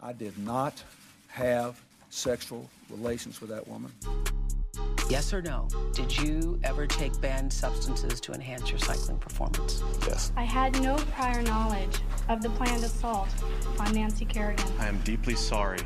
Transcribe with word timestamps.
I 0.00 0.12
did 0.12 0.38
not 0.38 0.82
have 1.26 1.80
sexual 2.10 2.70
relations 2.88 3.40
with 3.40 3.50
that 3.50 3.66
woman. 3.66 3.92
Yes 5.10 5.32
or 5.32 5.42
no? 5.42 5.66
Did 5.92 6.16
you 6.16 6.60
ever 6.62 6.86
take 6.86 7.20
banned 7.20 7.52
substances 7.52 8.20
to 8.20 8.32
enhance 8.32 8.70
your 8.70 8.78
cycling 8.78 9.18
performance? 9.18 9.82
Yes. 10.06 10.30
I 10.36 10.44
had 10.44 10.80
no 10.82 10.96
prior 11.12 11.42
knowledge 11.42 11.98
of 12.28 12.42
the 12.42 12.50
planned 12.50 12.84
assault 12.84 13.28
on 13.80 13.92
Nancy 13.92 14.24
Kerrigan. 14.24 14.66
I 14.78 14.86
am 14.86 14.98
deeply 14.98 15.34
sorry 15.34 15.80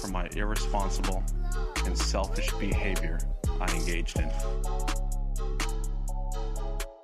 for 0.00 0.08
my 0.08 0.28
irresponsible 0.36 1.24
and 1.86 1.96
selfish 1.96 2.50
behavior 2.54 3.18
I 3.60 3.74
engaged 3.74 4.18
in. 4.18 4.30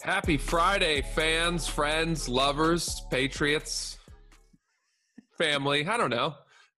Happy 0.03 0.37
Friday, 0.37 1.03
fans, 1.15 1.67
friends, 1.67 2.29
lovers, 2.29 3.03
patriots, 3.11 3.98
family. 5.39 5.87
I 5.87 5.97
don't 5.97 6.11
know. 6.11 6.35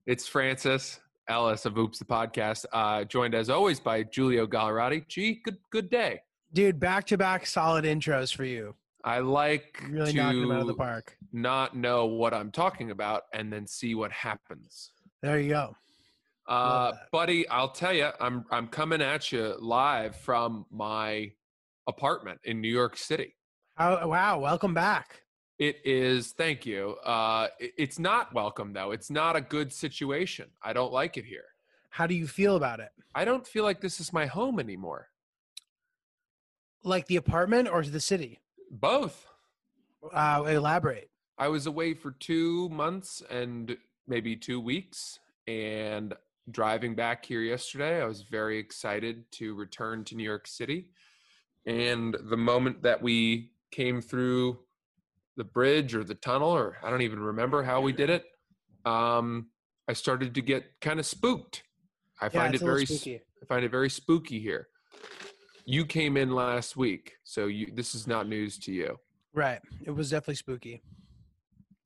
It's 0.07 0.29
Francis 0.29 1.01
Ellis 1.29 1.65
of 1.65 1.79
Oops 1.79 1.99
the 1.99 2.05
Podcast, 2.05 2.67
uh, 2.73 3.05
joined 3.05 3.35
as 3.35 3.49
always 3.49 3.81
by 3.81 4.03
Julio 4.03 4.47
Gallerati. 4.47 5.09
G, 5.09 5.41
good 5.45 5.57
good 5.71 5.91
day. 5.91 6.21
Dude, 6.53 6.79
back 6.79 7.07
to 7.07 7.17
back 7.17 7.47
solid 7.47 7.85
intros 7.85 8.35
for 8.35 8.45
you. 8.45 8.75
I 9.03 9.21
like 9.21 9.83
Really 9.89 10.13
to 10.13 10.17
knocking 10.17 10.43
them 10.43 10.53
out 10.53 10.61
of 10.61 10.67
the 10.67 10.75
park. 10.75 11.17
not 11.33 11.75
know 11.75 12.05
what 12.07 12.35
I'm 12.35 12.51
talking 12.51 12.91
about 12.91 13.23
and 13.33 13.51
then 13.51 13.67
see 13.67 13.95
what 13.95 14.13
happens. 14.13 14.91
There 15.23 15.41
you 15.41 15.51
go. 15.51 15.75
Uh, 16.47 16.93
buddy, 17.13 17.49
I'll 17.49 17.71
tell 17.71 17.95
you, 17.95 18.09
I'm 18.21 18.45
I'm 18.51 18.67
coming 18.67 19.01
at 19.01 19.33
you 19.33 19.55
live 19.59 20.17
from 20.17 20.67
my 20.71 21.31
apartment 21.87 22.41
in 22.45 22.61
New 22.61 22.69
York 22.69 22.97
City. 22.97 23.37
How, 23.77 24.07
wow, 24.07 24.41
welcome 24.41 24.75
back. 24.75 25.23
It 25.61 25.83
is, 25.85 26.33
thank 26.33 26.65
you. 26.65 26.97
Uh, 27.05 27.49
it's 27.61 27.99
not 27.99 28.33
welcome 28.33 28.73
though. 28.73 28.93
It's 28.93 29.11
not 29.11 29.37
a 29.37 29.43
good 29.43 29.71
situation. 29.71 30.49
I 30.63 30.73
don't 30.73 30.91
like 30.91 31.19
it 31.19 31.27
here. 31.27 31.45
How 31.91 32.07
do 32.07 32.15
you 32.15 32.27
feel 32.27 32.57
about 32.57 32.81
it? 32.81 32.89
I 33.15 33.27
don't 33.27 33.47
feel 33.47 33.63
like 33.63 33.83
this 33.83 34.01
is 34.01 34.11
my 34.11 34.25
home 34.25 34.59
anymore. 34.59 35.09
Like 36.83 37.09
the 37.09 37.17
apartment 37.17 37.69
or 37.69 37.85
the 37.85 38.01
city? 38.01 38.41
Both. 38.71 39.27
Uh, 40.15 40.45
elaborate. 40.49 41.11
I 41.37 41.49
was 41.49 41.67
away 41.67 41.93
for 41.93 42.13
two 42.13 42.71
months 42.71 43.23
and 43.31 43.77
maybe 44.09 44.37
two 44.37 44.61
weeks, 44.61 45.19
and 45.47 46.15
driving 46.51 46.95
back 46.95 47.27
here 47.27 47.43
yesterday, 47.43 48.01
I 48.01 48.07
was 48.07 48.23
very 48.23 48.59
excited 48.59 49.31
to 49.33 49.55
return 49.55 50.05
to 50.05 50.17
New 50.17 50.25
York 50.25 50.47
City. 50.47 50.87
And 51.67 52.17
the 52.31 52.37
moment 52.39 52.83
that 52.83 53.03
we 53.03 53.51
came 53.71 54.01
through 54.01 54.59
the 55.37 55.45
bridge 55.45 55.95
or 55.95 56.05
the 56.05 56.15
tunnel, 56.15 56.51
or 56.51 56.79
I 56.83 56.91
don't 56.91 57.03
even 57.03 57.21
remember 57.21 57.63
how 57.63 57.81
we 57.81 57.93
did 57.93 58.11
it, 58.11 58.25
um, 58.85 59.49
I 59.89 59.93
started 59.93 60.35
to 60.35 60.43
get 60.43 60.65
kind 60.81 61.01
of 61.01 61.07
spooked. 61.07 61.63
I 62.21 62.27
Yeah, 62.27 62.31
find 62.31 62.55
it 62.55 62.61
very 62.61 62.87
spooky. 62.87 63.21
I 63.43 63.47
find 63.47 63.65
it 63.65 63.71
very 63.71 63.91
spooky 63.91 64.41
here. 64.41 64.69
You 65.65 65.85
came 65.85 66.17
in 66.17 66.35
last 66.35 66.77
week, 66.77 67.15
so 67.25 67.47
you 67.47 67.73
this 67.75 67.95
is 67.95 68.07
not 68.07 68.29
news 68.29 68.59
to 68.61 68.73
you. 68.73 68.99
Right. 69.33 69.61
It 69.85 69.93
was 69.93 70.11
definitely 70.11 70.35
spooky. 70.37 70.83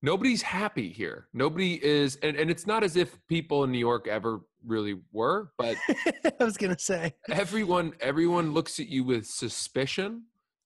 Nobody's 0.02 0.42
happy 0.42 0.90
here. 0.90 1.28
Nobody 1.32 1.82
is 1.84 2.16
and, 2.16 2.36
and 2.36 2.50
it's 2.50 2.66
not 2.66 2.84
as 2.84 2.96
if 2.96 3.16
people 3.28 3.64
in 3.64 3.72
New 3.72 3.78
York 3.78 4.06
ever 4.06 4.40
really 4.66 5.00
were, 5.12 5.52
but 5.58 5.76
I 6.40 6.44
was 6.44 6.56
going 6.56 6.74
to 6.74 6.82
say. 6.82 7.14
everyone 7.30 7.92
everyone 8.00 8.52
looks 8.52 8.80
at 8.80 8.88
you 8.88 9.04
with 9.04 9.26
suspicion, 9.26 10.24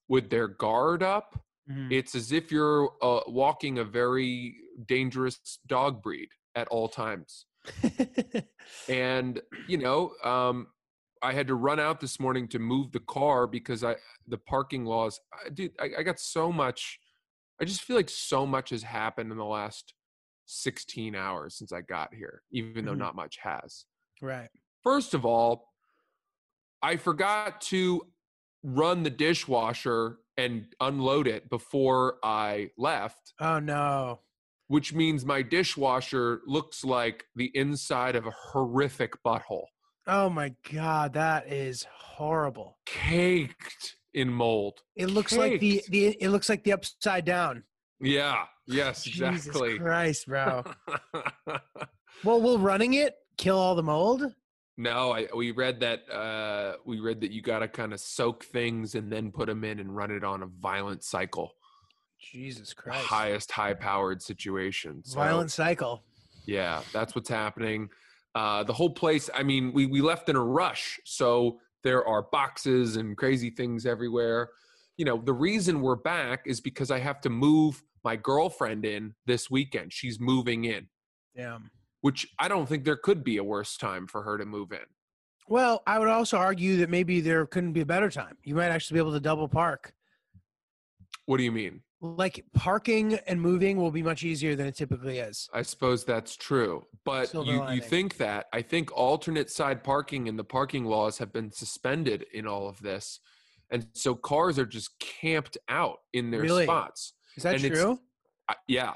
with 0.09 0.31
their 0.31 0.49
guard 0.49 1.03
up. 1.03 1.41
Mhm. 1.69 1.93
It's 1.93 2.15
as 2.15 2.33
if 2.33 2.51
you're 2.51 2.93
uh, 3.03 3.21
walking 3.27 3.79
a 3.79 3.85
very 3.85 4.57
dangerous 4.87 5.59
dog 5.67 6.03
breed 6.03 6.29
at 6.55 6.69
all 6.69 6.89
times. 6.89 7.47
and 8.89 9.43
you 9.67 9.77
know 9.77 10.13
um 10.25 10.69
i 11.23 11.33
had 11.33 11.47
to 11.47 11.55
run 11.55 11.79
out 11.79 12.01
this 12.01 12.19
morning 12.19 12.49
to 12.49 12.59
move 12.59 12.91
the 12.93 13.01
car 13.01 13.47
because 13.47 13.85
i 13.85 13.95
the 14.29 14.39
parking 14.39 14.85
laws 14.87 15.21
I, 15.35 15.51
dude 15.51 15.73
I, 15.79 15.91
I 15.99 16.03
got 16.03 16.19
so 16.19 16.51
much 16.51 16.99
i 17.61 17.65
just 17.65 17.83
feel 17.83 17.97
like 17.97 18.09
so 18.09 18.47
much 18.47 18.71
has 18.71 18.83
happened 18.83 19.31
in 19.33 19.37
the 19.39 19.45
last 19.45 19.93
16 20.47 21.15
hours 21.15 21.57
since 21.57 21.73
i 21.73 21.83
got 21.83 22.15
here 22.15 22.43
even 22.53 22.85
though 22.87 22.95
Mhm. 22.95 22.99
not 22.99 23.17
much 23.17 23.37
has 23.43 23.85
right. 24.23 24.49
first 24.83 25.13
of 25.13 25.27
all 25.27 25.75
i 26.83 26.97
forgot 26.97 27.61
to 27.61 28.03
run 28.63 29.03
the 29.03 29.11
dishwasher 29.11 30.19
and 30.39 30.65
unload 30.81 31.27
it 31.27 31.51
before 31.51 32.17
i 32.25 32.71
left 32.79 33.35
Oh, 33.41 33.59
no. 33.59 34.21
which 34.69 34.95
means 34.95 35.25
my 35.27 35.43
dishwasher 35.43 36.41
looks 36.47 36.85
like 36.85 37.25
the 37.37 37.51
inside 37.55 38.17
of 38.17 38.27
a 38.27 38.31
horrific 38.31 39.13
butthole, 39.25 39.67
Oh, 40.11 40.31
my 40.31 40.55
God. 40.73 41.13
That 41.13 41.53
is 41.53 41.85
horrible. 41.93 42.79
caked 42.87 43.97
in 44.15 44.33
mold. 44.33 44.79
It 44.97 45.09
looks 45.11 45.37
like 45.37 45.61
the, 45.61 45.83
the 45.91 46.17
it 46.19 46.31
looks 46.31 46.49
like 46.49 46.65
the 46.65 46.73
upside 46.73 47.27
down. 47.27 47.65
Yeah, 48.01 48.45
yes, 48.67 49.07
exactly. 49.07 49.73
Jesus 49.73 49.83
Christ, 49.83 50.27
bro. 50.27 50.65
well, 52.25 52.41
will 52.41 52.59
running 52.59 52.95
it 52.95 53.17
kill 53.37 53.59
all 53.59 53.75
the 53.75 53.83
mold? 53.83 54.23
No, 54.79 55.13
I, 55.13 55.27
we 55.37 55.51
read 55.51 55.81
that 55.81 56.09
uh, 56.11 56.77
we 56.87 57.01
read 57.01 57.21
that 57.21 57.33
you 57.33 57.43
got 57.43 57.59
to 57.59 57.69
kind 57.69 57.93
of 57.93 58.01
soak 58.01 58.45
things 58.45 58.95
and 58.95 59.13
then 59.13 59.31
put 59.33 59.47
them 59.47 59.65
in 59.65 59.81
and 59.81 59.95
run 59.95 60.11
it 60.11 60.25
on 60.25 60.43
a 60.43 60.47
violent 60.47 61.03
cycle, 61.03 61.53
Jesus 62.19 62.71
the 62.71 62.75
Christ. 62.77 63.05
highest 63.05 63.51
high-powered 63.53 64.23
situation. 64.23 65.03
So, 65.05 65.17
Violent 65.17 65.51
cycle. 65.51 66.05
Yeah, 66.47 66.83
that's 66.93 67.15
what's 67.15 67.29
happening. 67.29 67.91
Uh, 68.35 68.63
the 68.63 68.73
whole 68.73 68.91
place, 68.91 69.29
I 69.35 69.43
mean, 69.43 69.73
we, 69.73 69.87
we 69.87 70.01
left 70.01 70.29
in 70.29 70.37
a 70.37 70.45
rush. 70.45 71.01
So 71.05 71.59
there 71.83 72.07
are 72.07 72.23
boxes 72.23 72.97
and 72.97 73.17
crazy 73.17 73.51
things 73.51 73.85
everywhere. 73.85 74.51
You 74.97 75.05
know, 75.05 75.21
the 75.23 75.33
reason 75.33 75.81
we're 75.81 75.97
back 75.97 76.45
is 76.47 76.61
because 76.61 76.91
I 76.91 77.01
have 77.01 77.21
to 77.23 77.31
move 77.31 77.83
my 78.05 78.15
girlfriend 78.17 78.85
in 78.85 79.15
this 79.27 79.51
weekend. 79.51 79.93
She's 79.93 80.21
moving 80.21 80.65
in, 80.65 80.87
Damn. 81.37 81.71
Which 82.01 82.27
I 82.39 82.49
don't 82.49 82.69
think 82.69 82.85
there 82.85 82.97
could 82.97 83.25
be 83.25 83.37
a 83.39 83.45
worse 83.45 83.77
time 83.77 84.07
for 84.07 84.23
her 84.23 84.39
to 84.39 84.45
move 84.45 84.73
in. 84.73 84.79
Well, 85.49 85.83
I 85.87 85.99
would 85.99 86.09
also 86.09 86.37
argue 86.37 86.77
that 86.79 86.91
maybe 86.91 87.21
there 87.21 87.47
couldn't 87.47 87.73
be 87.73 87.81
a 87.81 87.87
better 87.87 88.11
time. 88.11 88.37
You 88.43 88.55
might 88.55 88.67
actually 88.69 88.97
be 88.97 89.01
able 89.01 89.13
to 89.13 89.21
double 89.21 89.49
park. 89.49 89.93
What 91.27 91.39
do 91.39 91.43
you 91.43 91.53
mean? 91.53 91.83
Like 92.01 92.45
parking 92.55 93.15
and 93.27 93.41
moving 93.41 93.77
will 93.77 93.91
be 93.91 94.03
much 94.03 94.23
easier 94.23 94.55
than 94.55 94.67
it 94.67 94.77
typically 94.77 95.19
is. 95.19 95.49
I 95.53 95.63
suppose 95.63 96.05
that's 96.05 96.37
true. 96.37 96.87
But 97.05 97.31
Silver 97.31 97.51
you, 97.51 97.71
you 97.71 97.81
think 97.81 98.19
that. 98.19 98.47
I 98.53 98.63
think 98.63 98.93
alternate 98.97 99.51
side 99.51 99.83
parking 99.83 100.29
and 100.29 100.39
the 100.39 100.45
parking 100.45 100.85
laws 100.85 101.19
have 101.19 101.33
been 101.33 101.51
suspended 101.51 102.27
in 102.33 102.47
all 102.47 102.69
of 102.69 102.81
this. 102.81 103.19
And 103.71 103.87
so 103.95 104.15
cars 104.15 104.59
are 104.59 104.67
just 104.67 104.99
camped 105.01 105.59
out 105.69 105.99
in 106.13 106.31
their 106.31 106.41
Really? 106.43 106.65
spots. 106.65 107.15
Is 107.37 107.43
that 107.43 107.63
And 107.63 107.75
true? 107.75 107.99
Yeah. 108.67 108.95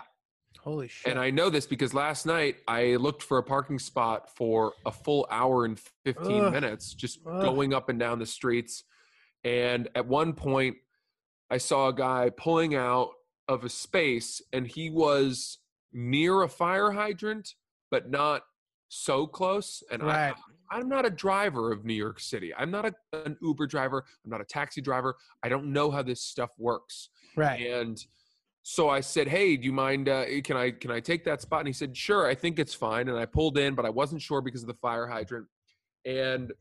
Holy 0.62 0.86
shit. 0.86 1.10
And 1.10 1.20
I 1.20 1.30
know 1.30 1.50
this 1.50 1.66
because 1.66 1.92
last 1.92 2.24
night 2.24 2.56
I 2.68 2.96
looked 2.96 3.22
for 3.22 3.38
a 3.38 3.42
parking 3.42 3.80
spot 3.80 4.30
for 4.36 4.72
a 4.86 4.92
full 4.92 5.26
hour 5.30 5.64
and 5.64 5.78
15 6.04 6.44
Ugh. 6.44 6.52
minutes, 6.52 6.94
just 6.94 7.18
Ugh. 7.26 7.42
going 7.42 7.74
up 7.74 7.88
and 7.88 7.98
down 7.98 8.20
the 8.20 8.26
streets. 8.26 8.84
And 9.42 9.88
at 9.96 10.06
one 10.06 10.34
point, 10.34 10.76
I 11.50 11.58
saw 11.58 11.88
a 11.88 11.92
guy 11.92 12.30
pulling 12.30 12.76
out 12.76 13.10
of 13.48 13.64
a 13.64 13.68
space 13.68 14.40
and 14.52 14.66
he 14.66 14.88
was 14.88 15.58
near 15.92 16.42
a 16.42 16.48
fire 16.48 16.92
hydrant, 16.92 17.54
but 17.90 18.08
not 18.08 18.42
so 18.88 19.26
close. 19.26 19.82
And 19.90 20.02
right. 20.02 20.32
I, 20.70 20.76
I'm 20.76 20.88
not 20.88 21.04
a 21.04 21.10
driver 21.10 21.72
of 21.72 21.84
New 21.84 21.92
York 21.92 22.20
City. 22.20 22.54
I'm 22.56 22.70
not 22.70 22.86
a, 22.86 22.94
an 23.24 23.36
Uber 23.42 23.66
driver. 23.66 24.04
I'm 24.24 24.30
not 24.30 24.40
a 24.40 24.44
taxi 24.44 24.80
driver. 24.80 25.16
I 25.42 25.48
don't 25.48 25.72
know 25.72 25.90
how 25.90 26.02
this 26.02 26.22
stuff 26.22 26.50
works. 26.56 27.08
Right. 27.36 27.66
And 27.66 28.02
so 28.62 28.88
I 28.88 29.00
said, 29.00 29.28
"Hey, 29.28 29.56
do 29.56 29.66
you 29.66 29.72
mind? 29.72 30.08
Uh, 30.08 30.24
can 30.42 30.56
I 30.56 30.70
can 30.70 30.90
I 30.90 31.00
take 31.00 31.24
that 31.24 31.40
spot?" 31.40 31.60
And 31.60 31.66
he 31.66 31.72
said, 31.72 31.96
"Sure, 31.96 32.26
I 32.26 32.34
think 32.34 32.58
it's 32.58 32.74
fine." 32.74 33.08
And 33.08 33.18
I 33.18 33.26
pulled 33.26 33.58
in, 33.58 33.74
but 33.74 33.84
I 33.84 33.90
wasn't 33.90 34.22
sure 34.22 34.40
because 34.40 34.62
of 34.62 34.68
the 34.68 34.74
fire 34.74 35.06
hydrant. 35.06 35.46
And 36.04 36.52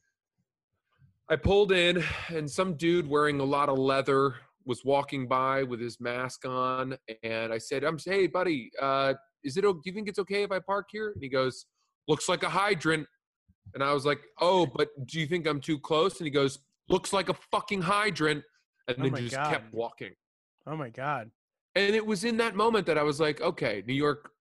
I 1.30 1.36
pulled 1.36 1.72
in, 1.72 2.04
and 2.30 2.50
some 2.50 2.75
dude 2.75 3.08
wearing 3.08 3.40
a 3.40 3.44
lot 3.44 3.70
of 3.70 3.78
leather 3.78 4.36
was 4.66 4.84
walking 4.84 5.28
by 5.28 5.64
with 5.64 5.80
his 5.80 6.00
mask 6.00 6.46
on. 6.46 6.98
And 7.24 7.54
I 7.54 7.60
said, 7.60 7.84
"I'm 7.84 7.98
hey, 8.04 8.25
buddy, 8.28 8.72
uh, 8.81 9.14
is 9.44 9.56
it? 9.58 9.62
Do 9.62 9.80
you 9.86 9.94
think 9.94 10.10
it's 10.10 10.20
okay 10.20 10.44
if 10.44 10.52
I 10.52 10.60
park 10.60 10.88
here?" 10.92 11.12
And 11.12 11.22
he 11.22 11.30
goes, 11.30 11.68
"Looks 12.08 12.28
like 12.28 12.42
a 12.44 12.50
hydrant." 12.50 13.08
And 13.75 13.84
I 13.84 13.94
was 13.94 14.06
like, 14.06 14.22
"Oh, 14.40 14.66
but 14.66 14.90
do 15.06 15.20
you 15.20 15.28
think 15.28 15.48
I'm 15.48 15.62
too 15.62 15.80
close?" 15.80 16.20
And 16.20 16.25
he 16.25 16.31
goes, 16.31 16.60
"Looks 16.90 17.14
like 17.14 17.30
a 17.30 17.36
fucking 17.52 17.84
hydrant." 17.84 18.44
And 18.88 18.98
Oh 19.00 19.04
then 19.04 19.16
just 19.18 19.36
God. 19.36 19.52
kept 19.52 19.74
walking. 19.74 20.14
Oh 20.66 20.75
my 20.75 20.90
god. 20.90 21.30
And 21.76 21.96
it 21.96 22.06
was 22.06 22.24
in 22.24 22.38
that 22.38 22.56
moment 22.56 22.86
that 22.88 22.98
I 22.98 23.04
was 23.04 23.20
like, 23.20 23.42
okay, 23.42 23.84
New 23.88 23.94
York, 23.94 24.32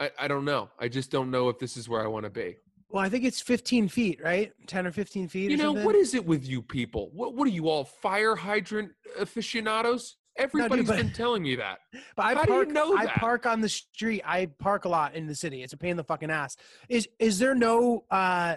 I, 0.00 0.10
I 0.18 0.28
don't 0.28 0.44
know. 0.44 0.70
I 0.78 0.88
just 0.88 1.10
don't 1.10 1.30
know 1.30 1.48
if 1.48 1.58
this 1.58 1.76
is 1.76 1.88
where 1.88 2.02
I 2.02 2.06
want 2.06 2.24
to 2.24 2.30
be. 2.30 2.56
Well, 2.90 3.04
I 3.04 3.08
think 3.08 3.24
it's 3.24 3.40
15 3.40 3.88
feet, 3.88 4.20
right? 4.22 4.52
10 4.66 4.86
or 4.86 4.92
15 4.92 5.28
feet. 5.28 5.50
You 5.50 5.56
know, 5.56 5.64
something? 5.70 5.84
what 5.84 5.94
is 5.94 6.14
it 6.14 6.24
with 6.24 6.46
you 6.46 6.62
people? 6.62 7.10
What, 7.12 7.34
what 7.34 7.46
are 7.46 7.50
you 7.50 7.68
all, 7.68 7.84
fire 7.84 8.34
hydrant 8.34 8.92
aficionados? 9.18 10.16
Everybody's 10.38 10.86
but- 10.86 10.96
been 10.96 11.12
telling 11.12 11.42
me 11.42 11.56
that. 11.56 11.78
But 12.16 12.22
I 12.26 12.34
How 12.34 12.44
do 12.44 12.52
you 12.52 12.58
park. 12.58 12.68
know 12.70 12.96
I 12.96 13.06
park 13.06 13.46
on 13.46 13.60
the 13.60 13.68
street. 13.68 14.22
I 14.24 14.46
park 14.46 14.84
a 14.84 14.88
lot 14.88 15.14
in 15.14 15.26
the 15.26 15.34
city. 15.34 15.62
It's 15.62 15.72
a 15.72 15.76
pain 15.76 15.92
in 15.92 15.96
the 15.96 16.04
fucking 16.04 16.30
ass. 16.30 16.56
Is 16.88 17.08
is 17.18 17.38
there 17.38 17.54
no? 17.54 18.04
uh 18.10 18.56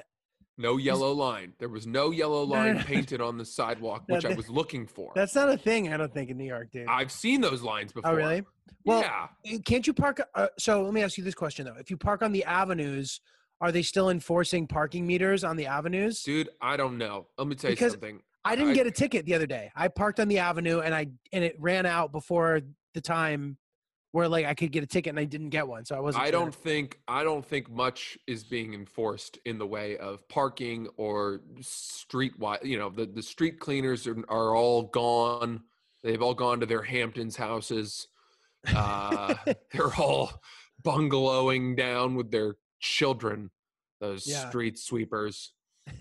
No 0.57 0.77
yellow 0.77 1.11
line. 1.11 1.53
There 1.59 1.69
was 1.69 1.87
no 1.87 2.11
yellow 2.11 2.45
No, 2.45 2.53
no, 2.55 2.59
line 2.61 2.75
no. 2.77 2.83
painted 2.85 3.21
on 3.21 3.37
the 3.37 3.45
sidewalk, 3.45 4.03
which 4.07 4.25
I 4.25 4.33
was 4.33 4.49
looking 4.49 4.85
for. 4.85 5.11
That's 5.15 5.33
not 5.35 5.49
a 5.49 5.57
thing. 5.57 5.91
I 5.93 5.97
don't 5.97 6.13
think 6.13 6.29
in 6.29 6.37
New 6.37 6.45
York, 6.45 6.71
dude. 6.71 6.87
I've 6.87 7.11
seen 7.11 7.41
those 7.41 7.61
lines 7.61 7.91
before. 7.93 8.11
oh 8.11 8.15
really? 8.15 8.43
Well, 8.85 9.01
yeah. 9.43 9.57
Can't 9.65 9.85
you 9.87 9.93
park? 9.93 10.21
Uh, 10.35 10.47
so 10.57 10.83
let 10.83 10.93
me 10.93 11.03
ask 11.03 11.17
you 11.17 11.23
this 11.23 11.35
question 11.35 11.65
though: 11.65 11.75
If 11.79 11.89
you 11.89 11.97
park 11.97 12.21
on 12.21 12.31
the 12.31 12.43
avenues, 12.43 13.21
are 13.59 13.71
they 13.71 13.81
still 13.83 14.09
enforcing 14.09 14.67
parking 14.67 15.05
meters 15.07 15.43
on 15.43 15.55
the 15.55 15.67
avenues? 15.67 16.23
Dude, 16.23 16.49
I 16.61 16.77
don't 16.77 16.97
know. 16.97 17.27
Let 17.37 17.47
me 17.47 17.55
tell 17.55 17.69
you 17.71 17.75
Because 17.75 17.93
something. 17.93 18.21
I 18.43 18.55
didn't 18.55 18.71
I- 18.71 18.75
get 18.75 18.87
a 18.87 18.91
ticket 18.91 19.25
the 19.25 19.35
other 19.35 19.45
day. 19.47 19.71
I 19.75 19.87
parked 19.87 20.19
on 20.19 20.27
the 20.27 20.39
avenue 20.39 20.79
and 20.79 20.93
I 20.95 21.07
and 21.31 21.43
it 21.43 21.55
ran 21.59 21.85
out 21.85 22.11
before 22.11 22.61
the 22.93 23.01
time 23.01 23.57
where 24.11 24.27
like 24.27 24.45
I 24.45 24.53
could 24.53 24.71
get 24.71 24.83
a 24.83 24.87
ticket 24.87 25.11
and 25.11 25.19
I 25.19 25.23
didn't 25.25 25.49
get 25.49 25.67
one, 25.67 25.85
so 25.85 25.95
I 25.95 25.99
wasn't. 25.99 26.23
I 26.23 26.29
sure. 26.29 26.39
don't 26.39 26.55
think 26.55 26.99
I 27.07 27.23
don't 27.23 27.45
think 27.45 27.69
much 27.69 28.17
is 28.27 28.43
being 28.43 28.73
enforced 28.73 29.39
in 29.45 29.57
the 29.57 29.67
way 29.67 29.97
of 29.97 30.27
parking 30.27 30.87
or 30.97 31.41
street 31.61 32.37
wide. 32.39 32.59
You 32.63 32.77
know, 32.77 32.89
the 32.89 33.05
the 33.05 33.23
street 33.23 33.59
cleaners 33.59 34.07
are, 34.07 34.17
are 34.29 34.55
all 34.55 34.83
gone. 34.83 35.61
They've 36.03 36.21
all 36.21 36.33
gone 36.33 36.59
to 36.59 36.65
their 36.65 36.81
Hamptons 36.81 37.35
houses. 37.35 38.07
Uh, 38.75 39.35
they're 39.73 39.93
all 39.97 40.41
bungalowing 40.83 41.75
down 41.75 42.15
with 42.15 42.31
their 42.31 42.55
children. 42.79 43.51
Those 43.99 44.27
Yeah. 44.27 44.49
street 44.49 44.77
sweepers. 44.79 45.53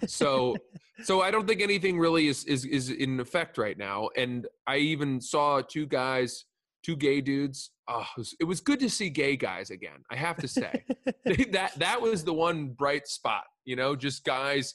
So 0.07 0.57
so 1.05 1.21
I 1.23 1.31
don't 1.31 1.47
think 1.47 1.61
anything 1.61 1.99
really 1.99 2.29
is 2.29 2.45
is 2.45 2.65
is 2.65 2.91
in 2.91 3.21
effect 3.21 3.57
right 3.59 3.77
now. 3.79 4.09
And 4.17 4.47
I 4.67 4.79
even 4.79 5.21
saw 5.21 5.61
two 5.61 5.87
guys, 5.87 6.45
two 6.85 6.97
gay 6.97 7.21
dudes. 7.21 7.71
Oh, 7.89 8.01
it 8.17 8.19
was, 8.19 8.35
it 8.41 8.45
was 8.45 8.61
good 8.61 8.81
to 8.81 8.91
see 8.91 9.11
gay 9.11 9.37
guys 9.37 9.71
again. 9.71 10.03
I 10.11 10.17
have 10.17 10.37
to 10.39 10.49
say 10.49 10.85
that 11.53 11.73
that 11.77 12.01
was 12.01 12.25
the 12.25 12.33
one 12.35 12.69
bright 12.71 13.07
spot. 13.09 13.45
You 13.65 13.77
know, 13.77 13.97
just 13.97 14.25
guys. 14.25 14.75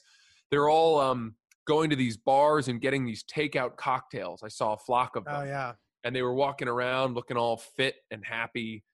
They're 0.50 0.68
all 0.68 1.00
um 1.00 1.34
going 1.66 1.90
to 1.90 1.96
these 1.96 2.16
bars 2.16 2.68
and 2.68 2.80
getting 2.80 3.04
these 3.04 3.24
takeout 3.24 3.76
cocktails. 3.76 4.42
I 4.44 4.48
saw 4.48 4.74
a 4.74 4.78
flock 4.78 5.16
of 5.16 5.24
them 5.24 5.34
Oh 5.36 5.44
yeah. 5.44 5.72
and 6.04 6.14
they 6.14 6.22
were 6.22 6.34
walking 6.34 6.68
around 6.68 7.14
looking 7.14 7.36
all 7.36 7.56
fit 7.56 7.96
and 8.12 8.24
happy 8.24 8.84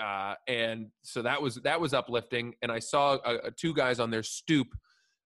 uh, 0.00 0.34
and 0.48 0.86
so 1.02 1.20
that 1.20 1.42
was 1.42 1.56
that 1.56 1.78
was 1.78 1.92
uplifting 1.92 2.54
and 2.62 2.72
i 2.72 2.78
saw 2.78 3.16
uh, 3.16 3.50
two 3.58 3.74
guys 3.74 4.00
on 4.00 4.10
their 4.10 4.22
stoop 4.22 4.68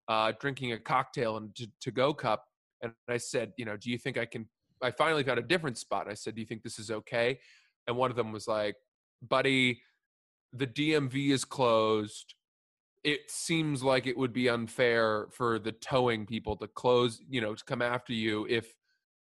uh, 0.09 0.32
drinking 0.41 0.73
a 0.73 0.79
cocktail 0.79 1.37
in 1.37 1.52
a 1.61 1.67
to 1.81 1.93
go 1.93 2.12
cup 2.12 2.44
and 2.82 2.93
i 3.09 3.17
said 3.17 3.52
you 3.56 3.64
know 3.64 3.76
do 3.76 3.88
you 3.88 3.97
think 3.99 4.19
i 4.19 4.25
can 4.26 4.49
i 4.82 4.90
finally 4.90 5.23
found 5.23 5.38
a 5.38 5.43
different 5.43 5.78
spot 5.78 6.08
i 6.08 6.14
said 6.14 6.34
do 6.34 6.40
you 6.40 6.46
think 6.46 6.62
this 6.62 6.78
is 6.78 6.90
okay? 6.90 7.38
And 7.87 7.96
one 7.96 8.11
of 8.11 8.17
them 8.17 8.32
was 8.32 8.49
like 8.49 8.76
buddy 9.26 9.81
the 10.52 10.67
dmv 10.67 11.31
is 11.31 11.44
closed. 11.44 12.34
It 13.05 13.31
seems 13.31 13.84
like 13.84 14.08
it 14.08 14.17
would 14.17 14.32
be 14.32 14.49
unfair 14.49 15.28
for 15.31 15.61
the 15.61 15.70
towing 15.70 16.26
people 16.26 16.56
to 16.56 16.67
close 16.67 17.20
you 17.28 17.40
know 17.40 17.55
to 17.55 17.64
come 17.64 17.82
after 17.82 18.12
you 18.12 18.46
if 18.49 18.75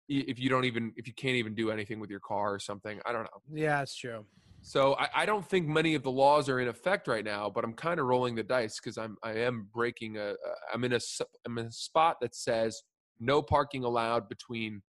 if 0.09 0.39
you 0.39 0.49
don't 0.49 0.65
even 0.65 0.93
if 0.95 1.07
you 1.07 1.13
can't 1.13 1.35
even 1.35 1.55
do 1.55 1.71
anything 1.71 1.99
with 1.99 2.09
your 2.09 2.19
car 2.19 2.53
or 2.53 2.59
something. 2.59 2.99
I 3.05 3.11
don't 3.11 3.23
know. 3.23 3.41
Yeah, 3.51 3.81
it's 3.81 3.95
true. 3.95 4.25
so 4.61 4.95
I, 4.95 5.07
I 5.15 5.25
don't 5.25 5.45
think 5.45 5.67
many 5.67 5.95
of 5.95 6.03
the 6.03 6.11
laws 6.11 6.49
are 6.49 6.59
in 6.59 6.67
effect 6.67 7.07
right 7.07 7.23
now, 7.23 7.49
but 7.49 7.63
I'm 7.63 7.73
kind 7.73 7.99
of 7.99 8.05
rolling 8.05 8.35
the 8.35 8.43
dice 8.43 8.79
because 8.79 8.97
I'm 8.97 9.17
I 9.23 9.33
am 9.33 9.67
breaking 9.73 10.17
a 10.17 10.35
I'm 10.73 10.83
in 10.83 10.93
a 10.93 10.99
I'm 11.45 11.57
in 11.57 11.67
a 11.67 11.71
spot 11.71 12.17
that 12.21 12.35
says 12.35 12.81
no 13.19 13.41
parking 13.41 13.83
allowed 13.83 14.27
between 14.29 14.81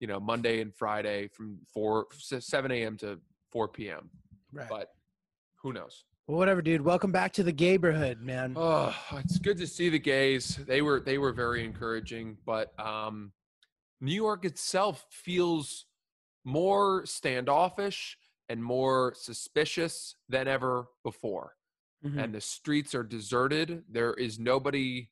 you 0.00 0.06
know 0.06 0.20
Monday 0.20 0.60
and 0.60 0.74
Friday 0.74 1.28
from 1.28 1.58
four 1.72 2.06
seven 2.18 2.70
a.m. 2.70 2.96
to 2.98 3.18
four 3.50 3.68
p.m. 3.68 4.10
Right. 4.52 4.68
But 4.68 4.88
who 5.62 5.72
knows? 5.72 6.04
well, 6.26 6.38
whatever, 6.38 6.60
dude. 6.62 6.80
Welcome 6.82 7.12
back 7.12 7.32
to 7.34 7.42
the 7.42 7.52
neighborhood, 7.52 8.20
man. 8.20 8.54
Oh, 8.56 8.94
it's 9.12 9.38
good 9.38 9.58
to 9.58 9.66
see 9.66 9.88
the 9.88 9.98
gays. 9.98 10.56
They 10.66 10.82
were 10.82 11.00
they 11.00 11.18
were 11.18 11.32
very 11.32 11.64
encouraging, 11.64 12.36
but 12.44 12.78
um, 12.80 13.32
New 14.00 14.14
York 14.14 14.44
itself 14.44 15.06
feels 15.10 15.86
more 16.44 17.04
standoffish 17.06 18.16
and 18.48 18.62
more 18.62 19.12
suspicious 19.16 20.14
than 20.28 20.46
ever 20.46 20.86
before. 21.02 21.54
Mhm. 22.04 22.22
And 22.22 22.34
the 22.34 22.40
streets 22.40 22.94
are 22.94 23.02
deserted. 23.02 23.84
There 23.90 24.14
is 24.14 24.38
nobody. 24.38 25.10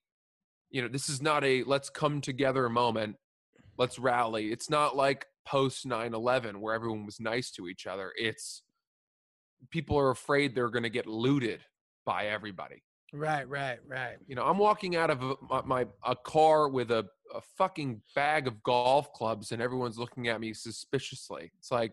You 0.70 0.82
know, 0.82 0.88
this 0.88 1.08
is 1.08 1.22
not 1.22 1.44
a 1.44 1.62
let's 1.64 1.88
come 1.90 2.20
together 2.20 2.68
moment. 2.68 3.16
Let's 3.78 3.98
rally. 3.98 4.52
It's 4.52 4.70
not 4.70 4.96
like 4.96 5.26
post 5.46 5.86
9/11 5.86 6.56
where 6.56 6.74
everyone 6.74 7.06
was 7.06 7.20
nice 7.20 7.50
to 7.52 7.68
each 7.68 7.86
other. 7.86 8.12
It's 8.16 8.62
people 9.70 9.98
are 9.98 10.10
afraid 10.10 10.54
they're 10.54 10.70
going 10.70 10.82
to 10.82 10.90
get 10.90 11.06
looted 11.06 11.60
by 12.04 12.26
everybody 12.26 12.82
Right, 13.14 13.48
right, 13.48 13.78
right. 13.86 14.16
you 14.26 14.34
know 14.34 14.42
i'm 14.44 14.58
walking 14.58 14.94
out 14.94 15.08
of 15.08 15.22
a, 15.22 15.34
my, 15.48 15.62
my 15.64 15.86
a 16.04 16.14
car 16.14 16.68
with 16.68 16.90
a, 16.90 17.06
a 17.34 17.40
fucking 17.56 18.02
bag 18.14 18.46
of 18.46 18.62
golf 18.62 19.10
clubs 19.14 19.52
and 19.52 19.62
everyone's 19.62 19.96
looking 19.96 20.28
at 20.28 20.38
me 20.38 20.52
suspiciously 20.52 21.50
it's 21.58 21.70
like 21.70 21.92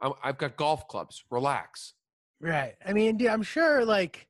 I'm, 0.00 0.12
i've 0.22 0.38
got 0.38 0.56
golf 0.56 0.88
clubs 0.88 1.24
relax 1.30 1.92
Right. 2.40 2.74
I 2.84 2.92
mean, 2.92 3.16
dude, 3.16 3.28
I'm 3.28 3.42
sure 3.42 3.84
like 3.84 4.28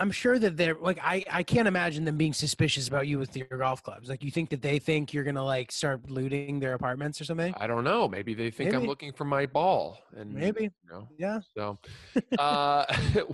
I'm 0.00 0.10
sure 0.10 0.38
that 0.38 0.56
they're 0.56 0.76
like 0.80 0.98
I 1.02 1.24
I 1.30 1.42
can't 1.42 1.68
imagine 1.68 2.04
them 2.04 2.16
being 2.16 2.32
suspicious 2.32 2.88
about 2.88 3.06
you 3.06 3.18
with 3.18 3.36
your 3.36 3.46
golf 3.46 3.82
clubs. 3.82 4.08
Like 4.08 4.24
you 4.24 4.30
think 4.30 4.50
that 4.50 4.62
they 4.62 4.78
think 4.78 5.12
you're 5.12 5.24
going 5.24 5.36
to 5.36 5.42
like 5.42 5.70
start 5.70 6.10
looting 6.10 6.58
their 6.58 6.72
apartments 6.74 7.20
or 7.20 7.24
something? 7.24 7.54
i 7.58 7.66
don't 7.66 7.84
know 7.84 8.08
maybe 8.08 8.34
they 8.34 8.50
think 8.50 8.74
i'm 8.74 8.86
looking 8.86 9.12
for 9.12 9.24
my 9.24 9.44
ball 9.46 9.98
and 10.16 10.32
Maybe. 10.32 10.64
you 10.64 10.70
know 10.90 11.08
Yeah. 11.18 11.40
so 11.56 11.78
uh 12.38 12.84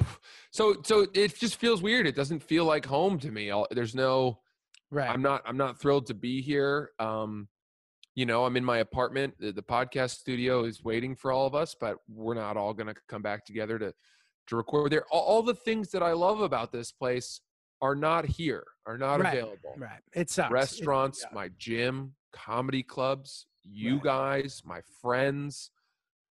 so 0.51 0.77
so 0.83 1.07
it 1.15 1.37
just 1.39 1.57
feels 1.57 1.81
weird 1.83 2.07
it 2.07 2.17
doesn't 2.17 2.43
feel 2.43 2.65
like 2.65 2.85
home 2.85 3.19
to 3.21 3.31
me 3.31 3.51
I'll, 3.51 3.67
there's 3.71 3.95
no 3.95 4.41
Right. 4.91 5.11
I'm 5.11 5.23
not 5.23 5.43
I'm 5.45 5.57
not 5.57 5.81
thrilled 5.81 6.07
to 6.07 6.15
be 6.15 6.41
here. 6.41 6.91
Um, 6.99 7.49
you 8.15 8.25
know, 8.25 8.45
I'm 8.45 8.57
in 8.57 8.65
my 8.65 8.79
apartment. 8.79 9.35
The, 9.39 9.53
the 9.53 9.63
podcast 9.63 10.13
studio 10.13 10.65
is 10.65 10.83
waiting 10.83 11.15
for 11.17 11.33
all 11.33 11.47
of 11.47 11.55
us, 11.55 11.75
but 11.79 11.99
we're 12.09 12.35
not 12.35 12.57
all 12.57 12.73
going 12.73 12.87
to 12.87 12.95
come 13.09 13.21
back 13.21 13.45
together 13.45 13.79
to 13.79 13.93
to 14.49 14.57
record 14.57 14.93
there. 14.93 15.05
All, 15.11 15.21
all 15.23 15.43
the 15.43 15.55
things 15.55 15.91
that 15.91 16.03
I 16.03 16.13
love 16.13 16.41
about 16.41 16.73
this 16.73 16.93
place 16.93 17.41
are 17.83 17.95
not 17.95 18.25
here, 18.25 18.65
are 18.87 18.97
not 18.99 19.21
Right, 19.21 19.35
available. 19.35 19.75
right. 19.77 20.01
It 20.15 20.31
sucks. 20.31 20.51
It- 20.51 20.55
Restaurants, 20.55 21.23
yeah. 21.23 21.35
my 21.35 21.51
gym, 21.59 22.15
comedy 22.33 22.83
clubs, 22.83 23.47
you 23.63 23.95
Right. 23.95 24.03
guys, 24.43 24.63
my 24.65 24.81
friends. 25.03 25.71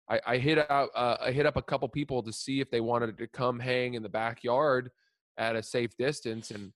I, 0.08 0.20
I 0.26 0.38
hit 0.38 0.58
out 0.70 0.88
uh, 0.94 1.18
I 1.20 1.32
hit 1.32 1.44
up 1.44 1.56
a 1.56 1.62
couple 1.62 1.86
people 1.88 2.22
to 2.22 2.32
see 2.32 2.60
if 2.60 2.70
they 2.70 2.80
wanted 2.80 3.18
to 3.18 3.26
come 3.28 3.60
hang 3.60 3.92
in 3.94 4.02
the 4.02 4.08
backyard 4.08 4.90
at 5.36 5.54
a 5.54 5.62
safe 5.62 5.94
distance, 5.98 6.50
and 6.50 6.72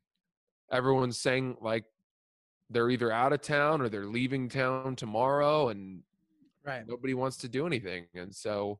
everyone's 0.71 1.19
saying 1.19 1.57
like 1.63 1.85
they're 2.69 2.91
either 2.91 3.11
out 3.11 3.33
of 3.33 3.41
town 3.41 3.81
or 3.81 3.89
they're 3.89 4.07
leaving 4.07 4.49
town 4.51 4.97
tomorrow, 4.97 5.69
and 5.71 6.03
Right. 6.65 6.87
nobody 6.87 7.15
wants 7.15 7.39
to 7.39 7.49
do 7.49 7.67
anything. 7.67 8.07
And 8.15 8.35
so, 8.35 8.79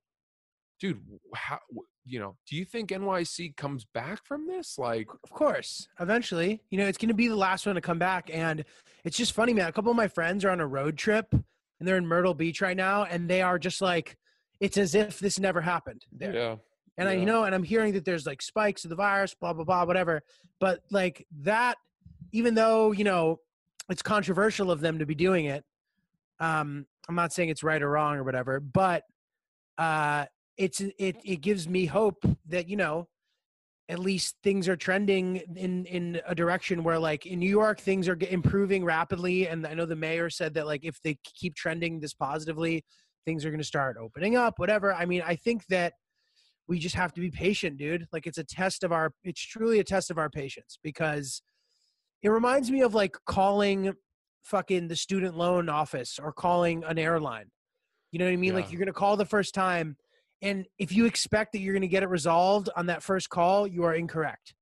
dude, 0.79 1.03
how 1.35 1.59
you 2.05 2.19
know? 2.19 2.37
Do 2.47 2.57
you 2.57 2.65
think 2.65 2.91
NYC 2.91 3.57
comes 3.57 3.85
back 3.85 4.25
from 4.25 4.47
this? 4.47 4.79
Like, 4.79 5.09
Of 5.25 5.31
course. 5.31 5.89
Eventually, 6.01 6.63
you 6.71 6.79
know, 6.79 6.87
it's 6.87 6.99
going 6.99 7.09
to 7.09 7.15
be 7.15 7.29
the 7.29 7.37
last 7.37 7.67
one 7.67 7.75
to 7.75 7.81
come 7.81 7.99
back 7.99 8.31
and 8.33 8.65
it's 9.05 9.17
just 9.17 9.33
funny, 9.33 9.53
man. 9.53 9.69
A 9.69 9.73
couple 9.73 9.91
of 9.91 9.97
my 9.97 10.09
friends 10.09 10.45
are 10.45 10.51
on 10.51 10.61
a 10.61 10.67
road 10.67 10.97
trip 10.97 11.33
and 11.33 11.89
they're 11.89 11.97
in 11.97 12.07
Myrtle 12.07 12.35
Beach 12.35 12.61
right 12.61 12.77
now 12.77 13.05
and 13.05 13.29
they 13.29 13.43
are 13.43 13.59
just 13.59 13.81
like 13.81 14.17
it's 14.61 14.79
as 14.79 14.95
if 14.95 15.19
this 15.19 15.41
never 15.41 15.61
happened 15.61 16.05
there. 16.13 16.33
yeah, 16.33 16.57
And 16.97 17.09
I 17.09 17.15
you 17.15 17.27
know, 17.27 17.45
and 17.45 17.55
I'm 17.55 17.65
hearing 17.65 17.95
that 17.95 18.05
there's 18.05 18.27
like 18.27 18.41
spikes 18.41 18.85
of 18.85 18.91
the 18.91 18.97
virus, 18.97 19.35
blah 19.35 19.53
blah 19.53 19.65
blah, 19.65 19.85
whatever. 19.85 20.23
But 20.61 20.83
like 20.91 21.27
that, 21.41 21.79
even 22.31 22.55
though 22.55 22.93
you 22.93 23.03
know 23.03 23.41
it's 23.91 24.03
controversial 24.03 24.71
of 24.71 24.81
them 24.81 25.01
to 25.01 25.07
be 25.07 25.17
doing 25.17 25.47
it, 25.47 25.65
um, 26.39 26.87
I'm 27.09 27.17
not 27.17 27.33
saying 27.33 27.49
it's 27.49 27.65
right 27.65 27.83
or 27.83 27.91
wrong 27.91 28.17
or 28.17 28.23
whatever, 28.23 28.61
but 28.61 29.03
uh, 29.79 30.27
it's 30.57 30.81
it 30.81 31.17
it 31.25 31.41
gives 31.41 31.69
me 31.69 31.87
hope 31.87 32.25
that 32.49 32.69
you 32.69 32.77
know 32.77 33.09
at 33.89 33.99
least 33.99 34.37
things 34.43 34.69
are 34.69 34.77
trending 34.77 35.37
in 35.57 35.85
in 35.87 36.21
a 36.27 36.35
direction 36.35 36.85
where 36.85 36.99
like 36.99 37.27
in 37.27 37.39
New 37.39 37.49
York 37.49 37.81
things 37.81 38.09
are 38.09 38.17
improving 38.31 38.85
rapidly. 38.85 39.49
And 39.49 39.67
I 39.67 39.75
know 39.75 39.87
the 39.87 39.97
mayor 39.97 40.31
said 40.31 40.55
that 40.55 40.67
like 40.67 40.85
if 40.85 41.01
they 41.03 41.19
keep 41.25 41.55
trending 41.55 42.01
this 42.01 42.15
positively 42.15 42.85
things 43.27 43.45
are 43.45 43.51
going 43.51 43.61
to 43.61 43.65
start 43.65 43.97
opening 44.01 44.37
up 44.37 44.59
whatever. 44.59 44.95
I 44.95 45.05
mean 45.05 45.23
I 45.25 45.37
think 45.37 45.67
that 45.67 45.95
we 46.69 46.79
just 46.79 46.95
have 46.95 47.13
to 47.15 47.21
be 47.21 47.31
patient 47.31 47.77
dude. 47.77 48.07
Like 48.13 48.27
it's 48.27 48.39
a 48.39 48.45
test 48.45 48.85
of 48.85 48.93
our 48.93 49.13
it's 49.25 49.45
truly 49.45 49.81
a 49.81 49.85
test 49.85 50.11
of 50.11 50.19
our 50.19 50.31
patience 50.31 50.79
because 50.83 51.43
it 52.23 52.29
reminds 52.29 52.71
me 52.71 52.83
of 52.83 52.95
like 52.95 53.17
calling 53.27 53.93
fucking 54.45 54.89
the 54.89 54.97
student 54.97 55.37
loan 55.37 55.69
office 55.69 56.19
or 56.23 56.33
calling 56.33 56.85
an 56.85 56.99
airline. 56.99 57.51
You 58.13 58.19
know 58.19 58.27
what 58.27 58.33
I 58.33 58.37
mean? 58.37 58.55
Like 58.55 58.71
you're 58.71 58.79
going 58.79 58.87
to 58.87 58.93
call 58.93 59.17
the 59.17 59.25
first 59.25 59.55
time 59.55 59.97
and 60.43 60.67
if 60.79 60.93
you 60.93 61.07
expect 61.07 61.53
that 61.53 61.61
you're 61.61 61.73
going 61.73 61.83
to 61.83 61.89
get 61.89 62.03
it 62.03 62.09
resolved 62.09 62.69
on 62.77 62.87
that 62.87 63.03
first 63.03 63.31
call, 63.31 63.67
you 63.67 63.85
are 63.85 63.95
incorrect. 63.95 64.55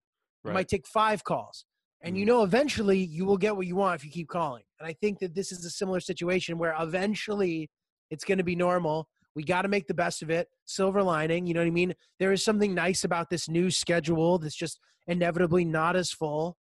It 0.45 0.53
might 0.53 0.69
take 0.69 0.87
five 0.87 1.25
calls. 1.25 1.65
And 2.03 2.17
you 2.17 2.25
Mm. 2.25 2.29
know, 2.29 2.43
eventually 2.45 2.99
you 2.99 3.25
will 3.27 3.37
get 3.37 3.57
what 3.57 3.67
you 3.67 3.77
want 3.77 3.95
if 3.97 4.05
you 4.05 4.11
keep 4.11 4.29
calling. 4.29 4.63
And 4.79 4.87
I 4.87 4.93
think 4.95 5.19
that 5.19 5.35
this 5.35 5.53
is 5.53 5.65
a 5.65 5.71
similar 5.71 6.01
situation 6.01 6.57
where 6.59 6.75
eventually 6.79 7.71
it's 8.11 8.25
going 8.25 8.39
to 8.39 8.45
be 8.45 8.57
normal. 8.57 9.09
We 9.35 9.43
got 9.45 9.63
to 9.63 9.69
make 9.69 9.87
the 9.87 9.95
best 9.95 10.23
of 10.23 10.31
it. 10.31 10.49
Silver 10.65 11.03
lining, 11.03 11.47
you 11.47 11.55
know 11.55 11.61
what 11.61 11.67
I 11.67 11.71
mean? 11.71 11.95
There 12.19 12.33
is 12.33 12.45
something 12.45 12.75
nice 12.75 13.05
about 13.05 13.29
this 13.31 13.49
new 13.49 13.71
schedule 13.71 14.39
that's 14.39 14.57
just 14.57 14.81
inevitably 15.07 15.65
not 15.65 15.95
as 15.95 16.11
full. 16.11 16.57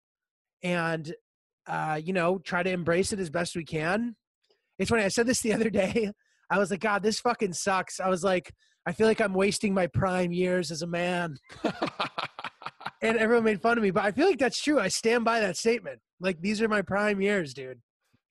And, 0.63 1.15
uh, 1.67 2.01
you 2.03 2.13
know, 2.13 2.39
try 2.39 2.63
to 2.63 2.71
embrace 2.71 3.13
it 3.13 3.21
as 3.21 3.31
best 3.31 3.57
we 3.57 3.65
can. 3.65 4.17
It's 4.79 4.91
funny. 4.91 5.05
I 5.05 5.09
said 5.09 5.27
this 5.27 5.41
the 5.41 5.53
other 5.59 5.71
day. 5.71 6.13
I 6.51 6.59
was 6.59 6.71
like, 6.71 6.81
God, 6.81 7.03
this 7.03 7.21
fucking 7.21 7.53
sucks. 7.55 8.01
I 8.01 8.09
was 8.09 8.25
like, 8.25 8.53
I 8.87 8.93
feel 8.93 9.07
like 9.07 9.21
I'm 9.21 9.35
wasting 9.35 9.75
my 9.75 9.89
prime 9.89 10.33
years 10.33 10.71
as 10.71 10.83
a 10.83 10.87
man. 10.87 11.39
And 13.03 13.19
everyone 13.19 13.45
made 13.45 13.61
fun 13.61 13.77
of 13.77 13.85
me, 13.85 13.91
but 13.91 14.05
I 14.05 14.11
feel 14.11 14.27
like 14.27 14.39
that's 14.39 14.61
true. 14.61 14.81
I 14.81 14.89
stand 14.89 15.25
by 15.25 15.41
that 15.41 15.57
statement. 15.57 16.01
Like, 16.19 16.41
these 16.41 16.63
are 16.63 16.69
my 16.69 16.83
prime 16.83 17.21
years, 17.21 17.53
dude. 17.53 17.79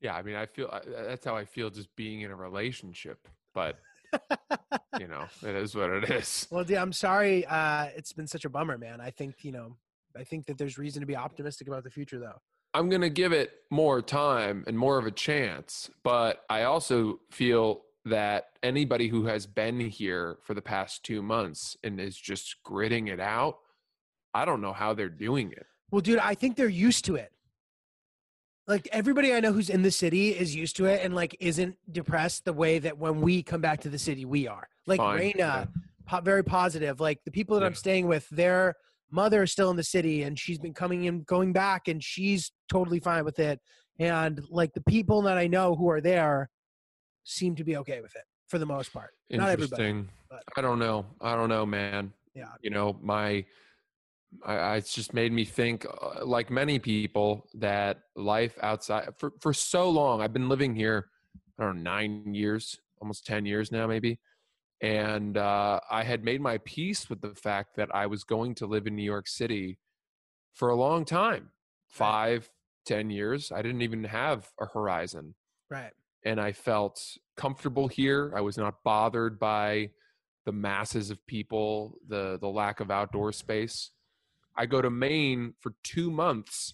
yeah, 0.01 0.15
I 0.15 0.23
mean, 0.23 0.35
I 0.35 0.47
feel 0.47 0.73
that's 0.87 1.23
how 1.23 1.35
I 1.35 1.45
feel 1.45 1.69
just 1.69 1.95
being 1.95 2.21
in 2.21 2.31
a 2.31 2.35
relationship. 2.35 3.27
But 3.53 3.77
you 4.99 5.07
know, 5.07 5.25
it 5.43 5.55
is 5.55 5.75
what 5.75 5.91
it 5.91 6.09
is. 6.09 6.47
Well, 6.49 6.63
dude, 6.63 6.77
I'm 6.77 6.93
sorry. 6.93 7.45
Uh, 7.45 7.85
it's 7.95 8.11
been 8.11 8.27
such 8.27 8.43
a 8.43 8.49
bummer, 8.49 8.77
man. 8.77 8.99
I 8.99 9.11
think, 9.11 9.43
you 9.43 9.51
know, 9.51 9.77
I 10.17 10.23
think 10.23 10.47
that 10.47 10.57
there's 10.57 10.77
reason 10.77 11.01
to 11.01 11.05
be 11.05 11.15
optimistic 11.15 11.67
about 11.67 11.83
the 11.83 11.91
future, 11.91 12.19
though. 12.19 12.39
I'm 12.73 12.89
going 12.89 13.01
to 13.01 13.09
give 13.09 13.31
it 13.31 13.51
more 13.71 14.01
time 14.01 14.63
and 14.67 14.77
more 14.77 14.97
of 14.97 15.05
a 15.05 15.11
chance. 15.11 15.89
But 16.03 16.43
I 16.49 16.63
also 16.63 17.19
feel 17.31 17.81
that 18.05 18.49
anybody 18.61 19.07
who 19.07 19.25
has 19.25 19.47
been 19.47 19.79
here 19.79 20.37
for 20.43 20.53
the 20.53 20.61
past 20.61 21.03
two 21.03 21.21
months 21.21 21.75
and 21.83 21.99
is 21.99 22.15
just 22.15 22.57
gritting 22.63 23.07
it 23.07 23.19
out, 23.19 23.57
I 24.33 24.45
don't 24.45 24.61
know 24.61 24.73
how 24.73 24.93
they're 24.93 25.09
doing 25.09 25.51
it. 25.51 25.65
Well, 25.91 26.01
dude, 26.01 26.19
I 26.19 26.35
think 26.35 26.55
they're 26.55 26.67
used 26.67 27.05
to 27.05 27.15
it. 27.15 27.31
Like 28.67 28.87
everybody 28.91 29.33
I 29.33 29.39
know 29.39 29.51
who's 29.51 29.69
in 29.69 29.81
the 29.81 29.91
city 29.91 30.29
is 30.29 30.55
used 30.55 30.75
to 30.77 30.85
it 30.85 31.03
and 31.03 31.13
like 31.13 31.35
isn't 31.39 31.75
depressed 31.91 32.45
the 32.45 32.53
way 32.53 32.79
that 32.79 32.97
when 32.97 33.21
we 33.21 33.43
come 33.43 33.61
back 33.61 33.81
to 33.81 33.89
the 33.89 33.99
city 33.99 34.25
we 34.25 34.47
are. 34.47 34.67
Like 34.87 34.97
Fine, 34.97 35.19
Raina, 35.19 35.37
yeah. 35.37 35.65
po- 36.07 36.21
very 36.21 36.43
positive. 36.43 36.99
Like 36.99 37.19
the 37.25 37.31
people 37.31 37.59
that 37.59 37.65
I'm 37.65 37.75
staying 37.75 38.07
with, 38.07 38.27
their 38.29 38.75
mother 39.11 39.43
is 39.43 39.51
still 39.51 39.69
in 39.69 39.77
the 39.77 39.83
city 39.83 40.23
and 40.23 40.37
she's 40.37 40.57
been 40.57 40.73
coming 40.73 41.07
and 41.07 41.25
going 41.25 41.53
back 41.53 41.87
and 41.87 42.03
she's 42.03 42.51
totally 42.69 42.99
fine 42.99 43.23
with 43.23 43.39
it. 43.39 43.59
And 43.99 44.41
like 44.49 44.73
the 44.73 44.81
people 44.81 45.21
that 45.23 45.37
I 45.37 45.47
know 45.47 45.75
who 45.75 45.89
are 45.89 46.01
there 46.01 46.49
seem 47.25 47.55
to 47.55 47.63
be 47.63 47.75
okay 47.77 47.99
with 48.01 48.15
it 48.15 48.23
for 48.47 48.57
the 48.57 48.65
most 48.65 48.93
part. 48.93 49.11
Not 49.29 49.49
everybody. 49.49 50.05
But- 50.29 50.43
I 50.55 50.61
don't 50.61 50.79
know. 50.79 51.05
I 51.19 51.35
don't 51.35 51.49
know, 51.49 51.65
man. 51.65 52.13
Yeah. 52.33 52.49
You 52.61 52.69
know, 52.69 52.97
my, 53.01 53.45
I, 54.45 54.53
I 54.55 54.75
it's 54.77 54.93
just 54.93 55.13
made 55.13 55.31
me 55.31 55.43
think, 55.45 55.85
uh, 55.85 56.25
like 56.25 56.49
many 56.49 56.79
people, 56.79 57.47
that 57.55 57.99
life 58.15 58.57
outside 58.61 59.09
for 59.17 59.31
for 59.39 59.53
so 59.53 59.89
long. 59.89 60.21
I've 60.21 60.33
been 60.33 60.49
living 60.49 60.75
here, 60.75 61.09
I 61.59 61.63
don't 61.63 61.77
know, 61.77 61.81
nine 61.91 62.33
years, 62.33 62.79
almost 63.01 63.25
ten 63.25 63.45
years 63.45 63.71
now, 63.71 63.87
maybe. 63.87 64.19
And 64.81 65.37
uh, 65.37 65.79
I 65.89 66.03
had 66.03 66.23
made 66.23 66.41
my 66.41 66.57
peace 66.59 67.09
with 67.09 67.21
the 67.21 67.33
fact 67.33 67.77
that 67.77 67.95
I 67.95 68.07
was 68.07 68.23
going 68.25 68.55
to 68.55 68.65
live 68.67 68.87
in 68.87 68.95
New 68.95 69.03
York 69.03 69.27
City 69.27 69.79
for 70.53 70.69
a 70.69 70.75
long 70.75 71.05
time, 71.05 71.51
five, 71.87 72.49
ten 72.85 73.09
years. 73.09 73.51
I 73.53 73.61
didn't 73.61 73.81
even 73.81 74.03
have 74.03 74.51
a 74.59 74.65
horizon 74.65 75.33
Right. 75.69 75.91
And 76.25 76.39
I 76.41 76.51
felt 76.51 76.99
comfortable 77.37 77.87
here. 77.87 78.33
I 78.35 78.41
was 78.41 78.57
not 78.57 78.83
bothered 78.83 79.39
by 79.39 79.91
the 80.45 80.51
masses 80.51 81.09
of 81.11 81.25
people, 81.27 81.97
the 82.07 82.37
the 82.41 82.47
lack 82.49 82.79
of 82.79 82.91
outdoor 82.91 83.31
space. 83.31 83.91
I 84.57 84.65
go 84.65 84.81
to 84.81 84.89
Maine 84.89 85.53
for 85.59 85.73
2 85.83 86.09
months 86.11 86.73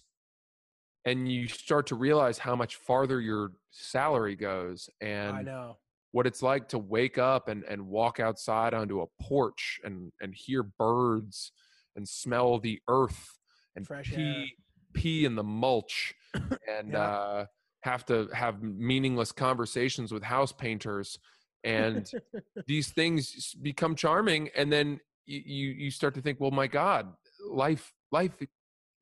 and 1.04 1.30
you 1.30 1.48
start 1.48 1.86
to 1.88 1.96
realize 1.96 2.38
how 2.38 2.54
much 2.54 2.76
farther 2.76 3.20
your 3.20 3.52
salary 3.72 4.36
goes 4.36 4.88
I 5.02 5.04
and 5.06 5.44
know. 5.46 5.78
what 6.12 6.26
it's 6.28 6.42
like 6.42 6.68
to 6.68 6.78
wake 6.78 7.18
up 7.18 7.48
and, 7.48 7.64
and 7.64 7.88
walk 7.88 8.20
outside 8.20 8.72
onto 8.72 9.00
a 9.00 9.06
porch 9.20 9.80
and, 9.82 10.12
and 10.20 10.32
hear 10.32 10.62
birds 10.62 11.50
and 11.96 12.08
smell 12.08 12.60
the 12.60 12.78
earth 12.88 13.36
and 13.74 13.84
Fresh 13.84 14.12
air. 14.12 14.16
pee 14.18 14.52
pee 14.94 15.24
in 15.24 15.34
the 15.34 15.42
mulch 15.42 16.14
and 16.34 16.92
Yeah. 16.92 16.98
uh, 17.00 17.46
have 17.82 18.04
to 18.06 18.28
have 18.32 18.62
meaningless 18.62 19.32
conversations 19.32 20.12
with 20.12 20.22
house 20.22 20.52
painters 20.52 21.18
and 21.64 22.10
these 22.66 22.90
things 22.90 23.54
become 23.54 23.94
charming 23.94 24.48
and 24.56 24.72
then 24.72 24.98
you, 25.26 25.68
you 25.70 25.90
start 25.90 26.14
to 26.14 26.20
think 26.20 26.40
well 26.40 26.50
my 26.50 26.66
god 26.66 27.12
life 27.48 27.92
life 28.10 28.32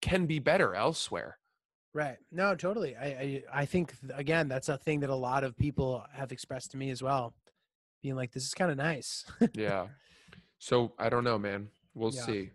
can 0.02 0.26
be 0.26 0.38
better 0.38 0.74
elsewhere 0.74 1.36
Right. 1.92 2.18
No, 2.30 2.54
totally. 2.54 2.94
I, 2.94 3.04
I 3.06 3.42
I 3.62 3.64
think 3.66 3.94
again 4.14 4.46
that's 4.46 4.68
a 4.68 4.78
thing 4.78 5.00
that 5.00 5.10
a 5.10 5.14
lot 5.14 5.42
of 5.42 5.56
people 5.58 6.04
have 6.12 6.30
expressed 6.30 6.70
to 6.70 6.76
me 6.76 6.90
as 6.90 7.02
well, 7.02 7.34
being 8.00 8.14
like, 8.14 8.30
"This 8.30 8.44
is 8.44 8.54
kind 8.54 8.70
of 8.70 8.76
nice." 8.76 9.24
yeah 9.54 9.88
so 10.58 10.92
i 11.00 11.08
don't 11.08 11.24
know 11.24 11.36
man 11.36 11.66
we'll 11.94 12.12
Yeah. 12.12 12.26
see 12.26 12.50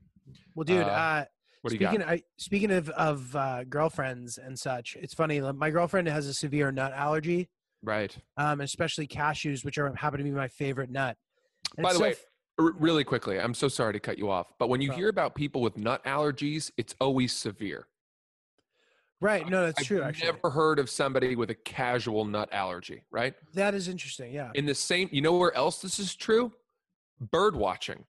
well, 0.56 0.64
dude. 0.64 0.88
Uh, 0.88 0.92
Uh, 0.92 1.26
what 1.66 1.72
do 1.72 1.78
you 1.78 1.88
speaking 1.88 2.06
got 2.06 2.10
I, 2.14 2.22
speaking 2.38 2.70
of 2.72 2.90
of 2.92 3.36
uh, 3.36 3.64
girlfriends 3.64 4.38
and 4.38 4.58
such, 4.58 4.96
it's 5.02 5.16
funny. 5.16 5.42
My 5.42 5.72
girlfriend 5.72 6.08
has 6.08 6.28
a 6.28 6.34
severe 6.34 6.72
nut 6.72 6.94
allergy, 6.94 7.50
right 7.82 8.16
um, 8.38 8.62
especially 8.62 9.08
cashews, 9.08 9.66
which 9.66 9.80
are 9.80 9.92
happen 9.96 10.20
to 10.20 10.24
be 10.24 10.30
my 10.30 10.48
favorite 10.48 10.92
nut. 10.92 11.18
And 11.76 11.84
By 11.84 11.94
the 11.94 11.98
so 11.98 12.04
way, 12.04 12.12
f- 12.12 12.26
r- 12.60 12.74
really 12.78 13.04
quickly, 13.04 13.40
I'm 13.40 13.56
so 13.56 13.68
sorry 13.68 13.94
to 13.94 14.00
cut 14.00 14.20
you 14.20 14.30
off, 14.30 14.54
but 14.60 14.70
when 14.70 14.80
you 14.80 14.92
hear 14.92 15.10
about 15.10 15.34
people 15.34 15.60
with 15.62 15.76
nut 15.76 16.04
allergies, 16.06 16.70
it's 16.78 16.94
always 17.02 17.34
severe. 17.34 17.88
right? 19.20 19.50
No, 19.50 19.66
that's 19.66 19.84
true. 19.84 19.98
I've 19.98 20.14
true. 20.14 20.28
Actually, 20.28 20.34
never 20.34 20.50
heard 20.52 20.78
of 20.78 20.88
somebody 20.88 21.36
with 21.36 21.50
a 21.50 21.56
casual 21.56 22.26
nut 22.26 22.48
allergy, 22.52 23.02
right? 23.10 23.34
that 23.56 23.74
is 23.74 23.88
interesting. 23.88 24.32
Yeah. 24.32 24.52
In 24.54 24.68
the 24.68 24.76
same, 24.76 25.10
you 25.12 25.22
know 25.22 25.36
where 25.36 25.56
else 25.56 25.82
this 25.82 25.98
is 25.98 26.16
true? 26.16 26.52
Bird 27.20 27.56
watching. 27.56 28.06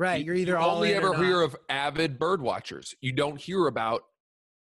Right. 0.00 0.20
You- 0.20 0.26
You're 0.26 0.34
either 0.34 0.52
you 0.52 0.58
all 0.58 0.76
only 0.76 0.94
ever 0.94 1.14
hear 1.14 1.42
of 1.42 1.54
avid 1.68 2.18
bird 2.18 2.40
watchers. 2.40 2.94
You 3.02 3.12
don't 3.12 3.38
hear 3.38 3.66
about 3.66 4.02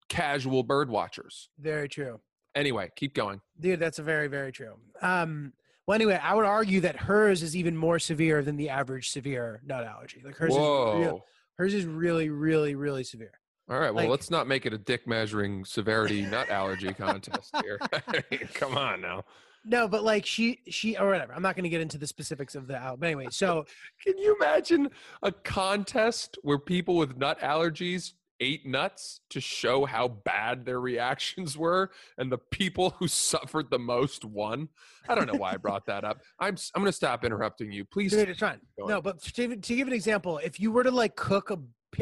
casual 0.08 0.62
bird 0.62 0.90
watchers. 0.92 1.50
Very 1.60 1.90
true. 1.90 2.20
Anyway, 2.54 2.92
keep 2.96 3.16
going. 3.16 3.42
Dude, 3.60 3.80
that's 3.80 3.98
a 3.98 4.04
very, 4.04 4.28
very 4.28 4.52
true. 4.52 4.76
Um, 5.02 5.54
well, 5.88 5.96
anyway, 5.96 6.20
I 6.22 6.36
would 6.36 6.46
argue 6.46 6.82
that 6.82 6.96
hers 6.96 7.42
is 7.42 7.56
even 7.56 7.76
more 7.76 7.98
severe 7.98 8.44
than 8.44 8.58
the 8.58 8.70
average 8.70 9.10
severe 9.10 9.60
nut 9.66 9.84
allergy. 9.84 10.22
Like 10.24 10.36
hers 10.38 10.54
Whoa. 10.54 10.92
is 10.94 11.00
real, 11.08 11.26
hers 11.58 11.74
is 11.74 11.86
really, 11.86 12.30
really, 12.30 12.76
really 12.76 13.04
severe. 13.04 13.32
All 13.72 13.80
right. 13.80 13.92
Well, 13.92 14.04
like- 14.04 14.12
let's 14.12 14.30
not 14.30 14.48
make 14.48 14.68
it 14.68 14.74
a 14.74 14.78
dick 14.78 15.08
measuring 15.08 15.66
severity 15.66 16.22
nut 16.22 16.50
allergy 16.50 16.94
contest 16.94 17.56
here. 17.64 17.80
Come 18.54 18.78
on 18.78 19.02
now. 19.02 19.24
No, 19.66 19.88
but 19.88 20.04
like 20.04 20.26
she, 20.26 20.60
she, 20.68 20.98
or 20.98 21.08
whatever. 21.08 21.34
I'm 21.34 21.42
not 21.42 21.56
going 21.56 21.64
to 21.64 21.70
get 21.70 21.82
into 21.82 21.98
the 21.98 22.08
specifics 22.08 22.56
of 22.56 22.68
the 22.68 22.76
out. 22.76 23.00
But 23.00 23.08
anyway, 23.08 23.28
so 23.32 23.66
Can 24.04 24.18
you 24.18 24.36
imagine 24.36 24.90
a 25.22 25.32
contest 25.32 26.38
where 26.42 26.60
people 26.60 26.98
with 26.98 27.18
nut 27.18 27.40
allergies 27.40 28.14
ate 28.40 28.66
nuts 28.66 29.22
to 29.30 29.40
show 29.40 29.86
how 29.86 30.08
bad 30.08 30.66
their 30.66 30.82
reactions 30.82 31.58
were 31.58 31.92
and 32.18 32.30
the 32.30 32.38
people 32.38 32.90
who 33.00 33.08
suffered 33.08 33.70
the 33.70 33.80
most 33.80 34.26
won? 34.26 34.68
I 35.08 35.16
don't 35.16 35.28
know 35.32 35.40
why 35.40 35.54
I 35.54 35.58
brought 35.62 35.86
that 35.86 36.04
up. 36.04 36.22
I'm 36.40 36.58
I'm 36.76 36.82
going 36.82 36.92
to 36.92 36.96
stop 36.96 37.24
interrupting 37.24 37.72
you. 37.72 37.86
Please. 37.86 38.12
dude, 38.12 38.30
it's 38.30 38.40
fine. 38.40 38.60
No, 38.78 39.02
but 39.02 39.22
to, 39.22 39.56
to 39.56 39.76
give 39.76 39.88
an 39.88 39.94
example, 39.94 40.40
if 40.40 40.60
you 40.60 40.72
were 40.72 40.84
to 40.84 40.92
like 40.92 41.16
cook 41.16 41.52
a, 41.52 41.60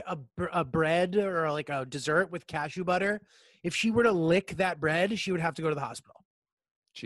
a, 0.07 0.17
a 0.51 0.65
bread 0.65 1.15
or 1.15 1.51
like 1.51 1.69
a 1.69 1.85
dessert 1.85 2.31
with 2.31 2.47
cashew 2.47 2.83
butter, 2.83 3.21
if 3.63 3.75
she 3.75 3.91
were 3.91 4.03
to 4.03 4.11
lick 4.11 4.57
that 4.57 4.79
bread, 4.79 5.19
she 5.19 5.31
would 5.31 5.41
have 5.41 5.53
to 5.55 5.61
go 5.61 5.69
to 5.69 5.75
the 5.75 5.81
hospital. 5.81 6.20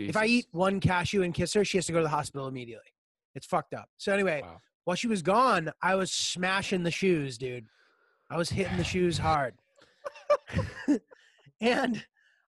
If 0.08 0.16
I 0.16 0.26
eat 0.26 0.46
one 0.52 0.80
cashew 0.80 1.22
and 1.22 1.32
kiss 1.32 1.54
her, 1.54 1.64
she 1.64 1.78
has 1.78 1.86
to 1.86 1.92
go 1.92 1.98
to 1.98 2.04
the 2.04 2.08
hospital 2.10 2.48
immediately. 2.48 2.92
It's 3.34 3.46
fucked 3.46 3.74
up. 3.74 3.88
So 3.98 4.12
anyway, 4.12 4.42
Wow. 4.42 4.60
while 4.84 4.96
she 4.96 5.06
was 5.06 5.22
gone, 5.22 5.70
I 5.82 5.94
was 5.94 6.10
smashing 6.12 6.82
the 6.82 6.90
shoes, 6.90 7.38
dude. 7.38 7.66
I 8.30 8.36
was 8.36 8.50
hitting 8.50 8.76
the 8.76 8.84
shoes 8.84 9.18
hard. 9.18 9.54
and 11.60 12.04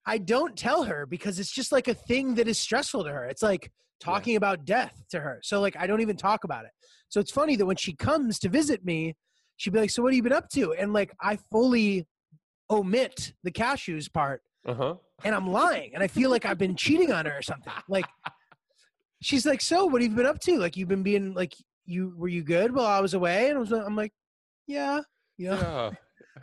I 0.07 0.19
don't 0.19 0.57
tell 0.57 0.85
her 0.85 1.07
because 1.07 1.39
it's 1.39 1.51
just 1.53 1.73
like 1.73 1.89
a 1.89 1.95
thing 1.95 2.35
that 2.37 2.49
is 2.49 2.59
stressful 2.59 3.05
to 3.05 3.11
her. 3.11 3.25
It's 3.27 3.43
like 3.43 3.71
talking 4.01 4.37
about 4.37 4.65
death 4.65 5.05
to 5.11 5.21
her. 5.21 5.41
So 5.43 5.61
like 5.61 5.77
I 5.79 5.87
don't 5.87 6.01
even 6.01 6.17
talk 6.17 6.45
about 6.45 6.65
it. 6.65 6.71
So 7.09 7.21
it's 7.21 7.31
funny 7.31 7.57
that 7.57 7.67
when 7.67 7.77
she 7.77 7.95
comes 7.95 8.39
to 8.41 8.49
visit 8.49 8.85
me, 8.85 9.17
she'd 9.57 9.73
be 9.73 9.81
like, 9.81 9.91
"So 9.91 10.03
what 10.03 10.13
have 10.13 10.17
you 10.17 10.23
been 10.23 10.33
up 10.33 10.49
to?" 10.51 10.73
And 10.75 10.93
like 10.93 11.13
I 11.21 11.37
fully 11.51 12.07
omit 12.71 13.33
the 13.45 13.51
cashews 13.51 14.13
part 14.13 14.43
Uh-huh. 14.67 14.95
and 15.25 15.35
I'm 15.35 15.51
lying 15.51 15.93
and 15.95 16.03
I 16.03 16.09
feel 16.09 16.31
like 16.31 16.45
I've 16.45 16.59
been 16.59 16.77
cheating 16.77 17.11
on 17.13 17.27
her 17.27 17.39
or 17.39 17.43
something. 17.43 17.73
Like 17.89 18.05
she's 19.23 19.47
like, 19.47 19.61
"So, 19.61 19.87
what 19.87 20.03
have 20.03 20.11
you 20.11 20.17
been 20.17 20.27
up 20.27 20.41
to? 20.41 20.59
Like 20.59 20.77
you've 20.77 20.89
been 20.89 21.03
being 21.03 21.35
like 21.35 21.55
you 21.87 22.13
were 22.17 22.29
you 22.29 22.43
good 22.43 22.75
while 22.75 22.87
I 22.87 23.01
was 23.01 23.15
away?" 23.15 23.49
And 23.49 23.57
I 23.57 23.61
was 23.61 23.73
I'm 23.73 23.97
like, 23.97 24.13
"Yeah." 24.67 25.01
You 25.37 25.51
know, 25.51 25.93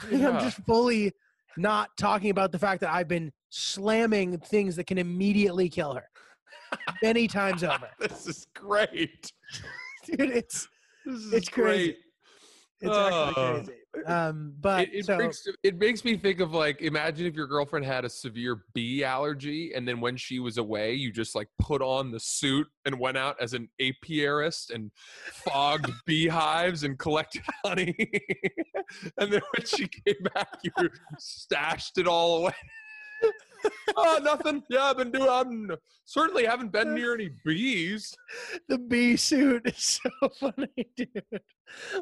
Yeah. 0.09 0.29
I'm 0.29 0.39
just 0.39 0.57
fully 0.65 1.13
not 1.57 1.89
talking 1.97 2.29
about 2.29 2.51
the 2.51 2.59
fact 2.59 2.81
that 2.81 2.89
I've 2.93 3.07
been 3.07 3.31
slamming 3.49 4.37
things 4.39 4.75
that 4.77 4.87
can 4.87 4.97
immediately 4.97 5.69
kill 5.69 5.93
her 5.93 6.07
many 7.01 7.27
times 7.27 7.63
over. 7.71 7.89
this 7.99 8.25
is 8.27 8.47
great. 8.55 9.31
Dude, 10.05 10.19
it's 10.21 10.67
This 11.05 11.15
is 11.15 11.33
It's 11.33 11.49
crazy. 11.49 11.97
It's 12.81 12.97
actually 12.97 13.33
Oh. 13.37 13.53
crazy. 13.63 13.79
Um, 14.05 14.53
but 14.59 14.89
it, 14.89 14.93
it, 14.93 15.05
so 15.05 15.17
makes, 15.17 15.47
it 15.63 15.79
makes 15.79 16.03
me 16.03 16.17
think 16.17 16.41
of 16.41 16.51
like 16.53 16.81
imagine 16.81 17.25
if 17.25 17.33
your 17.33 17.47
girlfriend 17.47 17.85
had 17.85 18.03
a 18.03 18.09
severe 18.09 18.65
bee 18.73 19.05
allergy 19.05 19.73
and 19.73 19.87
then 19.87 20.01
when 20.01 20.17
she 20.17 20.39
was 20.39 20.57
away 20.57 20.93
you 20.93 21.13
just 21.13 21.33
like 21.33 21.47
put 21.59 21.81
on 21.81 22.11
the 22.11 22.19
suit 22.19 22.67
and 22.85 22.99
went 22.99 23.15
out 23.15 23.37
as 23.39 23.53
an 23.53 23.69
apiarist 23.81 24.69
and 24.69 24.91
fogged 25.31 25.89
beehives 26.05 26.83
and 26.83 26.99
collected 26.99 27.41
honey 27.65 27.95
and 29.17 29.31
then 29.31 29.41
when 29.55 29.65
she 29.65 29.87
came 29.87 30.21
back 30.35 30.49
you 30.61 30.71
stashed 31.17 31.97
it 31.97 32.07
all 32.07 32.39
away 32.39 32.53
oh 33.97 34.19
nothing 34.23 34.63
yeah 34.69 34.85
i've 34.85 34.97
been 34.97 35.11
doing 35.11 35.29
i'm 35.29 35.71
certainly 36.05 36.45
haven't 36.45 36.71
been 36.71 36.93
near 36.93 37.13
any 37.13 37.29
bees 37.43 38.15
the 38.69 38.77
bee 38.77 39.15
suit 39.15 39.61
is 39.65 39.99
so 40.11 40.29
funny, 40.39 40.87
dude. 40.95 41.23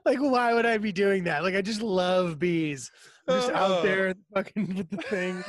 Like, 0.05 0.19
why 0.19 0.53
would 0.53 0.65
I 0.65 0.77
be 0.77 0.91
doing 0.91 1.23
that? 1.25 1.43
Like, 1.43 1.55
I 1.55 1.61
just 1.61 1.81
love 1.81 2.37
bees. 2.37 2.91
I'm 3.27 3.35
just 3.35 3.49
Oh. 3.51 3.55
out 3.55 3.71
uh-huh. 3.71 3.81
there 3.81 4.13
fucking 4.33 4.75
with 4.75 4.89
the 4.89 4.97
thing. 4.97 5.43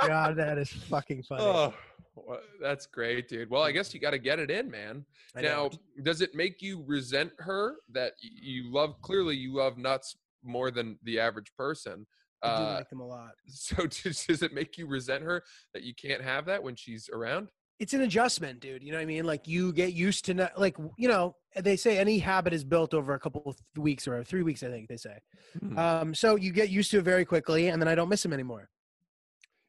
God, 0.00 0.36
that 0.36 0.58
is 0.58 0.68
fucking 0.68 1.22
funny. 1.22 1.42
oh 1.42 1.74
well, 2.14 2.40
that's 2.62 2.86
great 2.86 3.28
dude 3.28 3.50
well 3.50 3.62
i 3.62 3.70
guess 3.70 3.92
you 3.92 4.00
got 4.00 4.12
to 4.12 4.18
get 4.18 4.38
it 4.38 4.50
in 4.50 4.70
man 4.70 5.04
I 5.36 5.42
know. 5.42 5.68
Now, 5.68 6.02
does 6.02 6.22
it 6.22 6.34
make 6.34 6.62
you 6.62 6.82
resent 6.86 7.30
her 7.38 7.76
that 7.92 8.12
you 8.20 8.72
love? 8.72 9.00
Clearly, 9.02 9.36
you 9.36 9.54
love 9.54 9.76
nuts 9.76 10.16
more 10.42 10.70
than 10.70 10.98
the 11.02 11.20
average 11.20 11.52
person. 11.58 12.06
I 12.46 12.56
do 12.56 12.62
Uh, 12.64 12.74
like 12.74 12.88
them 12.90 13.00
a 13.00 13.06
lot. 13.06 13.32
so, 13.46 13.86
does, 13.86 14.24
does 14.26 14.42
it 14.42 14.52
make 14.52 14.78
you 14.78 14.86
resent 14.86 15.22
her 15.22 15.42
that 15.74 15.82
you 15.82 15.94
can't 15.94 16.22
have 16.22 16.46
that 16.46 16.62
when 16.62 16.76
she's 16.76 17.08
around? 17.12 17.48
It's 17.78 17.92
an 17.92 18.00
adjustment, 18.00 18.60
dude. 18.60 18.82
You 18.82 18.90
know 18.92 18.96
what 18.98 19.02
I 19.02 19.06
mean? 19.06 19.24
Like, 19.24 19.46
you 19.46 19.70
get 19.72 19.92
used 19.92 20.24
to 20.26 20.34
not, 20.34 20.58
like, 20.58 20.76
you 20.96 21.08
know, 21.08 21.36
they 21.54 21.76
say 21.76 21.98
any 21.98 22.18
habit 22.18 22.54
is 22.54 22.64
built 22.64 22.94
over 22.94 23.12
a 23.12 23.20
couple 23.20 23.42
of 23.44 23.56
weeks 23.76 24.08
or 24.08 24.24
three 24.24 24.42
weeks, 24.42 24.62
I 24.62 24.68
think 24.68 24.88
they 24.88 24.96
say. 24.96 25.18
Hmm. 25.60 25.78
Um, 25.78 26.14
so 26.14 26.36
you 26.36 26.52
get 26.52 26.70
used 26.70 26.90
to 26.92 26.98
it 26.98 27.04
very 27.04 27.26
quickly, 27.26 27.68
and 27.68 27.80
then 27.80 27.86
I 27.88 27.94
don't 27.94 28.08
miss 28.08 28.22
them 28.22 28.32
anymore. 28.32 28.70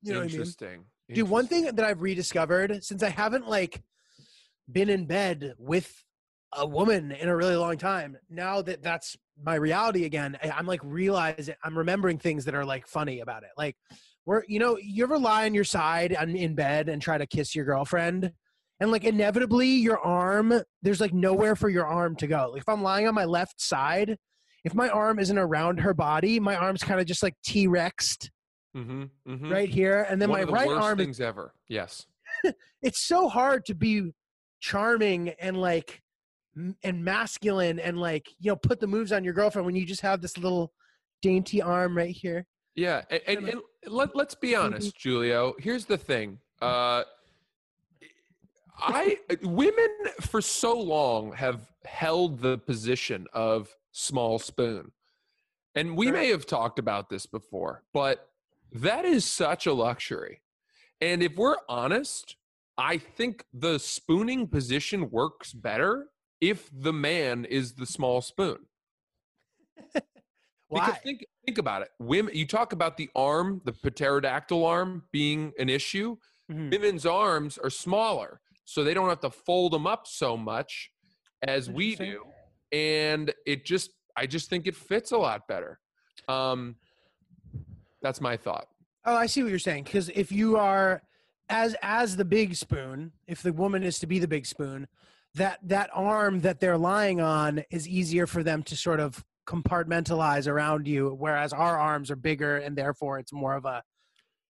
You 0.03 0.13
know 0.13 0.19
what 0.19 0.23
I 0.23 0.27
mean? 0.27 0.35
Interesting. 0.35 0.85
Dude, 1.13 1.29
one 1.29 1.47
thing 1.47 1.65
that 1.65 1.79
I've 1.83 2.01
rediscovered 2.01 2.83
since 2.83 3.03
I 3.03 3.09
haven't 3.09 3.47
like 3.47 3.81
been 4.71 4.89
in 4.89 5.05
bed 5.05 5.53
with 5.57 6.03
a 6.53 6.65
woman 6.65 7.11
in 7.11 7.29
a 7.29 7.35
really 7.35 7.55
long 7.55 7.77
time, 7.77 8.17
now 8.29 8.61
that 8.61 8.81
that's 8.81 9.15
my 9.43 9.55
reality 9.55 10.05
again, 10.05 10.37
I'm 10.41 10.65
like 10.65 10.81
realizing 10.83 11.55
I'm 11.63 11.77
remembering 11.77 12.17
things 12.17 12.45
that 12.45 12.55
are 12.55 12.65
like 12.65 12.87
funny 12.87 13.19
about 13.19 13.43
it. 13.43 13.49
Like, 13.57 13.75
we're 14.25 14.43
you 14.47 14.59
know, 14.59 14.77
you 14.81 15.03
ever 15.03 15.17
lie 15.19 15.45
on 15.45 15.53
your 15.53 15.63
side 15.63 16.13
and 16.13 16.35
in 16.35 16.55
bed 16.55 16.89
and 16.89 17.01
try 17.01 17.17
to 17.17 17.27
kiss 17.27 17.55
your 17.55 17.65
girlfriend, 17.65 18.31
and 18.79 18.91
like 18.91 19.03
inevitably 19.03 19.67
your 19.67 19.99
arm, 19.99 20.53
there's 20.81 21.01
like 21.01 21.13
nowhere 21.13 21.55
for 21.55 21.69
your 21.69 21.85
arm 21.85 22.15
to 22.17 22.27
go. 22.27 22.49
Like 22.51 22.61
if 22.61 22.69
I'm 22.69 22.83
lying 22.83 23.07
on 23.07 23.15
my 23.15 23.25
left 23.25 23.61
side, 23.61 24.17
if 24.63 24.73
my 24.73 24.89
arm 24.89 25.19
isn't 25.19 25.37
around 25.37 25.79
her 25.79 25.93
body, 25.93 26.39
my 26.39 26.55
arm's 26.55 26.83
kind 26.83 26.99
of 26.99 27.05
just 27.05 27.23
like 27.23 27.35
T 27.45 27.67
Rexed 27.67 28.29
Mhm, 28.75 29.09
mhm. 29.27 29.51
right 29.51 29.69
here, 29.69 30.05
and 30.09 30.21
then 30.21 30.29
One 30.29 30.39
my 30.39 30.41
of 30.41 30.47
the 30.47 30.53
right 30.53 30.67
worst 30.67 30.81
arm 30.83 30.99
is 30.99 31.05
things 31.05 31.21
ever. 31.21 31.53
Yes. 31.67 32.05
it's 32.81 33.07
so 33.07 33.29
hard 33.29 33.65
to 33.65 33.75
be 33.75 34.11
charming 34.59 35.29
and 35.39 35.57
like 35.57 36.01
and 36.83 37.03
masculine 37.03 37.79
and 37.79 37.99
like 37.99 38.29
you 38.39 38.51
know 38.51 38.55
put 38.55 38.79
the 38.79 38.87
moves 38.87 39.11
on 39.11 39.23
your 39.23 39.33
girlfriend 39.33 39.65
when 39.65 39.75
you 39.75 39.85
just 39.85 40.01
have 40.01 40.21
this 40.21 40.37
little 40.37 40.73
dainty 41.21 41.61
arm 41.61 41.95
right 41.95 42.15
here 42.15 42.45
Yeah, 42.75 43.01
and, 43.09 43.21
and, 43.27 43.49
and 43.49 43.61
let, 43.87 44.15
let's 44.15 44.35
be 44.35 44.55
honest, 44.55 44.95
Julio. 45.01 45.55
Here's 45.59 45.85
the 45.85 45.97
thing. 45.97 46.39
Uh, 46.61 47.03
I 48.79 49.17
women 49.41 49.89
for 50.21 50.41
so 50.41 50.79
long 50.79 51.31
have 51.33 51.71
held 51.85 52.39
the 52.39 52.59
position 52.59 53.25
of 53.33 53.75
small 53.91 54.37
spoon, 54.37 54.91
and 55.75 55.97
we 55.97 56.11
may 56.11 56.29
have 56.29 56.45
talked 56.45 56.77
about 56.77 57.09
this 57.09 57.25
before, 57.25 57.83
but 57.93 58.29
that 58.71 59.05
is 59.05 59.25
such 59.25 59.65
a 59.65 59.73
luxury. 59.73 60.41
And 61.01 61.23
if 61.23 61.35
we're 61.35 61.57
honest, 61.69 62.35
I 62.77 62.97
think 62.97 63.43
the 63.53 63.79
spooning 63.79 64.47
position 64.47 65.09
works 65.09 65.53
better 65.53 66.07
if 66.41 66.69
the 66.71 66.93
man 66.93 67.45
is 67.45 67.73
the 67.73 67.85
small 67.85 68.21
spoon. 68.21 68.57
why 70.67 70.85
Because 70.87 71.01
think 71.01 71.25
think 71.45 71.57
about 71.57 71.81
it. 71.81 71.89
Women, 71.99 72.35
you 72.35 72.45
talk 72.45 72.73
about 72.73 72.97
the 72.97 73.09
arm, 73.15 73.61
the 73.65 73.71
pterodactyl 73.71 74.65
arm 74.65 75.03
being 75.11 75.53
an 75.59 75.69
issue. 75.69 76.17
Mhm. 76.51 76.71
Women's 76.71 77.05
arms 77.05 77.57
are 77.57 77.69
smaller, 77.69 78.41
so 78.65 78.83
they 78.83 78.93
don't 78.93 79.09
have 79.09 79.19
to 79.21 79.29
fold 79.29 79.73
them 79.73 79.85
up 79.87 80.07
so 80.07 80.37
much 80.37 80.91
as 81.43 81.69
we 81.69 81.95
do, 81.95 82.23
and 82.71 83.33
it 83.45 83.65
just 83.65 83.91
I 84.15 84.25
just 84.27 84.49
think 84.49 84.65
it 84.67 84.75
fits 84.75 85.11
a 85.11 85.17
lot 85.17 85.47
better. 85.47 85.79
Um, 86.27 86.75
that's 88.01 88.21
my 88.21 88.37
thought. 88.37 88.67
oh 89.05 89.15
i 89.15 89.25
see 89.25 89.41
what 89.41 89.49
you're 89.49 89.59
saying 89.59 89.83
because 89.83 90.09
if 90.09 90.31
you 90.31 90.57
are 90.57 91.01
as 91.49 91.75
as 91.81 92.15
the 92.15 92.25
big 92.25 92.55
spoon 92.55 93.11
if 93.27 93.41
the 93.41 93.51
woman 93.53 93.81
is 93.83 93.99
to 93.99 94.07
be 94.07 94.19
the 94.19 94.27
big 94.27 94.45
spoon 94.45 94.87
that 95.37 95.59
that 95.63 95.89
arm 95.93 96.41
that 96.41 96.59
they're 96.59 96.77
lying 96.77 97.21
on 97.21 97.63
is 97.71 97.87
easier 97.87 98.27
for 98.27 98.43
them 98.43 98.63
to 98.63 98.75
sort 98.75 98.99
of 98.99 99.23
compartmentalize 99.47 100.47
around 100.47 100.87
you 100.87 101.15
whereas 101.17 101.53
our 101.53 101.79
arms 101.79 102.11
are 102.11 102.17
bigger 102.17 102.57
and 102.57 102.77
therefore 102.77 103.17
it's 103.17 103.31
more 103.31 103.55
of 103.55 103.63
a 103.65 103.81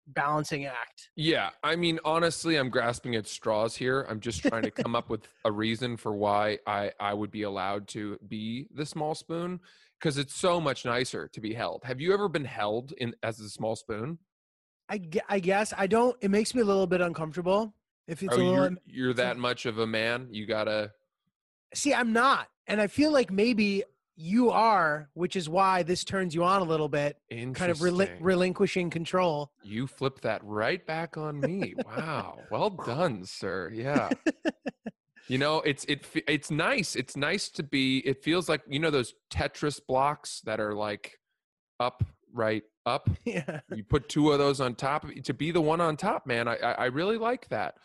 balancing 0.07 0.65
act 0.65 1.09
Yeah, 1.15 1.49
I 1.63 1.75
mean, 1.75 1.99
honestly, 2.05 2.57
I'm 2.57 2.69
grasping 2.69 3.15
at 3.15 3.27
straws 3.27 3.75
here. 3.75 4.05
I'm 4.07 4.19
just 4.19 4.43
trying 4.43 4.61
to 4.61 4.71
come 4.71 4.95
up 4.95 5.09
with 5.13 5.27
a 5.43 5.51
reason 5.51 5.97
for 5.97 6.15
why 6.15 6.59
I 6.67 6.91
I 6.99 7.13
would 7.13 7.31
be 7.31 7.41
allowed 7.41 7.87
to 7.89 8.17
be 8.27 8.67
the 8.73 8.85
small 8.85 9.15
spoon 9.15 9.59
because 9.99 10.17
it's 10.17 10.35
so 10.35 10.61
much 10.61 10.85
nicer 10.85 11.27
to 11.29 11.41
be 11.41 11.53
held. 11.53 11.83
Have 11.85 11.99
you 11.99 12.13
ever 12.13 12.29
been 12.29 12.45
held 12.45 12.93
in 12.93 13.15
as 13.23 13.39
a 13.39 13.49
small 13.49 13.75
spoon? 13.75 14.19
I, 14.87 15.01
I 15.27 15.39
guess 15.39 15.73
I 15.75 15.87
don't. 15.87 16.15
It 16.21 16.29
makes 16.29 16.53
me 16.53 16.61
a 16.61 16.65
little 16.65 16.85
bit 16.85 17.01
uncomfortable. 17.01 17.73
If 18.07 18.23
it's 18.23 18.35
oh, 18.35 18.39
a 18.39 18.43
you're 18.43 18.71
you're 18.85 19.13
that 19.13 19.37
much 19.37 19.65
of 19.65 19.79
a 19.79 19.87
man. 19.87 20.27
You 20.31 20.45
gotta. 20.45 20.91
see, 21.73 21.93
I'm 21.93 22.13
not, 22.13 22.47
and 22.67 22.79
I 22.79 22.87
feel 22.87 23.11
like 23.11 23.31
maybe 23.31 23.83
you 24.15 24.49
are, 24.51 25.09
which 25.13 25.35
is 25.35 25.49
why 25.49 25.83
this 25.83 26.03
turns 26.03 26.33
you 26.33 26.43
on 26.43 26.61
a 26.61 26.65
little 26.65 26.87
bit, 26.87 27.17
kind 27.29 27.57
of 27.57 27.81
Interesting. 27.81 28.17
relinquishing 28.21 28.89
control. 28.89 29.51
You 29.63 29.87
flip 29.87 30.21
that 30.21 30.41
right 30.43 30.85
back 30.85 31.17
on 31.17 31.39
me. 31.39 31.73
Wow. 31.85 32.39
Well 32.49 32.69
done, 32.69 33.25
sir. 33.25 33.71
Yeah. 33.73 34.09
You 35.27 35.39
know, 35.39 35.61
it's 35.61 35.85
it 35.85 36.05
it's 36.27 36.51
nice. 36.51 36.95
It's 36.95 37.17
nice 37.17 37.49
to 37.49 37.63
be. 37.63 37.99
It 37.99 38.23
feels 38.23 38.47
like 38.47 38.61
you 38.67 38.79
know 38.79 38.91
those 38.91 39.15
Tetris 39.31 39.81
blocks 39.85 40.41
that 40.45 40.59
are 40.59 40.75
like 40.75 41.19
up, 41.79 42.03
right, 42.31 42.61
up. 42.85 43.09
yeah, 43.25 43.61
You 43.73 43.83
put 43.83 44.09
two 44.09 44.31
of 44.31 44.39
those 44.39 44.61
on 44.61 44.75
top. 44.75 45.05
To 45.23 45.33
be 45.33 45.51
the 45.51 45.61
one 45.61 45.81
on 45.81 45.97
top, 45.97 46.25
man, 46.27 46.47
I 46.47 46.55
I, 46.57 46.71
I 46.71 46.85
really 46.85 47.17
like 47.17 47.47
that. 47.49 47.75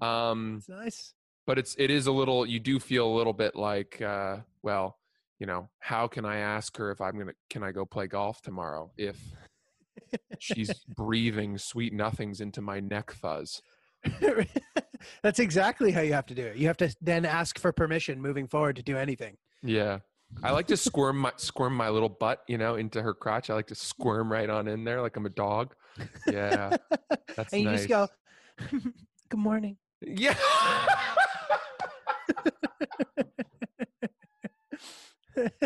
Um, 0.00 0.56
it's 0.58 0.68
nice. 0.68 1.14
but 1.46 1.58
it's 1.58 1.74
it 1.78 1.90
is 1.90 2.06
a 2.06 2.12
little. 2.12 2.46
You 2.46 2.60
do 2.60 2.78
feel 2.78 3.06
a 3.06 3.14
little 3.16 3.32
bit 3.32 3.54
like, 3.56 4.00
uh, 4.02 4.38
well, 4.62 4.98
you 5.38 5.46
know, 5.46 5.68
how 5.80 6.06
can 6.08 6.24
I 6.24 6.38
ask 6.38 6.76
her 6.76 6.90
if 6.90 7.00
I'm 7.00 7.18
gonna? 7.18 7.32
Can 7.50 7.62
I 7.62 7.72
go 7.72 7.84
play 7.84 8.06
golf 8.06 8.40
tomorrow 8.42 8.90
if 8.96 9.18
she's 10.38 10.72
breathing 10.96 11.58
sweet 11.58 11.92
nothings 11.92 12.40
into 12.40 12.60
my 12.60 12.80
neck 12.80 13.10
fuzz? 13.12 13.62
That's 15.22 15.38
exactly 15.38 15.90
how 15.92 16.00
you 16.00 16.12
have 16.12 16.26
to 16.26 16.34
do 16.34 16.44
it. 16.46 16.56
You 16.56 16.66
have 16.68 16.76
to 16.78 16.94
then 17.00 17.24
ask 17.24 17.58
for 17.58 17.72
permission 17.72 18.20
moving 18.20 18.46
forward 18.46 18.76
to 18.76 18.82
do 18.82 18.96
anything. 18.96 19.36
Yeah. 19.62 19.98
I 20.42 20.50
like 20.52 20.66
to 20.68 20.76
squirm 20.76 21.18
my 21.18 21.32
squirm 21.36 21.74
my 21.74 21.88
little 21.88 22.08
butt, 22.08 22.42
you 22.46 22.58
know, 22.58 22.76
into 22.76 23.02
her 23.02 23.14
crotch. 23.14 23.50
I 23.50 23.54
like 23.54 23.66
to 23.68 23.74
squirm 23.74 24.30
right 24.30 24.48
on 24.48 24.68
in 24.68 24.84
there 24.84 25.02
like 25.02 25.16
I'm 25.16 25.26
a 25.26 25.30
dog. 25.30 25.74
Yeah. 26.26 26.76
That's 27.36 27.38
nice. 27.38 27.52
and 27.52 27.62
you 27.62 27.68
nice. 27.70 27.86
just 27.86 27.88
go, 27.88 28.08
"Good 29.28 29.40
morning." 29.40 29.76
Yeah. 30.02 30.36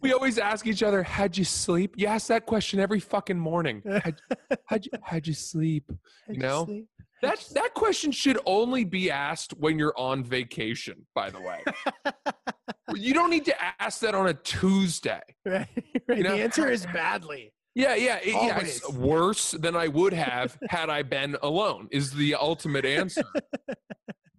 we 0.00 0.12
always 0.12 0.38
ask 0.38 0.66
each 0.66 0.82
other, 0.82 1.02
"How'd 1.02 1.36
you 1.36 1.44
sleep?" 1.44 1.94
You 1.96 2.06
ask 2.06 2.28
that 2.28 2.46
question 2.46 2.80
every 2.80 3.00
fucking 3.00 3.38
morning. 3.38 3.82
How'd, 3.86 4.20
how'd 4.66 4.84
you 4.86 4.92
How'd 5.02 5.26
you 5.26 5.34
sleep? 5.34 5.90
How'd 6.26 6.36
You 6.36 6.42
know? 6.42 6.64
sleep? 6.66 6.88
That 7.22 7.44
that 7.54 7.74
question 7.74 8.12
should 8.12 8.38
only 8.46 8.84
be 8.84 9.10
asked 9.10 9.52
when 9.58 9.78
you're 9.78 9.96
on 9.98 10.22
vacation. 10.24 11.06
By 11.14 11.30
the 11.30 11.40
way, 11.40 11.62
you 12.94 13.12
don't 13.14 13.30
need 13.30 13.44
to 13.46 13.54
ask 13.82 14.00
that 14.00 14.14
on 14.14 14.28
a 14.28 14.34
Tuesday. 14.34 15.20
right, 15.44 15.66
right. 16.08 16.18
You 16.18 16.24
know, 16.24 16.36
the 16.36 16.42
answer 16.42 16.70
is 16.70 16.86
badly. 16.86 17.52
Yeah, 17.74 17.94
yeah, 17.94 18.18
it- 18.22 18.34
yeah. 18.34 18.96
worse 18.96 19.52
than 19.52 19.76
I 19.76 19.88
would 19.88 20.12
have 20.12 20.56
had 20.68 20.90
I 20.90 21.02
been 21.02 21.36
alone. 21.42 21.88
Is 21.90 22.12
the 22.12 22.34
ultimate 22.34 22.84
answer. 22.84 23.22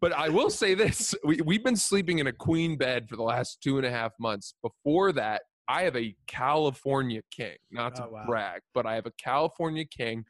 but 0.01 0.13
I 0.13 0.29
will 0.29 0.49
say 0.49 0.73
this: 0.73 1.13
we, 1.23 1.41
we've 1.45 1.63
been 1.63 1.75
sleeping 1.75 2.19
in 2.19 2.27
a 2.27 2.33
queen 2.33 2.77
bed 2.77 3.07
for 3.09 3.15
the 3.15 3.23
last 3.23 3.61
two 3.61 3.77
and 3.77 3.85
a 3.85 3.91
half 3.91 4.13
months. 4.19 4.53
Before 4.61 5.11
that, 5.13 5.41
I 5.67 5.83
have 5.83 5.95
a 5.95 6.15
California 6.27 7.21
king. 7.31 7.55
Not 7.71 7.95
to 7.95 8.05
Oh, 8.05 8.09
wow. 8.11 8.23
brag, 8.25 8.61
but 8.73 8.85
I 8.85 8.95
have 8.95 9.05
a 9.05 9.13
California 9.21 9.85
king, 9.85 10.25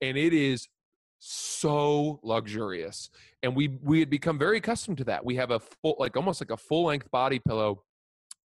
and 0.00 0.16
it 0.16 0.32
is 0.32 0.68
so 1.26 2.20
luxurious. 2.22 3.10
And 3.42 3.56
we 3.56 3.78
we 3.82 4.00
had 4.00 4.10
become 4.10 4.38
very 4.38 4.58
accustomed 4.58 4.98
to 4.98 5.04
that. 5.04 5.24
We 5.24 5.36
have 5.36 5.50
a 5.50 5.60
full, 5.60 5.96
like 5.98 6.16
almost 6.16 6.40
like 6.40 6.50
a 6.50 6.56
full 6.56 6.84
length 6.84 7.10
body 7.10 7.38
pillow 7.38 7.82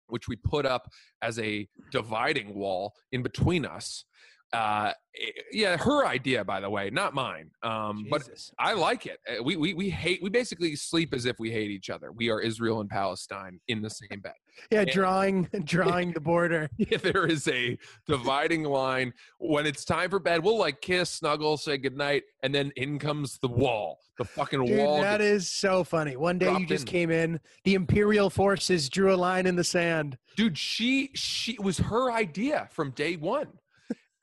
which 0.09 0.27
we 0.27 0.35
put 0.35 0.65
up 0.65 0.89
as 1.21 1.37
a 1.39 1.67
dividing 1.91 2.55
wall 2.55 2.93
in 3.11 3.21
between 3.21 3.65
us. 3.65 4.05
Uh, 4.53 4.93
eh, 5.19 5.25
yeah, 5.51 5.75
her 5.77 6.05
idea, 6.05 6.43
by 6.43 6.61
the 6.61 6.69
way, 6.69 6.89
not 6.89 7.13
mine. 7.13 7.51
Um, 7.63 8.05
but 8.09 8.23
I 8.57 8.73
like 8.73 9.05
it. 9.05 9.19
Uh, 9.29 9.43
We, 9.43 9.57
we 9.57 9.73
we 9.73 9.89
hate. 9.89 10.21
We 10.23 10.29
basically 10.29 10.75
sleep 10.75 11.13
as 11.13 11.25
if 11.25 11.37
we 11.37 11.51
hate 11.51 11.69
each 11.69 11.89
other. 11.89 12.11
We 12.13 12.29
are 12.29 12.39
Israel 12.39 12.79
and 12.79 12.89
Palestine 12.89 13.59
in 13.67 13.81
the 13.81 13.89
same 13.89 14.21
bed. 14.21 14.33
yeah, 14.71 14.81
and- 14.81 14.89
drawing 14.89 15.47
drawing 15.65 16.13
the 16.13 16.21
border. 16.21 16.69
If 16.79 17.01
there 17.01 17.25
is 17.25 17.47
a 17.49 17.77
dividing 18.07 18.63
line 18.63 19.13
when 19.39 19.65
it's 19.65 19.83
time 19.83 20.09
for 20.09 20.19
bed, 20.19 20.43
we'll 20.43 20.57
like 20.57 20.79
kiss, 20.81 21.09
snuggle, 21.09 21.57
say 21.57 21.77
goodnight, 21.77 22.23
and 22.41 22.55
then 22.55 22.71
in 22.77 22.97
comes 22.99 23.37
the 23.39 23.49
wall. 23.49 23.99
The 24.17 24.25
fucking 24.25 24.65
Dude, 24.65 24.79
wall. 24.79 24.99
that 25.01 25.21
is 25.21 25.47
so 25.47 25.83
funny. 25.83 26.15
One 26.15 26.39
day 26.39 26.51
you 26.57 26.65
just 26.65 26.85
in. 26.87 26.91
came 26.91 27.11
in, 27.11 27.39
the 27.65 27.75
Imperial 27.75 28.31
forces 28.31 28.89
drew 28.89 29.13
a 29.13 29.15
line 29.15 29.45
in 29.45 29.55
the 29.55 29.63
sand. 29.63 30.17
dude 30.37 30.57
she 30.57 31.11
she 31.13 31.51
it 31.53 31.61
was 31.61 31.77
her 31.77 32.11
idea 32.11 32.67
from 32.71 32.91
day 32.91 33.15
one 33.17 33.47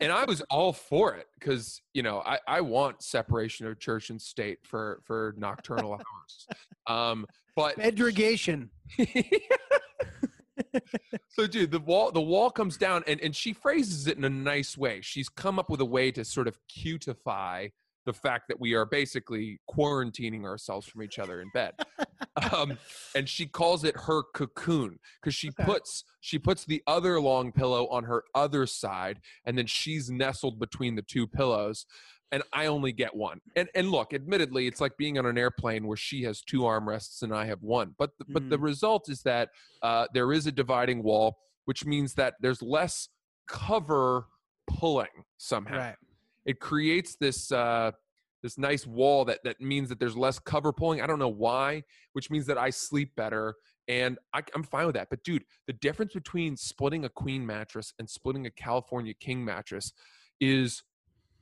and 0.05 0.13
i 0.13 0.25
was 0.25 0.41
all 0.51 0.73
for 0.73 1.15
it 1.15 1.27
because 1.39 1.81
you 1.93 2.03
know 2.03 2.23
i 2.25 2.39
i 2.47 2.61
want 2.61 3.03
separation 3.03 3.67
of 3.67 3.79
church 3.79 4.11
and 4.11 4.21
state 4.21 4.59
for 4.63 5.01
for 5.05 5.35
nocturnal 5.37 5.93
hours 5.95 6.47
um 6.87 7.27
but 7.57 7.79
Edrigation. 7.79 8.69
so 11.29 11.47
dude 11.47 11.71
the 11.71 11.79
wall 11.81 12.11
the 12.11 12.21
wall 12.21 12.51
comes 12.51 12.77
down 12.77 13.03
and 13.07 13.21
and 13.21 13.35
she 13.35 13.53
phrases 13.53 14.07
it 14.07 14.19
in 14.19 14.25
a 14.25 14.31
nice 14.31 14.77
way 14.77 15.01
she's 15.01 15.29
come 15.29 15.59
up 15.59 15.71
with 15.71 15.81
a 15.81 15.85
way 15.85 16.11
to 16.11 16.25
sort 16.25 16.49
of 16.49 16.59
cutify 16.69 17.71
the 18.07 18.13
fact 18.13 18.49
that 18.49 18.61
we 18.61 18.75
are 18.75 18.85
basically 18.85 19.61
quarantining 19.71 20.45
ourselves 20.45 20.87
from 20.87 21.03
each 21.03 21.19
other 21.19 21.41
in 21.41 21.49
bed. 21.53 21.73
Um, 22.53 22.79
and 23.15 23.29
she 23.29 23.47
calls 23.47 23.85
it 23.85 23.95
her 23.97 24.23
cocoon 24.35 24.99
because 25.21 25.37
she 25.37 25.51
puts 25.51 26.03
she 26.21 26.37
puts 26.39 26.65
the 26.65 26.83
other 26.87 27.21
long 27.21 27.53
pillow 27.53 27.87
on 27.89 28.03
her 28.05 28.25
other 28.35 28.67
side 28.67 29.21
and 29.45 29.57
then 29.57 29.67
she's 29.67 30.11
nestled 30.11 30.59
between 30.59 30.97
the 30.97 31.03
two 31.03 31.29
pillows 31.29 31.87
and 32.33 32.43
i 32.53 32.67
only 32.67 32.91
get 32.91 33.15
one. 33.15 33.41
And 33.55 33.69
and 33.77 33.89
look 33.91 34.13
admittedly 34.13 34.67
it's 34.67 34.81
like 34.81 34.97
being 34.97 35.17
on 35.17 35.27
an 35.27 35.39
airplane 35.39 35.87
where 35.87 35.97
she 35.97 36.25
has 36.25 36.43
two 36.43 36.63
armrests 36.63 37.23
and 37.23 37.33
i 37.33 37.47
have 37.47 37.63
one 37.63 37.95
but 37.99 38.11
the, 38.19 38.25
but 38.29 38.51
the 38.51 38.59
result 38.59 39.09
is 39.09 39.23
that 39.23 39.51
uh, 39.83 40.09
there 40.13 40.33
is 40.33 40.49
a 40.49 40.53
dividing 40.53 41.05
wall 41.05 41.39
which 41.67 41.85
means 41.85 42.15
that 42.15 42.35
there's 42.41 42.63
less 42.63 43.09
cover 43.47 44.27
pulling 44.67 45.25
somehow. 45.39 45.79
Right. 45.79 45.97
It 46.47 46.61
creates 46.61 47.17
this 47.17 47.51
uh 47.53 47.91
this 48.43 48.59
nice 48.59 48.87
wall 48.87 49.25
that 49.25 49.39
that 49.45 49.61
means 49.61 49.89
that 49.89 49.99
there's 49.99 50.17
less 50.17 50.39
cover 50.39 50.73
pulling 50.73 51.01
i 51.01 51.07
don't 51.07 51.19
know 51.19 51.29
why 51.29 51.83
which 52.13 52.31
means 52.31 52.47
that 52.47 52.59
i 52.59 52.71
sleep 52.71 53.11
better 53.17 53.55
and 53.89 54.19
I, 54.35 54.43
i'm 54.55 54.63
fine 54.63 54.87
with 54.87 54.95
that 54.97 55.09
but 55.11 55.23
dude 55.25 55.45
the 55.67 55.73
difference 55.75 56.13
between 56.13 56.57
splitting 56.57 57.05
a 57.05 57.09
queen 57.09 57.45
mattress 57.47 57.95
and 57.99 58.09
splitting 58.09 58.47
a 58.47 58.51
california 58.51 59.15
king 59.15 59.45
mattress 59.45 59.93
is 60.41 60.83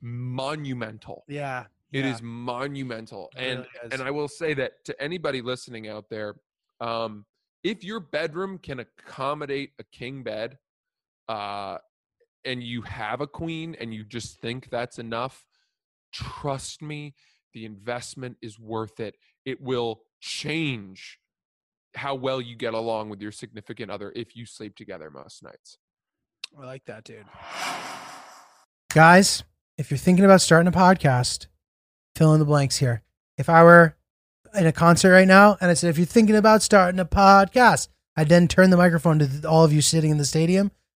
monumental 0.01 1.25
Yeah. 1.29 1.65
It 1.93 2.05
is 2.07 2.21
yeah, 2.21 2.27
monumental 2.27 3.29
it 3.37 3.41
and 3.41 3.59
really 3.59 3.69
is. 3.85 3.93
and 3.93 4.03
i 4.03 4.11
will 4.11 4.29
say 4.29 4.55
that 4.55 4.85
to 4.85 5.03
anybody 5.03 5.43
listening 5.43 5.89
out 5.89 6.09
there 6.09 6.35
um 6.81 7.25
if 7.63 7.85
your 7.85 8.01
bedroom 8.01 8.59
can 8.59 8.81
accommodate 8.81 9.71
a 9.79 9.85
king 9.93 10.23
bed 10.23 10.59
uh 11.29 11.79
and 12.45 12.63
you 12.63 12.83
have 12.83 13.21
a 13.21 13.27
queen 13.27 13.77
and 13.81 13.95
you 13.95 14.05
just 14.05 14.41
think 14.41 14.69
that's 14.71 14.99
enough 14.99 15.45
trust 16.13 16.83
me 16.83 17.15
the 17.55 17.65
investment 17.65 18.37
is 18.43 18.59
worth 18.59 19.01
it 19.01 19.15
it 19.45 19.61
will 19.61 20.03
change 20.21 21.19
how 21.95 22.15
well 22.15 22.41
you 22.41 22.57
get 22.57 22.75
along 22.75 23.09
with 23.09 23.21
your 23.21 23.33
significant 23.33 23.91
other 23.91 24.13
if 24.15 24.35
you 24.37 24.47
sleep 24.47 24.77
together 24.77 25.11
most 25.11 25.43
nights 25.43 25.79
I 26.61 26.67
like 26.67 26.85
that, 26.85 27.05
dude. 27.05 27.25
Guys, 28.93 29.43
if 29.79 29.91
you're 29.91 29.99
thinking 29.99 30.25
about 30.25 30.43
starting 30.43 30.69
a 30.69 30.77
podcast, 30.77 31.47
fill 32.15 32.35
in 32.35 32.41
the 32.41 32.47
blanks 32.47 32.77
here. 32.77 33.03
If 33.39 33.49
I 33.49 33.63
were 33.63 33.97
in 34.55 34.67
a 34.67 34.73
concert 34.73 35.13
right 35.13 35.27
now 35.27 35.57
and 35.61 35.71
I 35.71 35.75
said, 35.75 35.89
if 35.89 35.97
you're 35.97 36.07
thinking 36.07 36.37
about 36.37 36.63
starting 36.63 37.01
a 37.01 37.07
podcast, 37.07 37.89
I'd 38.17 38.29
then 38.29 38.49
turn 38.49 38.69
the 38.69 38.77
microphone 38.77 39.19
to 39.21 39.49
all 39.49 39.65
of 39.65 39.73
you 39.73 39.81
sitting 39.81 40.11
in 40.11 40.19
the 40.19 40.27
stadium 40.27 40.71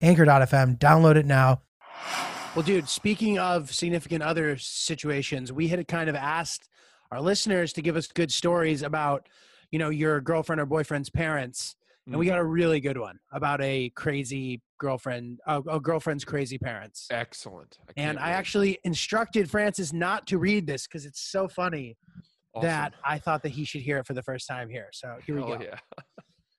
anchor.fm, 0.00 0.78
download 0.78 1.16
it 1.16 1.26
now. 1.26 1.62
Well, 2.54 2.62
dude, 2.64 2.88
speaking 2.88 3.38
of 3.38 3.72
significant 3.74 4.22
other 4.22 4.56
situations, 4.56 5.52
we 5.52 5.68
had 5.68 5.86
kind 5.88 6.08
of 6.08 6.14
asked 6.14 6.68
our 7.12 7.20
listeners 7.20 7.72
to 7.74 7.82
give 7.82 7.96
us 7.96 8.06
good 8.06 8.32
stories 8.32 8.82
about, 8.82 9.28
you 9.70 9.78
know, 9.78 9.90
your 9.90 10.20
girlfriend 10.20 10.60
or 10.60 10.66
boyfriend's 10.66 11.10
parents. 11.10 11.76
And 12.06 12.16
we 12.16 12.26
mm-hmm. 12.26 12.34
got 12.34 12.38
a 12.38 12.44
really 12.44 12.80
good 12.80 12.98
one 12.98 13.18
about 13.32 13.60
a 13.60 13.90
crazy 13.90 14.62
girlfriend, 14.78 15.40
a, 15.46 15.60
a 15.68 15.80
girlfriend's 15.80 16.24
crazy 16.24 16.56
parents. 16.56 17.08
excellent 17.10 17.78
I 17.88 17.92
And 17.96 18.16
can't 18.16 18.26
I 18.26 18.30
wait. 18.30 18.36
actually 18.36 18.78
instructed 18.84 19.50
Francis 19.50 19.92
not 19.92 20.26
to 20.28 20.38
read 20.38 20.66
this 20.66 20.86
because 20.86 21.04
it's 21.04 21.20
so 21.20 21.48
funny 21.48 21.96
Awesome. 22.54 22.68
that 22.68 22.94
I 23.04 23.18
thought 23.18 23.42
that 23.42 23.50
he 23.50 23.64
should 23.66 23.82
hear 23.82 23.98
it 23.98 24.06
for 24.06 24.14
the 24.14 24.22
first 24.22 24.48
time 24.48 24.70
here. 24.70 24.88
So 24.92 25.16
here 25.26 25.34
we 25.34 25.42
Hell 25.42 25.58
go. 25.58 25.64
yeah 25.64 25.78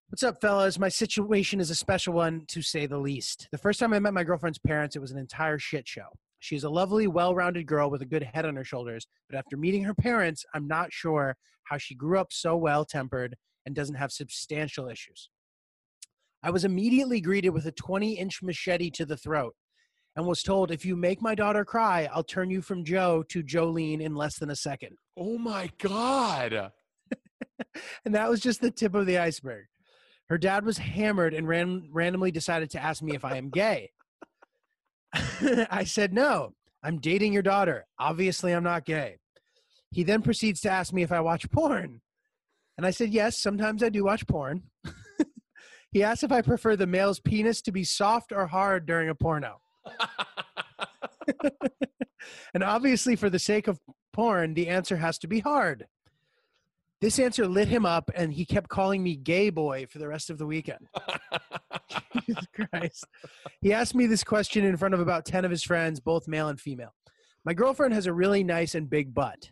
What's 0.09 0.23
up, 0.23 0.39
fellas? 0.39 0.79
My 0.79 0.87
situation 0.87 1.59
is 1.59 1.69
a 1.69 1.75
special 1.75 2.13
one, 2.13 2.45
to 2.47 2.61
say 2.61 2.85
the 2.85 2.97
least. 2.97 3.49
The 3.51 3.57
first 3.57 3.77
time 3.77 3.91
I 3.91 3.99
met 3.99 4.13
my 4.13 4.23
girlfriend's 4.23 4.57
parents, 4.57 4.95
it 4.95 5.01
was 5.01 5.11
an 5.11 5.17
entire 5.17 5.59
shit 5.59 5.85
show. 5.85 6.07
She's 6.39 6.63
a 6.63 6.69
lovely, 6.69 7.07
well 7.07 7.35
rounded 7.35 7.65
girl 7.65 7.89
with 7.89 8.01
a 8.01 8.05
good 8.05 8.23
head 8.23 8.45
on 8.45 8.55
her 8.55 8.63
shoulders, 8.63 9.05
but 9.29 9.37
after 9.37 9.57
meeting 9.57 9.83
her 9.83 9.93
parents, 9.93 10.45
I'm 10.53 10.65
not 10.65 10.93
sure 10.93 11.35
how 11.65 11.77
she 11.77 11.93
grew 11.93 12.19
up 12.19 12.31
so 12.31 12.55
well 12.55 12.85
tempered 12.85 13.35
and 13.65 13.75
doesn't 13.75 13.97
have 13.97 14.13
substantial 14.13 14.87
issues. 14.87 15.29
I 16.41 16.51
was 16.51 16.63
immediately 16.63 17.19
greeted 17.19 17.49
with 17.49 17.65
a 17.65 17.73
20 17.73 18.13
inch 18.13 18.41
machete 18.41 18.89
to 18.91 19.05
the 19.05 19.17
throat 19.17 19.55
and 20.15 20.25
was 20.25 20.41
told, 20.41 20.71
if 20.71 20.85
you 20.85 20.95
make 20.95 21.21
my 21.21 21.35
daughter 21.35 21.65
cry, 21.65 22.07
I'll 22.13 22.23
turn 22.23 22.49
you 22.49 22.61
from 22.61 22.85
Joe 22.85 23.25
to 23.27 23.43
Jolene 23.43 23.99
in 23.99 24.15
less 24.15 24.39
than 24.39 24.51
a 24.51 24.55
second. 24.55 24.95
oh 25.17 25.37
my 25.37 25.69
god 25.79 26.71
and 28.05 28.15
that 28.15 28.29
was 28.29 28.39
just 28.39 28.61
the 28.61 28.71
tip 28.71 28.95
of 28.95 29.05
the 29.05 29.17
iceberg. 29.17 29.65
Her 30.29 30.37
dad 30.37 30.65
was 30.65 30.77
hammered 30.77 31.33
and 31.33 31.47
ran, 31.47 31.89
randomly 31.91 32.31
decided 32.31 32.69
to 32.71 32.83
ask 32.83 33.01
me 33.01 33.15
if 33.15 33.23
I 33.23 33.37
am 33.37 33.49
gay. 33.49 33.91
I 35.71 35.85
said, 35.85 36.13
No, 36.13 36.53
I'm 36.83 36.99
dating 36.99 37.33
your 37.33 37.43
daughter. 37.43 37.85
Obviously, 37.97 38.51
I'm 38.51 38.63
not 38.63 38.85
gay. 38.85 39.17
He 39.91 40.03
then 40.03 40.21
proceeds 40.21 40.59
to 40.61 40.69
ask 40.69 40.91
me 40.91 41.01
if 41.01 41.11
I 41.11 41.21
watch 41.21 41.49
porn. 41.49 42.01
And 42.77 42.85
I 42.85 42.91
said, 42.91 43.09
Yes, 43.09 43.37
sometimes 43.37 43.81
I 43.83 43.89
do 43.89 44.03
watch 44.03 44.27
porn. 44.27 44.63
he 45.91 46.03
asked 46.03 46.23
if 46.23 46.31
I 46.31 46.41
prefer 46.41 46.75
the 46.75 46.87
male's 46.87 47.19
penis 47.21 47.61
to 47.63 47.71
be 47.71 47.85
soft 47.85 48.33
or 48.33 48.47
hard 48.47 48.85
during 48.85 49.09
a 49.09 49.15
porno. 49.15 49.61
and 52.53 52.63
obviously, 52.63 53.15
for 53.15 53.29
the 53.29 53.39
sake 53.39 53.67
of 53.67 53.79
porn, 54.11 54.53
the 54.53 54.67
answer 54.67 54.97
has 54.97 55.17
to 55.19 55.27
be 55.27 55.39
hard. 55.39 55.87
This 56.99 57.19
answer 57.19 57.47
lit 57.47 57.67
him 57.67 57.85
up, 57.85 58.09
and 58.15 58.33
he 58.33 58.43
kept 58.43 58.69
calling 58.69 59.03
me 59.03 59.15
gay 59.15 59.51
boy 59.51 59.85
for 59.89 59.99
the 59.99 60.07
rest 60.07 60.29
of 60.29 60.39
the 60.39 60.47
weekend. 60.47 60.87
Jesus 62.25 62.45
Christ. 62.55 63.05
He 63.61 63.71
asked 63.71 63.93
me 63.93 64.07
this 64.07 64.23
question 64.23 64.65
in 64.65 64.77
front 64.77 64.95
of 64.95 64.99
about 64.99 65.25
10 65.25 65.45
of 65.45 65.51
his 65.51 65.63
friends, 65.63 65.99
both 65.99 66.27
male 66.27 66.47
and 66.47 66.59
female. 66.59 66.95
My 67.45 67.53
girlfriend 67.53 67.93
has 67.93 68.07
a 68.07 68.13
really 68.13 68.43
nice 68.43 68.73
and 68.73 68.89
big 68.89 69.13
butt. 69.13 69.51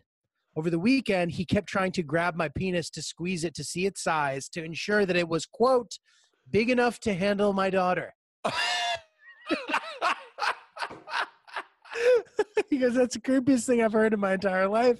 Over 0.56 0.70
the 0.70 0.78
weekend, 0.78 1.32
he 1.32 1.44
kept 1.44 1.68
trying 1.68 1.92
to 1.92 2.02
grab 2.02 2.34
my 2.34 2.48
penis 2.48 2.90
to 2.90 3.02
squeeze 3.02 3.44
it 3.44 3.54
to 3.54 3.64
see 3.64 3.86
its 3.86 4.02
size 4.02 4.48
to 4.50 4.64
ensure 4.64 5.06
that 5.06 5.16
it 5.16 5.28
was, 5.28 5.46
quote, 5.46 5.98
big 6.50 6.68
enough 6.68 6.98
to 7.00 7.14
handle 7.14 7.52
my 7.52 7.70
daughter. 7.70 8.14
because 12.70 12.94
that's 12.94 13.14
the 13.14 13.20
creepiest 13.20 13.66
thing 13.66 13.82
I've 13.82 13.92
heard 13.92 14.14
in 14.14 14.20
my 14.20 14.34
entire 14.34 14.68
life. 14.68 14.98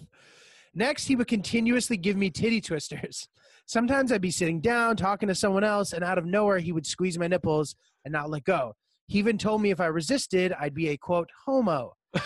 Next, 0.76 1.06
he 1.06 1.16
would 1.16 1.26
continuously 1.26 1.96
give 1.96 2.18
me 2.18 2.28
titty 2.28 2.60
twisters. 2.60 3.28
Sometimes 3.66 4.12
I'd 4.12 4.20
be 4.20 4.30
sitting 4.30 4.60
down 4.60 4.94
talking 4.94 5.26
to 5.28 5.34
someone 5.34 5.64
else, 5.64 5.94
and 5.94 6.04
out 6.04 6.18
of 6.18 6.26
nowhere, 6.26 6.58
he 6.58 6.70
would 6.70 6.86
squeeze 6.86 7.18
my 7.18 7.26
nipples 7.26 7.74
and 8.04 8.12
not 8.12 8.28
let 8.28 8.44
go. 8.44 8.74
He 9.08 9.18
even 9.18 9.38
told 9.38 9.62
me 9.62 9.70
if 9.70 9.80
I 9.80 9.86
resisted, 9.86 10.52
I'd 10.52 10.74
be 10.74 10.88
a 10.88 10.98
quote, 10.98 11.30
homo. 11.46 11.94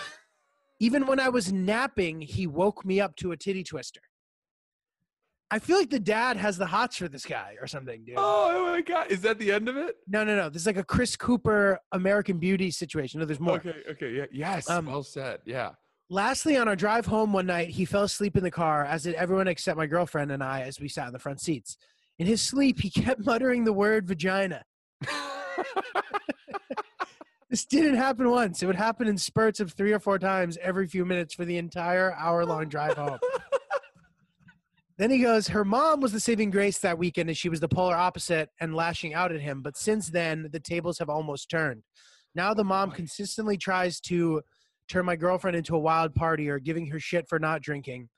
even 0.81 1.07
when 1.07 1.19
I 1.19 1.29
was 1.29 1.53
napping, 1.53 2.19
he 2.19 2.45
woke 2.45 2.83
me 2.83 2.99
up 2.99 3.15
to 3.17 3.31
a 3.31 3.37
titty 3.37 3.63
twister. 3.63 4.01
I 5.49 5.59
feel 5.59 5.77
like 5.77 5.89
the 5.89 5.99
dad 5.99 6.37
has 6.37 6.57
the 6.57 6.65
hots 6.65 6.97
for 6.97 7.07
this 7.07 7.25
guy 7.25 7.55
or 7.59 7.67
something, 7.67 8.03
dude. 8.05 8.15
Oh 8.17 8.71
my 8.71 8.81
god, 8.81 9.11
is 9.11 9.21
that 9.21 9.37
the 9.39 9.51
end 9.51 9.69
of 9.69 9.77
it? 9.77 9.95
No, 10.07 10.23
no, 10.23 10.35
no. 10.35 10.49
This 10.49 10.63
is 10.63 10.65
like 10.65 10.77
a 10.77 10.83
Chris 10.83 11.15
Cooper 11.15 11.79
American 11.91 12.37
Beauty 12.37 12.71
situation. 12.71 13.19
No, 13.19 13.25
there's 13.25 13.39
more. 13.39 13.55
Okay, 13.55 13.75
okay, 13.91 14.11
yeah, 14.11 14.25
yes, 14.31 14.69
Um, 14.69 14.85
well 14.85 15.03
said. 15.03 15.39
Yeah. 15.45 15.71
Lastly, 16.11 16.57
on 16.57 16.67
our 16.67 16.75
drive 16.75 17.05
home 17.05 17.31
one 17.31 17.45
night, 17.45 17.69
he 17.69 17.85
fell 17.85 18.03
asleep 18.03 18.35
in 18.35 18.43
the 18.43 18.51
car, 18.51 18.83
as 18.83 19.03
did 19.03 19.15
everyone 19.15 19.47
except 19.47 19.77
my 19.77 19.87
girlfriend 19.87 20.29
and 20.29 20.43
I 20.43 20.59
as 20.59 20.77
we 20.77 20.89
sat 20.89 21.07
in 21.07 21.13
the 21.13 21.19
front 21.19 21.39
seats. 21.39 21.77
In 22.19 22.27
his 22.27 22.41
sleep, 22.41 22.81
he 22.81 22.89
kept 23.01 23.25
muttering 23.25 23.63
the 23.63 23.71
word 23.71 24.07
vagina. 24.07 24.65
This 27.51 27.65
didn't 27.65 27.95
happen 27.95 28.29
once. 28.29 28.63
It 28.63 28.65
would 28.65 28.77
happen 28.77 29.09
in 29.09 29.17
spurts 29.17 29.59
of 29.59 29.73
three 29.73 29.91
or 29.91 29.99
four 29.99 30.17
times 30.17 30.57
every 30.61 30.87
few 30.87 31.03
minutes 31.03 31.33
for 31.33 31.43
the 31.43 31.57
entire 31.57 32.13
hour 32.13 32.45
long 32.45 32.69
drive 32.69 32.95
home. 32.95 33.19
then 34.97 35.11
he 35.11 35.19
goes, 35.19 35.49
Her 35.49 35.65
mom 35.65 35.99
was 35.99 36.13
the 36.13 36.21
saving 36.21 36.49
grace 36.49 36.77
that 36.79 36.97
weekend 36.97 37.27
and 37.27 37.37
she 37.37 37.49
was 37.49 37.59
the 37.59 37.67
polar 37.67 37.97
opposite 37.97 38.51
and 38.61 38.73
lashing 38.73 39.13
out 39.13 39.33
at 39.33 39.41
him. 39.41 39.61
But 39.61 39.75
since 39.75 40.07
then, 40.07 40.47
the 40.53 40.61
tables 40.61 40.97
have 40.99 41.09
almost 41.09 41.49
turned. 41.49 41.83
Now 42.35 42.53
the 42.53 42.63
mom 42.63 42.91
consistently 42.91 43.57
tries 43.57 43.99
to 44.01 44.41
turn 44.91 45.05
my 45.05 45.15
girlfriend 45.15 45.55
into 45.55 45.75
a 45.75 45.79
wild 45.79 46.13
party 46.13 46.49
or 46.49 46.59
giving 46.59 46.87
her 46.87 46.99
shit 46.99 47.27
for 47.29 47.39
not 47.39 47.61
drinking. 47.61 48.09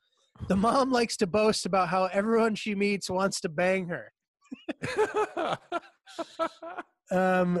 The 0.48 0.56
mom 0.56 0.90
likes 0.90 1.16
to 1.18 1.26
boast 1.26 1.64
about 1.66 1.88
how 1.88 2.06
everyone 2.06 2.56
she 2.56 2.74
meets 2.74 3.08
wants 3.08 3.40
to 3.42 3.48
bang 3.48 3.88
her. 3.88 4.12
Um, 7.10 7.60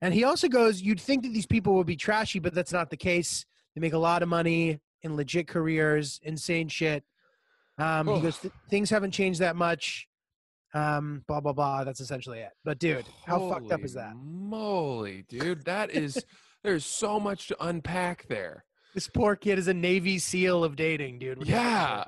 and 0.00 0.14
he 0.14 0.24
also 0.24 0.48
goes, 0.48 0.80
You'd 0.80 1.00
think 1.00 1.22
that 1.24 1.32
these 1.32 1.46
people 1.46 1.74
would 1.74 1.86
be 1.86 1.96
trashy, 1.96 2.38
but 2.38 2.54
that's 2.54 2.72
not 2.72 2.88
the 2.90 2.96
case. 2.96 3.44
They 3.74 3.80
make 3.80 3.92
a 3.92 3.98
lot 3.98 4.22
of 4.22 4.28
money 4.28 4.80
in 5.02 5.16
legit 5.16 5.46
careers, 5.48 6.18
insane 6.22 6.68
shit. 6.68 7.04
Um, 7.78 8.06
he 8.06 8.12
Oh. 8.14 8.20
goes, 8.20 8.40
Things 8.70 8.88
haven't 8.90 9.10
changed 9.12 9.40
that 9.40 9.54
much. 9.54 10.08
Um, 10.72 11.24
blah, 11.28 11.40
blah, 11.40 11.52
blah. 11.52 11.84
That's 11.84 12.00
essentially 12.00 12.38
it. 12.40 12.52
But, 12.64 12.78
dude, 12.78 13.06
how 13.26 13.50
fucked 13.50 13.70
up 13.72 13.84
is 13.84 13.92
that? 13.94 14.14
Moly, 14.16 15.24
dude, 15.28 15.64
that 15.66 15.90
is. 15.90 16.24
there's 16.62 16.84
so 16.84 17.18
much 17.20 17.48
to 17.48 17.56
unpack 17.64 18.26
there. 18.28 18.64
This 18.94 19.08
poor 19.08 19.36
kid 19.36 19.58
is 19.58 19.68
a 19.68 19.74
Navy 19.74 20.18
SEAL 20.18 20.64
of 20.64 20.74
dating, 20.74 21.20
dude. 21.20 21.38
What 21.38 21.46
Yeah. 21.46 22.04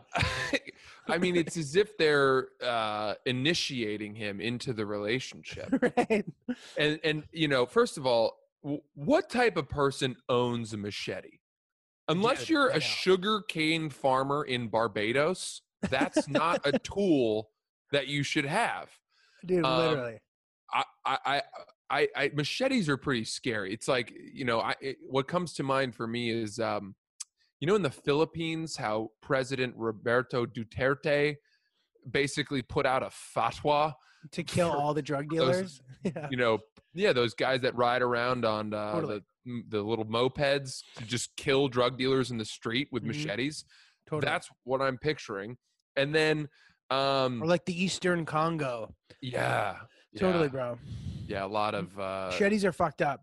I 1.08 1.18
mean, 1.18 1.36
it's 1.36 1.56
as 1.56 1.76
if 1.76 1.96
they're 1.96 2.48
uh, 2.62 3.14
initiating 3.24 4.14
him 4.14 4.40
into 4.40 4.72
the 4.72 4.84
relationship. 4.86 5.68
right? 5.96 6.24
And 6.76 7.00
and 7.04 7.24
you 7.32 7.48
know, 7.48 7.66
first 7.66 7.98
of 7.98 8.06
all, 8.06 8.38
w- 8.62 8.82
what 8.94 9.30
type 9.30 9.56
of 9.56 9.68
person 9.68 10.16
owns 10.28 10.72
a 10.72 10.76
machete? 10.76 11.38
Unless 12.08 12.50
you're 12.50 12.68
a 12.68 12.80
sugar 12.80 13.42
cane 13.48 13.88
farmer 13.88 14.44
in 14.44 14.68
Barbados, 14.68 15.62
that's 15.88 16.28
not 16.28 16.60
a 16.64 16.78
tool 16.80 17.50
that 17.92 18.08
you 18.08 18.22
should 18.24 18.44
have. 18.44 18.90
Dude, 19.46 19.64
Um, 19.64 19.78
literally. 19.78 20.18
I, 20.72 20.84
I, 21.04 21.42
I, 21.92 22.08
I, 22.16 22.30
machetes 22.34 22.88
are 22.88 22.96
pretty 22.96 23.24
scary. 23.24 23.72
It's 23.72 23.86
like 23.86 24.12
you 24.32 24.44
know, 24.44 24.60
I 24.60 24.74
it, 24.80 24.96
what 25.08 25.28
comes 25.28 25.52
to 25.54 25.62
mind 25.62 25.94
for 25.94 26.06
me 26.06 26.30
is, 26.30 26.58
um, 26.58 26.94
you 27.60 27.66
know, 27.68 27.74
in 27.76 27.82
the 27.82 27.90
Philippines, 27.90 28.76
how 28.76 29.10
President 29.20 29.74
Roberto 29.76 30.46
Duterte 30.46 31.36
basically 32.10 32.62
put 32.62 32.86
out 32.86 33.02
a 33.02 33.10
fatwa. 33.36 33.92
To 34.32 34.42
kill 34.56 34.70
all 34.70 34.94
the 34.94 35.02
drug 35.02 35.28
those- 35.34 35.38
dealers. 35.38 35.82
yeah. 36.04 36.28
You 36.30 36.36
know, 36.36 36.58
yeah, 36.94 37.12
those 37.12 37.34
guys 37.34 37.60
that 37.62 37.74
ride 37.76 38.02
around 38.02 38.44
on 38.44 38.72
uh, 38.72 38.92
Totally. 38.92 39.18
the 39.44 39.62
the 39.70 39.82
little 39.82 40.04
mopeds 40.06 40.82
to 40.96 41.04
just 41.04 41.34
kill 41.36 41.66
drug 41.68 41.98
dealers 41.98 42.30
in 42.30 42.38
the 42.38 42.44
street 42.44 42.88
with 42.92 43.02
Mhm. 43.02 43.08
machetes. 43.08 43.64
Totally. 44.08 44.30
That's 44.30 44.48
what 44.64 44.80
I'm 44.80 44.96
picturing. 44.98 45.56
And 45.96 46.14
then, 46.14 46.48
um, 46.90 47.42
or 47.42 47.46
like 47.46 47.64
the 47.64 47.82
Eastern 47.84 48.24
Congo. 48.24 48.94
yeah, 49.20 49.76
Totally, 50.16 50.44
yeah, 50.44 50.48
bro. 50.50 50.78
Yeah, 51.32 51.44
a 51.44 51.46
lot 51.46 51.74
of 51.74 51.98
uh, 51.98 52.28
Machetes 52.30 52.64
are 52.64 52.72
fucked 52.72 53.02
up. 53.02 53.20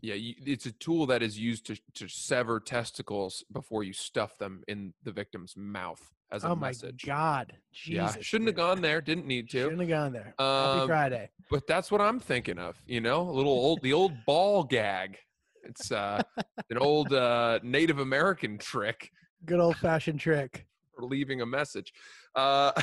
Yeah, 0.00 0.14
you, 0.14 0.34
it's 0.46 0.66
a 0.66 0.72
tool 0.72 1.06
that 1.06 1.22
is 1.22 1.38
used 1.38 1.66
to 1.66 1.76
to 1.94 2.08
sever 2.08 2.60
testicles 2.60 3.44
before 3.52 3.82
you 3.82 3.92
stuff 3.92 4.38
them 4.38 4.62
in 4.68 4.94
the 5.02 5.10
victim's 5.12 5.56
mouth 5.56 6.00
as 6.30 6.44
a 6.44 6.48
Oh 6.50 6.54
my 6.54 6.68
message. 6.68 7.04
God. 7.04 7.54
Jesus, 7.72 8.16
yeah, 8.16 8.22
shouldn't 8.22 8.48
have 8.48 8.56
gone 8.56 8.80
there. 8.80 9.00
Didn't 9.00 9.26
need 9.26 9.50
to. 9.50 9.62
Shouldn't 9.64 9.80
have 9.80 9.88
gone 9.88 10.12
there. 10.12 10.34
Happy 10.38 10.80
Um, 10.82 10.86
Friday. 10.88 11.30
But 11.50 11.66
that's 11.66 11.90
what 11.90 12.00
I'm 12.00 12.20
thinking 12.20 12.58
of. 12.58 12.76
You 12.86 13.00
know, 13.00 13.22
a 13.28 13.32
little 13.32 13.52
old, 13.52 13.82
the 13.82 13.92
old 13.92 14.12
ball 14.24 14.62
gag. 14.62 15.18
It's 15.64 15.90
uh, 15.90 16.22
an 16.70 16.78
old 16.78 17.12
uh, 17.12 17.58
Native 17.62 17.98
American 17.98 18.56
trick 18.58 19.10
Good 19.44 19.60
old 19.60 19.76
fashioned 19.76 20.20
trick. 20.20 20.66
for 20.94 21.04
leaving 21.04 21.40
a 21.42 21.46
message. 21.46 21.92
Uh, 22.34 22.72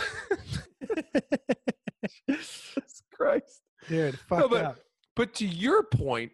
Christ. 3.12 3.62
Dude, 3.88 4.20
fucked 4.20 4.50
but- 4.50 4.66
up. 4.66 4.80
But 5.16 5.34
to 5.36 5.46
your 5.46 5.84
point, 5.84 6.34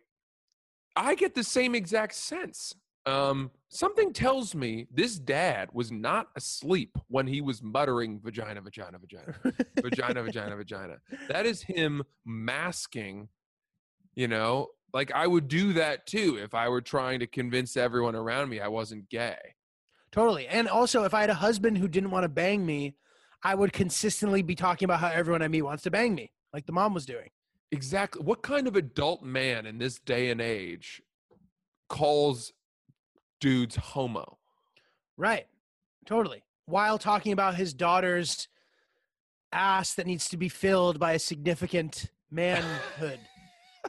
I 0.95 1.13
get 1.15 1.35
the 1.35 1.43
same 1.43 1.75
exact 1.75 2.15
sense. 2.15 2.73
Um, 3.05 3.51
something 3.69 4.11
tells 4.13 4.53
me 4.53 4.87
this 4.91 5.17
dad 5.17 5.69
was 5.73 5.91
not 5.91 6.29
asleep 6.35 6.97
when 7.07 7.27
he 7.27 7.41
was 7.41 7.61
muttering 7.63 8.19
vagina, 8.23 8.61
vagina, 8.61 8.97
vagina, 8.99 9.35
vagina, 9.81 10.21
vagina, 10.23 10.55
vagina. 10.55 10.97
That 11.29 11.45
is 11.45 11.61
him 11.63 12.03
masking, 12.25 13.29
you 14.15 14.27
know, 14.27 14.67
like 14.93 15.11
I 15.11 15.25
would 15.25 15.47
do 15.47 15.73
that 15.73 16.05
too 16.05 16.37
if 16.41 16.53
I 16.53 16.69
were 16.69 16.81
trying 16.81 17.19
to 17.21 17.27
convince 17.27 17.77
everyone 17.77 18.15
around 18.15 18.49
me 18.49 18.59
I 18.59 18.67
wasn't 18.67 19.09
gay. 19.09 19.37
Totally. 20.11 20.47
And 20.47 20.67
also, 20.67 21.03
if 21.05 21.13
I 21.13 21.21
had 21.21 21.29
a 21.29 21.35
husband 21.35 21.77
who 21.77 21.87
didn't 21.87 22.11
want 22.11 22.23
to 22.23 22.29
bang 22.29 22.65
me, 22.65 22.95
I 23.43 23.55
would 23.55 23.73
consistently 23.73 24.41
be 24.41 24.55
talking 24.55 24.85
about 24.85 24.99
how 24.99 25.07
everyone 25.07 25.41
I 25.41 25.47
meet 25.47 25.61
wants 25.61 25.83
to 25.83 25.91
bang 25.91 26.13
me, 26.13 26.31
like 26.53 26.65
the 26.65 26.73
mom 26.73 26.93
was 26.93 27.05
doing. 27.05 27.29
Exactly. 27.71 28.23
What 28.23 28.41
kind 28.41 28.67
of 28.67 28.75
adult 28.75 29.23
man 29.23 29.65
in 29.65 29.77
this 29.77 29.99
day 29.99 30.29
and 30.29 30.41
age 30.41 31.01
calls 31.89 32.53
dudes 33.39 33.75
homo? 33.75 34.37
Right. 35.17 35.47
Totally. 36.05 36.43
While 36.65 36.97
talking 36.97 37.31
about 37.31 37.55
his 37.55 37.73
daughter's 37.73 38.47
ass 39.51 39.95
that 39.95 40.05
needs 40.05 40.29
to 40.29 40.37
be 40.37 40.49
filled 40.49 40.99
by 40.99 41.13
a 41.13 41.19
significant 41.19 42.11
manhood. 42.29 43.19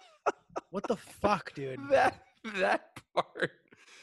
what 0.71 0.87
the 0.88 0.97
fuck, 0.97 1.55
dude? 1.55 1.79
that 1.90 2.23
that 2.57 3.01
part 3.14 3.53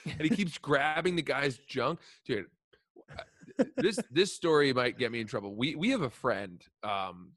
and 0.06 0.22
he 0.22 0.30
keeps 0.30 0.58
grabbing 0.58 1.16
the 1.16 1.22
guy's 1.22 1.58
junk 1.68 2.00
dude 2.26 2.46
uh, 3.60 3.64
this 3.78 4.00
this 4.12 4.34
story 4.34 4.72
might 4.72 4.98
get 4.98 5.12
me 5.12 5.20
in 5.20 5.28
trouble 5.28 5.56
we 5.56 5.76
we 5.76 5.90
have 5.90 6.04
a 6.04 6.10
friend 6.10 6.64
um 6.84 7.32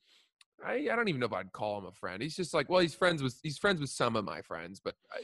I, 0.64 0.88
I 0.92 0.96
don't 0.96 1.09
even 1.09 1.20
know 1.20 1.27
if 1.27 1.33
I'd 1.33 1.53
call 1.53 1.79
him 1.79 1.87
a 1.87 1.92
friend. 1.92 2.22
He's 2.22 2.37
just 2.37 2.55
like, 2.55 2.68
well, 2.68 2.81
he's 2.81 2.94
friends 2.94 3.22
with 3.22 3.38
he's 3.42 3.59
friends 3.59 3.81
with 3.81 3.90
some 3.90 4.16
of 4.16 4.25
my 4.25 4.42
friends, 4.42 4.81
but 4.83 4.94
I, 5.12 5.18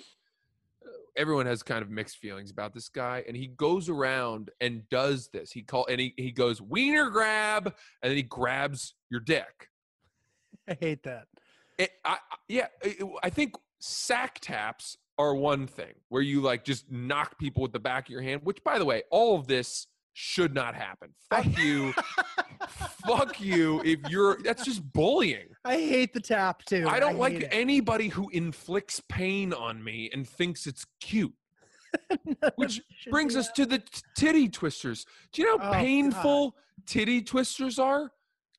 uh, 0.86 0.90
everyone 1.16 1.46
has 1.46 1.62
kind 1.62 1.82
of 1.82 1.90
mixed 1.90 2.18
feelings 2.18 2.50
about 2.50 2.74
this 2.74 2.88
guy. 2.88 3.24
And 3.26 3.36
he 3.36 3.46
goes 3.48 3.88
around 3.88 4.50
and 4.60 4.88
does 4.88 5.28
this. 5.32 5.52
He 5.52 5.62
call 5.62 5.86
and 5.86 6.00
he 6.00 6.14
he 6.16 6.30
goes 6.32 6.60
wiener 6.60 7.10
grab, 7.10 7.66
and 8.02 8.10
then 8.10 8.16
he 8.16 8.22
grabs 8.22 8.94
your 9.10 9.20
dick. 9.20 9.68
I 10.68 10.76
hate 10.80 11.02
that. 11.04 11.26
It, 11.78 11.90
I, 12.04 12.12
I- 12.30 12.36
yeah, 12.48 12.66
it- 12.82 13.04
I 13.22 13.30
think 13.30 13.54
sack 13.80 14.38
taps 14.40 14.96
are 15.18 15.34
one 15.34 15.66
thing 15.66 15.94
where 16.10 16.22
you 16.22 16.40
like 16.40 16.64
just 16.64 16.90
knock 16.90 17.38
people 17.38 17.62
with 17.62 17.72
the 17.72 17.80
back 17.80 18.06
of 18.06 18.10
your 18.10 18.22
hand. 18.22 18.40
Which, 18.44 18.62
by 18.64 18.78
the 18.78 18.84
way, 18.84 19.02
all 19.10 19.36
of 19.38 19.46
this 19.46 19.86
should 20.20 20.52
not 20.52 20.74
happen. 20.74 21.10
Fuck 21.30 21.56
you, 21.58 21.92
fuck 23.06 23.40
you. 23.40 23.80
If 23.84 24.00
you're, 24.10 24.38
that's 24.42 24.64
just 24.64 24.82
bullying. 24.92 25.46
I 25.64 25.74
hate 25.76 26.12
the 26.12 26.20
tap 26.20 26.64
too. 26.64 26.86
I 26.88 26.98
don't 26.98 27.12
hate 27.12 27.20
like 27.20 27.48
anybody 27.52 28.08
who 28.08 28.28
inflicts 28.30 29.00
pain 29.08 29.52
on 29.52 29.82
me 29.84 30.10
and 30.12 30.28
thinks 30.28 30.66
it's 30.66 30.84
cute. 31.00 31.34
Which 32.56 32.80
brings 33.10 33.36
us 33.36 33.52
to 33.52 33.64
the 33.64 33.78
t- 33.78 34.00
titty 34.16 34.48
twisters. 34.48 35.06
Do 35.32 35.42
you 35.42 35.48
know 35.48 35.54
Oh, 35.62 35.66
how 35.66 35.72
God. 35.72 35.78
painful 35.78 36.56
titty 36.86 37.22
twisters 37.22 37.78
are? 37.78 38.10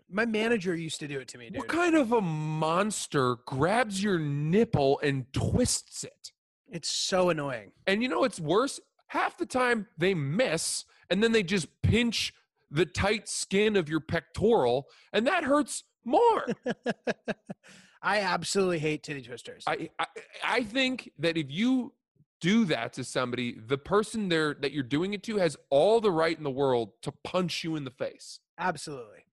My 0.09 0.25
manager 0.25 0.73
used 0.75 0.99
to 1.01 1.07
do 1.09 1.19
it 1.19 1.27
to 1.29 1.37
me, 1.37 1.49
dude. 1.49 1.57
What 1.57 1.67
kind 1.67 1.95
of 1.95 2.13
a 2.13 2.21
monster 2.21 3.35
grabs 3.45 4.01
your 4.01 4.17
nipple 4.17 4.99
and 5.03 5.25
twists 5.33 6.05
it? 6.05 6.31
It's 6.71 6.89
so 6.89 7.29
annoying. 7.29 7.71
And 7.85 8.01
you 8.01 8.07
know 8.07 8.19
what's 8.21 8.39
worse? 8.39 8.79
Half 9.07 9.37
the 9.37 9.45
time 9.45 9.87
they 9.97 10.13
miss 10.13 10.85
and 11.09 11.23
then 11.23 11.31
they 11.31 11.43
just 11.43 11.67
pinch 11.81 12.33
the 12.71 12.85
tight 12.85 13.27
skin 13.27 13.75
of 13.75 13.89
your 13.89 13.99
pectoral 13.99 14.87
and 15.11 15.25
that 15.27 15.43
hurts 15.43 15.83
more. 16.05 16.45
I 18.01 18.19
absolutely 18.19 18.79
hate 18.79 19.03
titty 19.03 19.21
twisters. 19.23 19.63
I, 19.67 19.89
I 19.99 20.05
I 20.43 20.63
think 20.63 21.11
that 21.19 21.37
if 21.37 21.51
you 21.51 21.93
do 22.39 22.63
that 22.65 22.93
to 22.93 23.03
somebody, 23.03 23.57
the 23.59 23.77
person 23.77 24.29
there 24.29 24.53
that 24.61 24.71
you're 24.71 24.83
doing 24.83 25.13
it 25.13 25.23
to 25.23 25.37
has 25.37 25.57
all 25.69 25.99
the 25.99 26.11
right 26.11 26.37
in 26.37 26.43
the 26.43 26.49
world 26.51 26.91
to 27.01 27.11
punch 27.23 27.63
you 27.63 27.75
in 27.75 27.83
the 27.83 27.91
face. 27.91 28.39
absolutely. 28.57 29.25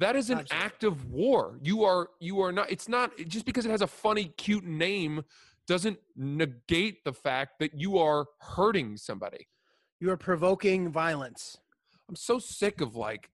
That 0.00 0.14
is 0.14 0.30
an 0.30 0.38
Absolutely. 0.38 0.64
act 0.64 0.84
of 0.84 1.10
war. 1.10 1.58
You 1.60 1.82
are 1.84 2.10
you 2.20 2.40
are 2.40 2.52
not 2.52 2.70
it's 2.70 2.88
not 2.88 3.10
just 3.26 3.44
because 3.46 3.66
it 3.66 3.70
has 3.70 3.82
a 3.82 3.86
funny 3.88 4.26
cute 4.36 4.64
name 4.64 5.24
doesn't 5.66 5.98
negate 6.16 7.04
the 7.04 7.12
fact 7.12 7.58
that 7.58 7.74
you 7.74 7.98
are 7.98 8.26
hurting 8.40 8.96
somebody. 8.96 9.48
You 10.00 10.10
are 10.10 10.16
provoking 10.16 10.90
violence. 10.90 11.58
I'm 12.08 12.16
so 12.16 12.38
sick 12.38 12.80
of 12.80 12.94
like 12.96 13.30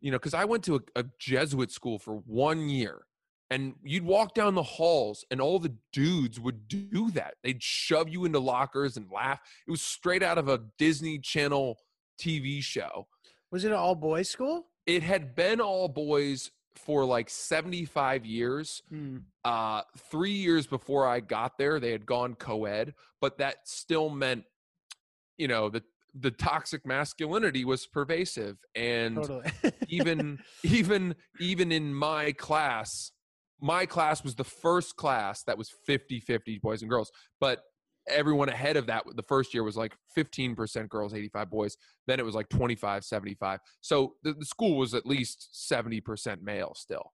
you 0.00 0.10
know, 0.10 0.18
because 0.18 0.34
I 0.34 0.44
went 0.44 0.64
to 0.64 0.76
a, 0.76 0.80
a 1.00 1.04
Jesuit 1.18 1.70
school 1.70 1.98
for 1.98 2.16
one 2.26 2.68
year, 2.68 3.02
and 3.50 3.74
you'd 3.82 4.04
walk 4.04 4.34
down 4.34 4.54
the 4.54 4.62
halls, 4.62 5.24
and 5.30 5.40
all 5.40 5.58
the 5.58 5.74
dudes 5.92 6.38
would 6.38 6.68
do 6.68 7.10
that. 7.12 7.34
They'd 7.42 7.62
shove 7.62 8.08
you 8.08 8.24
into 8.24 8.38
lockers 8.38 8.96
and 8.96 9.10
laugh. 9.10 9.40
It 9.66 9.70
was 9.70 9.82
straight 9.82 10.22
out 10.22 10.38
of 10.38 10.48
a 10.48 10.62
Disney 10.78 11.18
Channel 11.18 11.78
TV 12.20 12.62
show. 12.62 13.08
Was 13.50 13.64
it 13.64 13.68
an 13.68 13.76
all 13.76 13.94
boys 13.94 14.28
school? 14.28 14.66
It 14.86 15.02
had 15.02 15.34
been 15.34 15.60
all 15.60 15.88
boys 15.88 16.50
for 16.76 17.04
like 17.04 17.28
75 17.28 18.24
years. 18.24 18.82
Hmm. 18.88 19.18
Uh, 19.44 19.82
three 20.10 20.32
years 20.32 20.66
before 20.66 21.06
I 21.06 21.20
got 21.20 21.58
there, 21.58 21.80
they 21.80 21.90
had 21.90 22.06
gone 22.06 22.34
co-ed, 22.34 22.94
but 23.20 23.38
that 23.38 23.68
still 23.68 24.10
meant, 24.10 24.44
you 25.36 25.48
know, 25.48 25.70
the 25.70 25.82
the 26.14 26.30
toxic 26.30 26.86
masculinity 26.86 27.64
was 27.64 27.86
pervasive, 27.86 28.58
and 28.74 29.16
Totally. 29.16 29.50
even 29.88 30.38
even 30.62 31.14
even 31.40 31.72
in 31.72 31.94
my 31.94 32.32
class, 32.32 33.12
my 33.60 33.86
class 33.86 34.22
was 34.22 34.34
the 34.34 34.44
first 34.44 34.96
class 34.96 35.42
that 35.44 35.58
was 35.58 35.72
50-50 35.88 36.60
boys 36.60 36.82
and 36.82 36.90
girls, 36.90 37.10
but 37.40 37.62
everyone 38.08 38.48
ahead 38.48 38.76
of 38.76 38.86
that 38.86 39.04
the 39.16 39.22
first 39.22 39.52
year 39.54 39.62
was 39.62 39.76
like 39.76 39.94
15% 40.16 40.88
girls 40.88 41.14
85 41.14 41.50
boys 41.50 41.76
then 42.06 42.18
it 42.18 42.24
was 42.24 42.34
like 42.34 42.48
25 42.48 43.04
75 43.04 43.60
so 43.80 44.14
the, 44.22 44.32
the 44.32 44.44
school 44.44 44.76
was 44.76 44.94
at 44.94 45.06
least 45.06 45.50
70% 45.70 46.42
male 46.42 46.72
still 46.74 47.12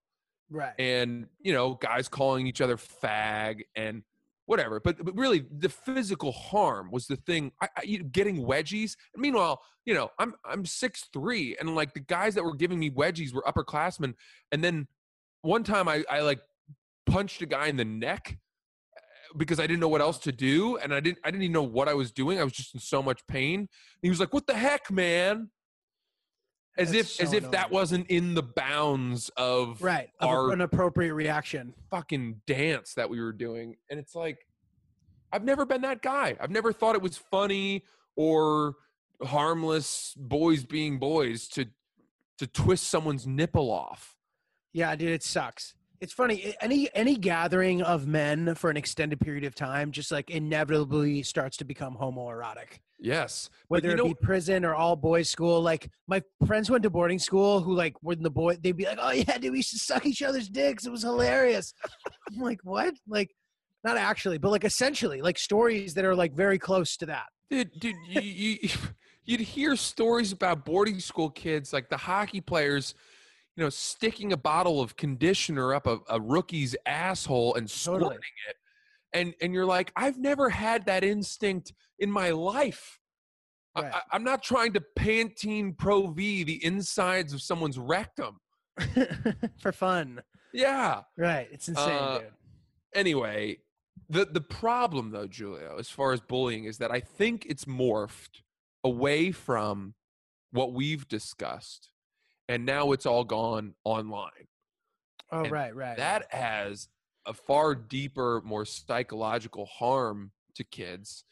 right. 0.50 0.74
and 0.78 1.26
you 1.40 1.52
know 1.52 1.74
guys 1.74 2.08
calling 2.08 2.46
each 2.46 2.60
other 2.60 2.76
fag 2.76 3.62
and 3.76 4.02
whatever 4.46 4.80
but, 4.80 5.02
but 5.04 5.16
really 5.16 5.44
the 5.58 5.68
physical 5.68 6.32
harm 6.32 6.90
was 6.90 7.06
the 7.06 7.16
thing 7.16 7.50
I, 7.60 7.68
I, 7.76 7.82
you- 7.82 8.04
getting 8.04 8.44
wedgies 8.44 8.96
meanwhile 9.16 9.60
you 9.84 9.94
know 9.94 10.10
i'm 10.18 10.34
i'm 10.44 10.64
six 10.66 11.04
three 11.12 11.56
and 11.58 11.74
like 11.74 11.94
the 11.94 12.00
guys 12.00 12.34
that 12.34 12.44
were 12.44 12.54
giving 12.54 12.78
me 12.78 12.90
wedgies 12.90 13.32
were 13.32 13.42
upperclassmen 13.42 14.14
and 14.52 14.62
then 14.62 14.86
one 15.42 15.64
time 15.64 15.88
i 15.88 16.04
i 16.10 16.20
like 16.20 16.40
punched 17.06 17.42
a 17.42 17.46
guy 17.46 17.66
in 17.66 17.76
the 17.76 17.84
neck 17.84 18.38
uh, 18.96 19.00
because 19.36 19.60
I 19.60 19.66
didn't 19.66 19.80
know 19.80 19.88
what 19.88 20.00
else 20.00 20.18
to 20.20 20.32
do, 20.32 20.78
and 20.78 20.94
I 20.94 21.00
didn't 21.00 21.18
I 21.24 21.30
didn't 21.30 21.42
even 21.42 21.52
know 21.52 21.62
what 21.62 21.88
I 21.88 21.94
was 21.94 22.10
doing. 22.12 22.40
I 22.40 22.44
was 22.44 22.52
just 22.54 22.74
in 22.74 22.80
so 22.80 23.02
much 23.02 23.26
pain. 23.26 23.60
And 23.60 23.68
he 24.02 24.08
was 24.08 24.20
like, 24.20 24.32
"What 24.32 24.46
the 24.46 24.54
heck, 24.54 24.90
man?" 24.90 25.50
As 26.76 26.90
That's 26.90 27.18
if 27.18 27.24
as 27.24 27.30
so 27.30 27.36
if 27.36 27.50
that 27.52 27.70
wasn't 27.70 28.08
in 28.08 28.34
the 28.34 28.42
bounds 28.42 29.30
of 29.36 29.80
right. 29.80 30.08
Of 30.18 30.28
our 30.28 30.50
an 30.50 30.60
appropriate 30.60 31.14
reaction. 31.14 31.74
fucking 31.90 32.40
dance 32.46 32.94
that 32.94 33.08
we 33.08 33.20
were 33.20 33.32
doing. 33.32 33.76
And 33.90 34.00
it's 34.00 34.14
like, 34.14 34.38
I've 35.32 35.44
never 35.44 35.64
been 35.64 35.82
that 35.82 36.02
guy. 36.02 36.36
I've 36.40 36.50
never 36.50 36.72
thought 36.72 36.96
it 36.96 37.02
was 37.02 37.16
funny 37.16 37.84
or 38.16 38.74
harmless 39.22 40.14
boys 40.16 40.64
being 40.64 40.98
boys 40.98 41.46
to 41.48 41.66
to 42.38 42.46
twist 42.48 42.88
someone's 42.88 43.26
nipple 43.26 43.70
off. 43.70 44.16
Yeah, 44.72 44.94
dude, 44.96 45.10
it 45.10 45.22
sucks. 45.22 45.74
It's 46.04 46.12
funny. 46.12 46.54
Any 46.60 46.90
any 46.94 47.16
gathering 47.16 47.80
of 47.80 48.06
men 48.06 48.54
for 48.56 48.68
an 48.68 48.76
extended 48.76 49.20
period 49.20 49.44
of 49.44 49.54
time 49.54 49.90
just 49.90 50.12
like 50.12 50.28
inevitably 50.28 51.22
starts 51.22 51.56
to 51.56 51.64
become 51.64 51.96
homoerotic. 51.96 52.80
Yes. 53.00 53.48
Whether 53.68 53.92
it 53.92 53.96
know, 53.96 54.08
be 54.08 54.14
prison 54.14 54.66
or 54.66 54.74
all 54.74 54.96
boys 54.96 55.30
school. 55.30 55.62
Like 55.62 55.88
my 56.06 56.22
friends 56.46 56.68
went 56.68 56.82
to 56.82 56.90
boarding 56.90 57.18
school 57.18 57.62
who 57.62 57.74
like 57.74 57.94
when 58.02 58.22
the 58.22 58.28
boy 58.28 58.56
they'd 58.56 58.76
be 58.76 58.84
like, 58.84 58.98
Oh 59.00 59.12
yeah, 59.12 59.38
dude, 59.38 59.52
we 59.52 59.60
used 59.60 59.70
to 59.70 59.78
suck 59.78 60.04
each 60.04 60.20
other's 60.20 60.50
dicks. 60.50 60.84
It 60.84 60.90
was 60.90 61.04
hilarious. 61.04 61.72
I'm 62.28 62.38
like, 62.42 62.60
what? 62.64 62.92
Like 63.08 63.30
not 63.82 63.96
actually, 63.96 64.36
but 64.36 64.50
like 64.50 64.64
essentially, 64.64 65.22
like 65.22 65.38
stories 65.38 65.94
that 65.94 66.04
are 66.04 66.14
like 66.14 66.34
very 66.34 66.58
close 66.58 66.98
to 66.98 67.06
that. 67.06 67.28
dude, 67.48 67.70
dude 67.80 67.96
you, 68.10 68.20
you, 68.20 68.68
you'd 69.24 69.40
hear 69.40 69.74
stories 69.74 70.32
about 70.32 70.66
boarding 70.66 71.00
school 71.00 71.30
kids, 71.30 71.72
like 71.72 71.88
the 71.88 71.96
hockey 71.96 72.42
players, 72.42 72.94
you 73.56 73.62
know, 73.64 73.70
sticking 73.70 74.32
a 74.32 74.36
bottle 74.36 74.80
of 74.80 74.96
conditioner 74.96 75.74
up 75.74 75.86
a, 75.86 75.98
a 76.08 76.20
rookie's 76.20 76.74
asshole 76.86 77.54
and 77.54 77.70
squirting 77.70 78.00
Totally. 78.08 78.16
it. 78.48 78.56
And 79.12 79.34
and 79.40 79.54
you're 79.54 79.66
like, 79.66 79.92
I've 79.94 80.18
never 80.18 80.50
had 80.50 80.86
that 80.86 81.04
instinct 81.04 81.72
in 81.98 82.10
my 82.10 82.30
life. 82.30 82.98
Right. 83.76 83.92
I, 83.94 84.00
I'm 84.12 84.24
not 84.24 84.42
trying 84.42 84.72
to 84.74 84.82
Pantene 84.98 85.76
Pro 85.76 86.08
V 86.08 86.42
the 86.44 86.64
insides 86.64 87.32
of 87.32 87.40
someone's 87.42 87.78
rectum. 87.78 88.40
for 89.60 89.70
fun. 89.72 90.20
Yeah. 90.52 91.02
Right. 91.16 91.48
It's 91.52 91.68
insane, 91.68 91.90
Uh, 91.92 92.18
dude. 92.18 92.28
anyway, 92.94 93.58
the 94.08 94.24
the 94.24 94.40
problem 94.40 95.10
though, 95.10 95.28
Julio, 95.28 95.76
as 95.78 95.88
far 95.90 96.12
as 96.12 96.20
bullying, 96.20 96.64
is 96.64 96.78
that 96.78 96.90
I 96.90 96.98
think 97.00 97.46
it's 97.46 97.66
morphed 97.66 98.42
away 98.82 99.30
from 99.30 99.94
what 100.50 100.72
we've 100.72 101.06
discussed, 101.08 101.90
and 102.48 102.64
now 102.66 102.92
it's 102.92 103.06
all 103.06 103.24
gone 103.24 103.74
online. 103.84 104.48
Oh, 105.32 105.44
and 105.44 105.52
right, 105.52 105.74
right. 105.74 105.96
That 105.96 106.32
has 106.32 106.88
a 107.26 107.32
far 107.34 107.74
deeper, 107.74 108.42
more 108.44 108.64
psychological 108.64 109.66
harm 109.66 110.32
to 110.54 110.64
kids, 110.64 111.24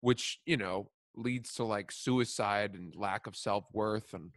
which 0.00 0.40
you 0.46 0.56
know 0.56 0.90
leads 1.14 1.54
to 1.54 1.64
like 1.64 1.90
suicide 1.92 2.74
and 2.74 2.94
lack 2.96 3.26
of 3.26 3.36
self 3.36 3.64
worth 3.72 4.12
and 4.14 4.32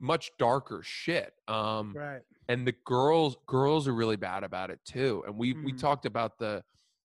much 0.00 0.30
darker 0.38 0.82
shit. 0.82 1.34
Um, 1.48 1.92
right. 1.94 2.22
and 2.48 2.66
the 2.66 2.74
girls 2.84 3.36
girls 3.46 3.86
are 3.88 3.94
really 3.94 4.16
bad 4.16 4.42
about 4.44 4.70
it 4.70 4.80
too 4.84 5.22
and 5.26 5.38
we 5.38 5.54
we 5.62 5.72
Mhm. 5.72 5.78
talked 5.78 6.04
about 6.06 6.38
the 6.38 6.62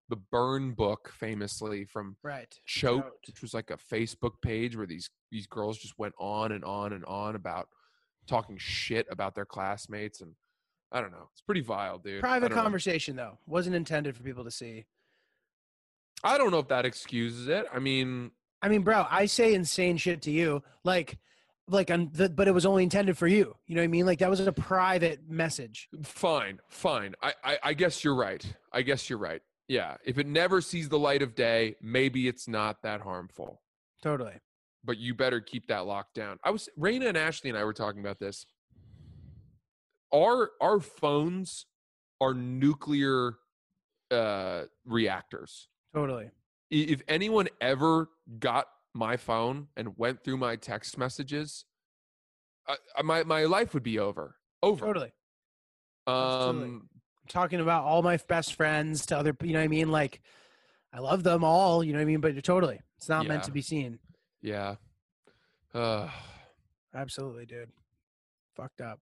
the 0.09 0.15
burn 0.17 0.73
book 0.73 1.09
famously 1.17 1.85
from 1.85 2.17
Right. 2.23 2.53
Choked. 2.65 3.27
which 3.27 3.41
was 3.43 3.53
like 3.53 3.69
a 3.69 3.77
facebook 3.77 4.41
page 4.41 4.75
where 4.75 4.87
these 4.87 5.09
these 5.31 5.45
girls 5.47 5.77
just 5.77 5.97
went 5.99 6.15
on 6.17 6.51
and 6.51 6.65
on 6.65 6.91
and 6.93 7.05
on 7.05 7.35
about 7.35 7.69
talking 8.29 8.57
shit 8.57 9.07
about 9.09 9.35
their 9.35 9.45
classmates 9.45 10.21
and 10.21 10.33
i 10.91 11.01
don't 11.01 11.11
know 11.11 11.27
it's 11.31 11.41
pretty 11.41 11.61
vile 11.61 11.97
dude 11.97 12.21
Private 12.21 12.49
don't 12.49 12.55
know. 12.57 12.61
conversation 12.63 13.15
though. 13.15 13.37
Wasn't 13.47 13.75
intended 13.75 14.15
for 14.15 14.23
people 14.23 14.43
to 14.43 14.51
see. 14.51 14.85
i 16.23 16.37
don't 16.37 16.51
know 16.51 16.59
if 16.59 16.67
that 16.69 16.85
excuses 16.85 17.47
it 17.47 17.65
i 17.73 17.79
mean 17.79 18.31
I 18.61 18.67
mean, 18.67 18.81
bro, 18.81 19.05
I 19.09 19.25
say 19.25 19.53
insane 19.53 19.95
shit 19.95 20.21
to 20.23 20.31
you, 20.31 20.61
like, 20.83 21.17
like, 21.69 21.89
on 21.89 22.09
the, 22.11 22.27
but 22.27 22.45
it 22.49 22.51
was 22.53 22.65
only 22.65 22.83
intended 22.83 23.17
for 23.17 23.25
you. 23.25 23.55
You 23.67 23.75
know 23.75 23.79
what 23.79 23.85
I 23.85 23.87
mean? 23.87 24.05
Like 24.05 24.19
that 24.19 24.29
was 24.29 24.41
a 24.41 24.51
private 24.51 25.21
message. 25.29 25.87
fine 26.03 26.59
fine 26.67 27.15
I, 27.23 27.33
I 27.41 27.57
i 27.63 27.73
guess 27.73 28.03
you're 28.03 28.15
right 28.15 28.43
i 28.73 28.81
guess 28.81 29.09
you're 29.09 29.17
right 29.19 29.41
yeah 29.69 29.95
if 30.03 30.17
it 30.17 30.27
never 30.27 30.59
sees 30.59 30.89
the 30.89 30.99
light 30.99 31.21
of 31.21 31.35
day 31.35 31.75
maybe 31.81 32.27
it's 32.27 32.49
not 32.49 32.81
that 32.83 32.99
harmful 32.99 33.61
Totally. 34.03 34.33
But 34.83 34.97
you 34.97 35.13
better 35.13 35.41
keep 35.41 35.67
that 35.67 35.85
locked 35.85 36.15
down. 36.15 36.37
I 36.43 36.51
was 36.51 36.69
Raina 36.79 37.07
and 37.07 37.17
Ashley 37.17 37.49
and 37.49 37.59
I 37.59 37.63
were 37.63 37.73
talking 37.73 37.99
about 37.99 38.19
this. 38.19 38.45
Our 40.13 40.51
our 40.61 40.79
phones 40.79 41.65
are 42.21 42.33
nuclear 42.33 43.35
uh 44.11 44.63
reactors. 44.85 45.67
Totally. 45.93 46.31
If 46.71 47.01
anyone 47.07 47.47
ever 47.61 48.09
got 48.39 48.67
my 48.93 49.17
phone 49.17 49.67
and 49.75 49.97
went 49.97 50.23
through 50.23 50.37
my 50.37 50.55
text 50.55 50.97
messages, 50.97 51.65
uh, 52.67 52.75
my 53.03 53.23
my 53.23 53.45
life 53.45 53.73
would 53.73 53.83
be 53.83 53.99
over. 53.99 54.35
Over. 54.61 54.85
Totally. 54.85 55.11
Um 56.07 56.89
Talking 57.27 57.59
about 57.59 57.83
all 57.83 58.01
my 58.01 58.17
best 58.17 58.55
friends 58.55 59.05
to 59.07 59.17
other, 59.17 59.37
you 59.43 59.53
know 59.53 59.59
what 59.59 59.65
I 59.65 59.67
mean? 59.67 59.91
Like, 59.91 60.19
I 60.91 60.97
love 60.99 61.21
them 61.21 61.43
all. 61.43 61.83
You 61.83 61.93
know 61.93 61.99
what 61.99 62.03
I 62.03 62.05
mean? 62.05 62.21
But 62.21 62.43
totally, 62.43 62.79
it's 62.97 63.07
not 63.07 63.27
meant 63.27 63.43
to 63.43 63.51
be 63.51 63.61
seen. 63.61 63.99
Yeah. 64.41 64.75
Uh 65.73 66.09
Absolutely, 66.95 67.45
dude. 67.45 67.69
Fucked 68.55 68.81
up. 68.81 68.99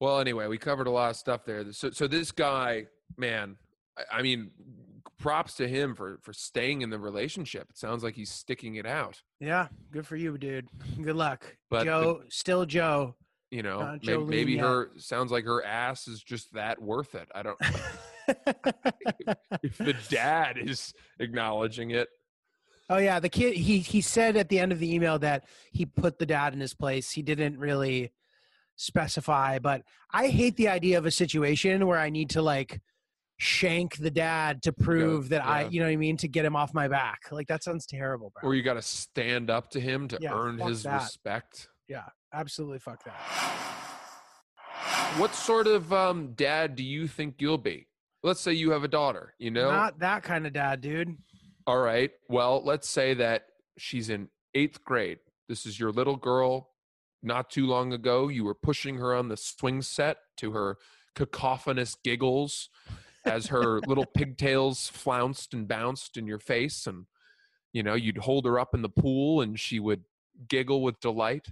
Well, 0.00 0.18
anyway, 0.20 0.46
we 0.46 0.58
covered 0.58 0.86
a 0.86 0.90
lot 0.90 1.10
of 1.10 1.16
stuff 1.16 1.44
there. 1.44 1.64
So, 1.72 1.90
so 1.90 2.06
this 2.06 2.30
guy, 2.32 2.86
man, 3.16 3.56
I, 3.98 4.18
I 4.18 4.22
mean, 4.22 4.50
props 5.18 5.54
to 5.54 5.68
him 5.68 5.94
for 5.94 6.18
for 6.22 6.32
staying 6.32 6.82
in 6.82 6.90
the 6.90 6.98
relationship. 6.98 7.66
It 7.70 7.78
sounds 7.78 8.02
like 8.02 8.14
he's 8.14 8.30
sticking 8.30 8.76
it 8.76 8.86
out. 8.86 9.20
Yeah. 9.40 9.68
Good 9.90 10.06
for 10.06 10.16
you, 10.16 10.36
dude. 10.38 10.68
Good 11.02 11.16
luck, 11.16 11.56
But 11.70 11.80
the- 11.80 11.84
Joe. 11.84 12.22
still 12.28 12.64
Joe. 12.66 13.14
You 13.50 13.64
know, 13.64 13.80
Not 13.80 14.04
maybe, 14.04 14.24
maybe 14.24 14.56
her 14.58 14.90
sounds 14.96 15.32
like 15.32 15.44
her 15.44 15.64
ass 15.64 16.06
is 16.06 16.22
just 16.22 16.52
that 16.54 16.80
worth 16.80 17.16
it. 17.16 17.28
I 17.34 17.42
don't. 17.42 17.58
if 19.64 19.76
the 19.78 19.96
dad 20.08 20.56
is 20.56 20.94
acknowledging 21.18 21.90
it, 21.90 22.08
Oh 22.90 22.98
yeah, 22.98 23.20
the 23.20 23.28
kid 23.28 23.54
he 23.54 23.78
he 23.78 24.00
said 24.00 24.36
at 24.36 24.48
the 24.48 24.58
end 24.58 24.72
of 24.72 24.80
the 24.80 24.92
email 24.94 25.18
that 25.20 25.44
he 25.72 25.86
put 25.86 26.18
the 26.18 26.26
dad 26.26 26.52
in 26.52 26.60
his 26.60 26.74
place. 26.74 27.12
He 27.12 27.22
didn't 27.22 27.56
really 27.58 28.12
specify, 28.76 29.58
but 29.60 29.82
I 30.12 30.26
hate 30.26 30.56
the 30.56 30.68
idea 30.68 30.98
of 30.98 31.06
a 31.06 31.10
situation 31.10 31.86
where 31.86 31.98
I 31.98 32.10
need 32.10 32.30
to 32.30 32.42
like 32.42 32.80
shank 33.38 33.96
the 33.96 34.10
dad 34.10 34.62
to 34.64 34.72
prove 34.72 35.28
that 35.30 35.42
I, 35.46 35.66
you 35.70 35.80
know 35.80 35.86
what 35.86 35.92
I 35.92 35.96
mean, 35.96 36.16
to 36.18 36.28
get 36.28 36.44
him 36.44 36.56
off 36.56 36.74
my 36.74 36.88
back. 36.88 37.20
Like 37.30 37.46
that 37.46 37.62
sounds 37.62 37.86
terrible, 37.86 38.32
bro. 38.34 38.50
or 38.50 38.54
you 38.54 38.62
got 38.62 38.74
to 38.74 38.82
stand 38.82 39.48
up 39.50 39.70
to 39.70 39.80
him 39.80 40.08
to 40.08 40.18
Yeah, 40.20 40.34
earn 40.34 40.58
his 40.58 40.82
that. 40.82 41.02
respect. 41.02 41.68
yeah, 41.88 42.04
absolutely 42.34 42.80
fuck 42.80 43.02
that. 43.04 43.14
What 45.16 45.34
sort 45.34 45.66
of 45.66 45.92
um, 45.92 46.32
dad 46.34 46.76
do 46.76 46.82
you 46.82 47.06
think 47.08 47.36
you'll 47.38 47.56
be? 47.58 47.86
Let's 48.22 48.40
say 48.40 48.52
you 48.52 48.72
have 48.72 48.84
a 48.84 48.88
daughter. 48.88 49.34
You 49.38 49.50
know, 49.50 49.70
Not 49.70 49.98
that 50.00 50.22
kind 50.22 50.46
of 50.46 50.52
dad, 50.52 50.80
dude. 50.80 51.16
All 51.70 51.78
right. 51.78 52.10
Well, 52.28 52.64
let's 52.64 52.88
say 52.88 53.14
that 53.14 53.44
she's 53.78 54.10
in 54.10 54.28
eighth 54.56 54.82
grade. 54.82 55.20
This 55.48 55.66
is 55.66 55.78
your 55.78 55.92
little 55.92 56.16
girl. 56.16 56.70
not 57.22 57.48
too 57.48 57.64
long 57.64 57.92
ago 57.92 58.26
you 58.26 58.42
were 58.42 58.56
pushing 58.56 58.96
her 58.96 59.14
on 59.14 59.28
the 59.28 59.36
swing 59.36 59.80
set 59.80 60.16
to 60.38 60.50
her 60.50 60.78
cacophonous 61.14 61.94
giggles 62.02 62.70
as 63.24 63.46
her 63.46 63.78
little 63.86 64.06
pigtails 64.16 64.88
flounced 64.88 65.54
and 65.54 65.68
bounced 65.68 66.16
in 66.16 66.26
your 66.26 66.40
face 66.40 66.88
and 66.88 67.06
you 67.72 67.84
know 67.84 67.94
you'd 67.94 68.18
hold 68.18 68.46
her 68.46 68.58
up 68.58 68.74
in 68.74 68.82
the 68.82 68.88
pool 68.88 69.40
and 69.40 69.60
she 69.60 69.78
would 69.78 70.02
giggle 70.48 70.82
with 70.82 70.98
delight 70.98 71.46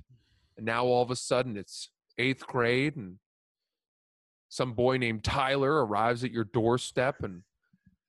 and 0.57 0.67
now 0.67 0.85
all 0.85 1.03
of 1.03 1.13
a 1.13 1.17
sudden 1.17 1.57
it's 1.57 1.91
eighth 2.17 2.45
grade 2.45 2.97
and 2.97 3.19
some 4.49 4.73
boy 4.73 4.97
named 4.97 5.23
tyler 5.23 5.87
arrives 5.87 6.25
at 6.25 6.33
your 6.33 6.45
doorstep 6.45 7.23
and 7.23 7.43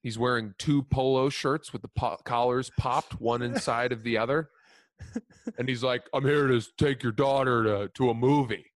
he's 0.02 0.18
wearing 0.18 0.54
two 0.58 0.82
polo 0.84 1.28
shirts 1.28 1.72
with 1.72 1.82
the 1.82 1.88
po- 1.88 2.18
collars 2.24 2.70
popped 2.78 3.20
one 3.20 3.42
inside 3.42 3.92
of 3.92 4.02
the 4.02 4.16
other 4.18 4.50
and 5.58 5.68
he's 5.68 5.82
like 5.82 6.02
i'm 6.12 6.24
here 6.24 6.46
to 6.46 6.60
take 6.76 7.02
your 7.02 7.12
daughter 7.12 7.64
to, 7.64 7.88
to 7.94 8.10
a 8.10 8.14
movie 8.14 8.66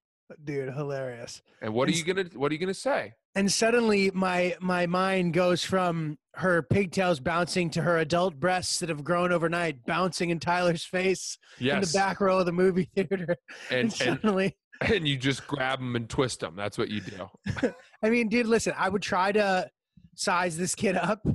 Dude, 0.42 0.72
hilarious. 0.74 1.42
and 1.60 1.74
what 1.74 1.88
are 1.88 1.92
you 1.92 2.02
gonna 2.04 2.24
what 2.34 2.50
are 2.50 2.54
you 2.54 2.58
gonna 2.60 2.72
say 2.74 3.12
And 3.34 3.52
suddenly 3.52 4.10
my 4.14 4.56
my 4.60 4.86
mind 4.86 5.34
goes 5.34 5.62
from 5.64 6.18
her 6.36 6.62
pigtails 6.62 7.20
bouncing 7.20 7.68
to 7.70 7.82
her 7.82 7.98
adult 7.98 8.40
breasts 8.40 8.78
that 8.80 8.88
have 8.88 9.04
grown 9.04 9.32
overnight 9.32 9.84
bouncing 9.86 10.30
in 10.30 10.40
Tyler's 10.40 10.84
face 10.84 11.38
in 11.60 11.80
the 11.80 11.90
back 11.92 12.20
row 12.20 12.38
of 12.40 12.46
the 12.46 12.52
movie 12.52 12.88
theater. 12.94 13.36
And, 13.70 13.78
and, 13.78 13.80
and 13.80 13.92
suddenly 13.92 14.56
and 14.80 15.06
you 15.06 15.16
just 15.16 15.46
grab 15.46 15.78
them 15.78 15.94
and 15.94 16.08
twist 16.08 16.40
them. 16.40 16.56
That's 16.56 16.76
what 16.78 16.88
you 16.88 17.00
do. 17.02 17.72
I 18.02 18.10
mean, 18.10 18.28
dude, 18.28 18.46
listen, 18.46 18.72
I 18.76 18.88
would 18.88 19.02
try 19.02 19.30
to 19.30 19.70
size 20.14 20.56
this 20.56 20.74
kid 20.74 20.96
up. 20.96 21.26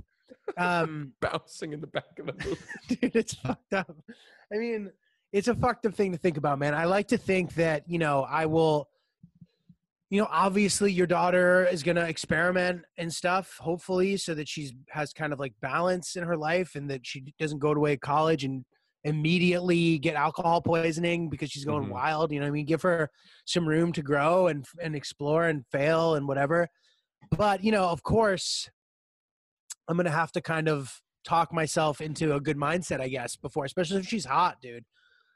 Um 0.58 1.14
Bouncing 1.22 1.74
in 1.74 1.82
the 1.82 1.88
back 1.88 2.18
of 2.20 2.26
the 2.28 2.58
dude, 2.88 3.16
it's 3.16 3.34
fucked 3.36 3.74
up. 3.74 3.96
I 4.54 4.58
mean, 4.58 4.92
it's 5.32 5.48
a 5.48 5.56
fucked 5.56 5.86
up 5.86 5.94
thing 5.94 6.12
to 6.12 6.18
think 6.18 6.38
about, 6.38 6.58
man. 6.60 6.74
I 6.74 6.86
like 6.86 7.08
to 7.10 7.18
think 7.18 7.54
that, 7.56 7.84
you 7.88 8.00
know, 8.00 8.24
I 8.24 8.48
will, 8.48 8.90
you 10.10 10.20
know, 10.20 10.28
obviously 10.32 10.92
your 10.92 11.06
daughter 11.06 11.68
is 11.68 11.84
going 11.84 11.98
to 11.98 12.08
experiment 12.08 12.82
and 12.98 13.14
stuff, 13.14 13.58
hopefully, 13.60 14.18
so 14.18 14.34
that 14.34 14.48
she's 14.48 14.74
has 14.90 15.14
kind 15.14 15.32
of 15.34 15.40
like 15.40 15.54
balance 15.62 16.16
in 16.16 16.24
her 16.24 16.36
life 16.36 16.74
and 16.74 16.90
that 16.90 17.06
she 17.06 17.32
doesn't 17.40 17.60
go 17.60 17.72
away 17.72 17.94
to 17.96 18.00
college 18.00 18.44
and 18.44 18.66
immediately 19.04 19.98
get 20.00 20.16
alcohol 20.16 20.62
poisoning 20.62 21.30
because 21.30 21.52
she's 21.52 21.64
going 21.64 21.86
Mhm. 21.88 21.92
wild. 21.92 22.32
You 22.32 22.40
know 22.40 22.48
I 22.48 22.52
mean? 22.52 22.66
Give 22.66 22.82
her 22.82 23.10
some 23.46 23.68
room 23.70 23.94
to 23.94 24.02
grow 24.02 24.48
and 24.48 24.66
and 24.82 24.96
explore 24.96 25.46
and 25.46 25.64
fail 25.68 26.16
and 26.16 26.28
whatever. 26.28 26.68
But, 27.32 27.64
you 27.64 27.72
know, 27.72 27.86
of 27.90 28.04
course, 28.04 28.70
I'm 29.88 29.96
going 29.98 30.06
to 30.06 30.12
have 30.12 30.32
to 30.34 30.42
kind 30.42 30.68
of 30.68 31.02
talk 31.26 31.54
myself 31.54 32.02
into 32.02 32.36
a 32.36 32.40
good 32.40 32.58
mindset, 32.58 33.02
I 33.02 33.08
guess, 33.10 33.36
before, 33.36 33.66
especially 33.66 34.00
if 34.00 34.08
she's 34.08 34.26
hot, 34.26 34.62
dude. 34.62 34.86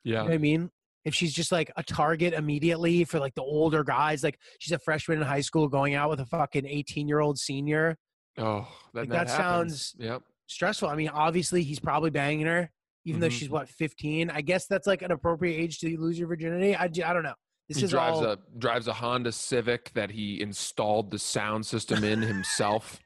You 0.04 0.14
know 0.14 0.20
Yeah. 0.20 0.24
what 0.24 0.34
I 0.34 0.38
mean? 0.38 0.70
If 1.06 1.14
she's 1.14 1.34
just 1.34 1.52
like 1.52 1.70
a 1.76 1.84
target 1.84 2.34
immediately 2.34 3.04
for 3.04 3.20
like 3.20 3.36
the 3.36 3.42
older 3.42 3.84
guys, 3.84 4.24
like 4.24 4.40
she's 4.60 4.72
a 4.72 4.80
freshman 4.80 5.18
in 5.20 5.24
high 5.26 5.42
school 5.42 5.68
going 5.68 5.96
out 5.96 6.10
with 6.10 6.22
a 6.22 6.26
fucking 6.26 6.66
18 6.66 7.08
year 7.08 7.20
old 7.20 7.38
senior, 7.38 7.98
Oh, 8.38 8.68
that, 8.94 9.02
Like, 9.02 9.10
that, 9.10 9.28
that 9.28 9.38
sounds- 9.38 9.96
Yep. 10.00 10.24
stressful. 10.48 10.90
I 10.90 10.96
mean, 10.96 11.10
obviously 11.10 11.62
he's 11.62 11.80
probably 11.80 12.10
banging 12.10 12.48
her, 12.48 12.72
even 13.06 13.22
though 13.22 13.28
Mhm. 13.28 13.32
she's 13.32 13.50
what 13.50 13.70
15. 13.70 14.32
I 14.32 14.42
guess 14.42 14.66
that's 14.66 14.88
like 14.88 15.04
an 15.04 15.12
appropriate 15.12 15.56
age 15.56 15.78
to 15.80 15.98
lose 16.00 16.18
your 16.18 16.28
virginity. 16.28 16.76
I, 16.76 16.86
I 16.86 16.88
don't 16.88 17.22
know. 17.24 17.36
This 17.70 17.78
he 17.78 17.84
is 17.86 17.92
drives 17.92 18.18
all 18.18 18.26
a 18.26 18.38
drives 18.58 18.88
a 18.88 18.94
Honda 18.94 19.32
Civic 19.32 19.92
that 19.94 20.12
he 20.12 20.42
installed 20.42 21.12
the 21.12 21.20
sound 21.20 21.66
system 21.66 22.04
in 22.04 22.22
himself. 22.22 23.00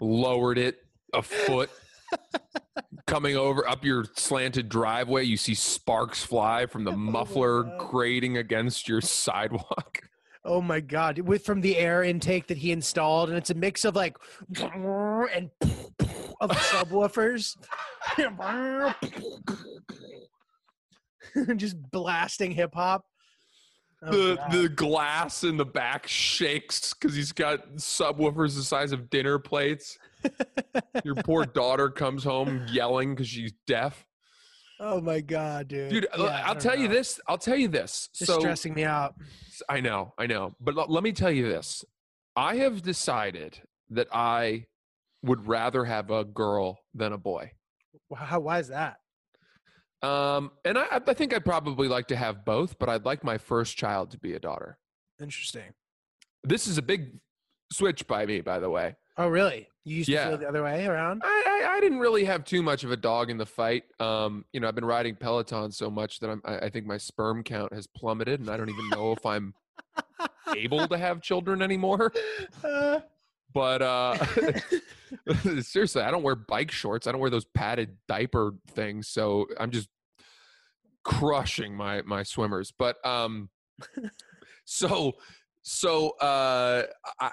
lowered 0.00 0.58
it 0.58 0.78
a 1.12 1.22
foot. 1.22 1.70
Coming 3.06 3.36
over 3.36 3.68
up 3.68 3.84
your 3.84 4.04
slanted 4.16 4.68
driveway, 4.68 5.24
you 5.24 5.36
see 5.36 5.54
sparks 5.54 6.22
fly 6.22 6.66
from 6.66 6.84
the 6.84 6.90
Oh 6.94 6.96
muffler 6.96 7.62
grating 7.78 8.38
against 8.38 8.88
your 8.88 9.00
sidewalk. 9.00 10.00
Oh 10.46 10.60
my 10.60 10.80
god! 10.80 11.18
With 11.20 11.42
from 11.42 11.62
the 11.62 11.78
air 11.78 12.02
intake 12.02 12.48
that 12.48 12.58
he 12.58 12.70
installed, 12.70 13.30
and 13.30 13.38
it's 13.38 13.48
a 13.48 13.54
mix 13.54 13.86
of 13.86 13.96
like 13.96 14.14
and 14.60 15.50
of 16.38 16.50
subwoofers, 16.50 17.56
just 21.56 21.76
blasting 21.90 22.50
hip 22.50 22.74
hop. 22.74 23.06
Oh, 24.06 24.10
the 24.10 24.36
God. 24.36 24.52
the 24.52 24.68
glass 24.68 25.44
in 25.44 25.56
the 25.56 25.64
back 25.64 26.06
shakes 26.06 26.92
because 26.94 27.14
he's 27.16 27.32
got 27.32 27.76
subwoofers 27.76 28.54
the 28.56 28.62
size 28.62 28.92
of 28.92 29.08
dinner 29.10 29.38
plates. 29.38 29.98
Your 31.04 31.14
poor 31.16 31.44
daughter 31.44 31.88
comes 31.90 32.24
home 32.24 32.66
yelling 32.70 33.14
because 33.14 33.28
she's 33.28 33.52
deaf. 33.66 34.06
oh 34.80 35.00
my 35.00 35.20
god, 35.20 35.68
dude! 35.68 35.90
Dude, 35.90 36.06
Yeah, 36.18 36.42
I'll 36.46 36.56
tell 36.56 36.78
you 36.78 36.88
this. 36.88 37.20
I'll 37.28 37.38
tell 37.38 37.56
you 37.56 37.68
this. 37.68 38.08
It's 38.20 38.26
so 38.26 38.40
stressing 38.40 38.74
me 38.74 38.84
out. 38.84 39.14
I 39.68 39.80
know, 39.80 40.12
I 40.18 40.26
know. 40.26 40.54
But 40.60 40.76
l- 40.76 40.86
let 40.88 41.02
me 41.04 41.12
tell 41.12 41.30
you 41.30 41.46
this. 41.48 41.84
I 42.36 42.56
have 42.56 42.82
decided 42.82 43.60
that 43.90 44.08
I 44.12 44.66
would 45.22 45.46
rather 45.46 45.84
have 45.84 46.10
a 46.10 46.24
girl 46.24 46.80
than 46.94 47.12
a 47.12 47.18
boy. 47.18 47.52
How? 48.16 48.40
Why 48.40 48.58
is 48.58 48.68
that? 48.68 48.96
Um, 50.02 50.50
and 50.64 50.78
I, 50.78 51.00
I 51.06 51.14
think 51.14 51.34
I'd 51.34 51.44
probably 51.44 51.88
like 51.88 52.08
to 52.08 52.16
have 52.16 52.44
both, 52.44 52.78
but 52.78 52.88
I'd 52.88 53.04
like 53.04 53.24
my 53.24 53.38
first 53.38 53.76
child 53.76 54.10
to 54.10 54.18
be 54.18 54.34
a 54.34 54.38
daughter. 54.38 54.78
Interesting. 55.20 55.72
This 56.42 56.66
is 56.66 56.76
a 56.76 56.82
big 56.82 57.18
switch 57.72 58.06
by 58.06 58.26
me, 58.26 58.40
by 58.42 58.58
the 58.58 58.68
way. 58.68 58.96
Oh, 59.16 59.28
really? 59.28 59.68
You 59.84 59.96
used 59.98 60.10
to 60.10 60.16
feel 60.16 60.38
the 60.38 60.48
other 60.48 60.62
way 60.62 60.86
around? 60.86 61.22
I, 61.24 61.62
I, 61.64 61.76
I 61.76 61.80
didn't 61.80 62.00
really 62.00 62.24
have 62.24 62.44
too 62.44 62.62
much 62.62 62.84
of 62.84 62.90
a 62.90 62.96
dog 62.96 63.30
in 63.30 63.38
the 63.38 63.46
fight. 63.46 63.84
Um, 64.00 64.44
you 64.52 64.60
know, 64.60 64.68
I've 64.68 64.74
been 64.74 64.84
riding 64.84 65.14
Peloton 65.14 65.70
so 65.72 65.88
much 65.90 66.20
that 66.20 66.30
I'm, 66.30 66.42
I, 66.44 66.58
I 66.58 66.68
think 66.70 66.86
my 66.86 66.98
sperm 66.98 67.42
count 67.42 67.72
has 67.72 67.86
plummeted, 67.86 68.40
and 68.40 68.50
I 68.50 68.56
don't 68.56 68.68
even 68.70 68.88
know 68.90 69.12
if 69.12 69.24
I'm 69.24 69.54
able 70.56 70.86
to 70.88 70.98
have 70.98 71.22
children 71.22 71.62
anymore. 71.62 72.12
Uh, 72.64 73.00
But 73.52 73.82
uh, 73.82 74.16
seriously, 75.60 76.02
I 76.02 76.10
don't 76.10 76.22
wear 76.22 76.36
bike 76.36 76.70
shorts. 76.70 77.06
I 77.06 77.12
don't 77.12 77.20
wear 77.20 77.30
those 77.30 77.44
padded 77.44 77.96
diaper 78.08 78.54
things. 78.70 79.08
So 79.08 79.46
I'm 79.58 79.70
just 79.70 79.88
crushing 81.04 81.76
my 81.76 82.02
my 82.02 82.22
swimmers. 82.22 82.72
But 82.76 83.04
um, 83.06 83.50
so 84.64 85.14
so 85.62 86.10
uh, 86.20 86.84
I, 87.20 87.30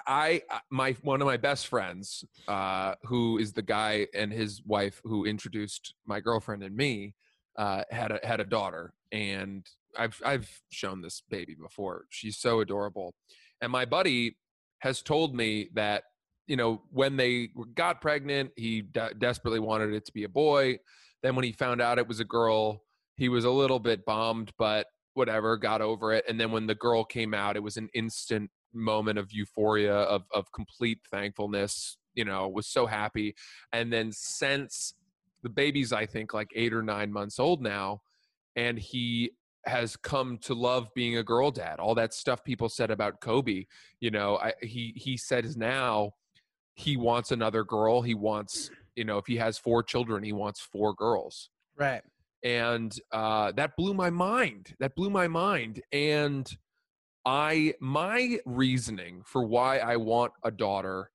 I 0.50 0.60
my 0.70 0.96
one 1.02 1.20
of 1.20 1.26
my 1.26 1.36
best 1.36 1.66
friends, 1.66 2.24
uh, 2.48 2.94
who 3.04 3.38
is 3.38 3.52
the 3.52 3.62
guy 3.62 4.06
and 4.14 4.32
his 4.32 4.62
wife 4.64 5.00
who 5.04 5.26
introduced 5.26 5.94
my 6.06 6.20
girlfriend 6.20 6.62
and 6.62 6.74
me, 6.74 7.14
uh, 7.58 7.84
had 7.90 8.10
a 8.10 8.20
had 8.22 8.40
a 8.40 8.44
daughter, 8.44 8.94
and 9.12 9.66
I've 9.98 10.20
I've 10.24 10.62
shown 10.70 11.02
this 11.02 11.22
baby 11.28 11.54
before. 11.54 12.06
She's 12.08 12.38
so 12.38 12.60
adorable, 12.60 13.14
and 13.60 13.70
my 13.70 13.84
buddy 13.84 14.36
has 14.78 15.02
told 15.02 15.34
me 15.34 15.68
that 15.74 16.04
you 16.46 16.56
know 16.56 16.82
when 16.90 17.16
they 17.16 17.50
got 17.74 18.00
pregnant, 18.00 18.50
he 18.56 18.82
de- 18.82 19.14
desperately 19.14 19.60
wanted 19.60 19.92
it 19.92 20.04
to 20.06 20.12
be 20.12 20.24
a 20.24 20.28
boy. 20.28 20.78
Then 21.22 21.36
when 21.36 21.44
he 21.44 21.52
found 21.52 21.80
out 21.80 21.98
it 21.98 22.08
was 22.08 22.20
a 22.20 22.24
girl, 22.24 22.82
he 23.16 23.28
was 23.28 23.44
a 23.44 23.50
little 23.50 23.78
bit 23.78 24.04
bummed, 24.04 24.52
but 24.58 24.86
whatever, 25.14 25.56
got 25.56 25.80
over 25.80 26.12
it. 26.12 26.24
And 26.28 26.40
then 26.40 26.50
when 26.50 26.66
the 26.66 26.74
girl 26.74 27.04
came 27.04 27.34
out, 27.34 27.56
it 27.56 27.62
was 27.62 27.76
an 27.76 27.88
instant 27.94 28.50
moment 28.74 29.18
of 29.18 29.32
euphoria, 29.32 29.94
of 29.94 30.22
of 30.34 30.50
complete 30.52 30.98
thankfulness. 31.10 31.96
You 32.14 32.24
know, 32.24 32.48
was 32.48 32.66
so 32.66 32.86
happy. 32.86 33.34
And 33.72 33.92
then 33.92 34.12
since 34.12 34.94
the 35.42 35.48
baby's, 35.48 35.92
I 35.92 36.06
think, 36.06 36.34
like 36.34 36.50
eight 36.54 36.72
or 36.72 36.82
nine 36.82 37.12
months 37.12 37.38
old 37.38 37.62
now, 37.62 38.02
and 38.54 38.78
he 38.78 39.32
has 39.66 39.96
come 39.96 40.38
to 40.38 40.54
love 40.54 40.88
being 40.94 41.16
a 41.16 41.22
girl 41.22 41.50
dad. 41.50 41.78
All 41.78 41.94
that 41.94 42.12
stuff 42.12 42.42
people 42.44 42.68
said 42.68 42.90
about 42.90 43.20
Kobe, 43.20 43.64
you 44.00 44.10
know, 44.10 44.38
I, 44.38 44.54
he 44.60 44.92
he 44.96 45.16
says 45.16 45.56
now 45.56 46.12
he 46.74 46.96
wants 46.96 47.30
another 47.30 47.64
girl. 47.64 48.02
He 48.02 48.14
wants, 48.14 48.70
you 48.96 49.04
know, 49.04 49.18
if 49.18 49.26
he 49.26 49.36
has 49.36 49.58
four 49.58 49.82
children, 49.82 50.22
he 50.22 50.32
wants 50.32 50.60
four 50.60 50.94
girls 50.94 51.50
right. 51.76 52.02
and 52.42 52.96
uh, 53.12 53.52
that 53.52 53.76
blew 53.76 53.94
my 53.94 54.10
mind 54.10 54.74
that 54.80 54.94
blew 54.94 55.10
my 55.10 55.28
mind 55.28 55.82
and 55.92 56.56
i 57.24 57.72
my 57.80 58.38
reasoning 58.44 59.22
for 59.24 59.44
why 59.44 59.78
i 59.78 59.96
want 59.96 60.32
a 60.42 60.50
daughter 60.50 61.10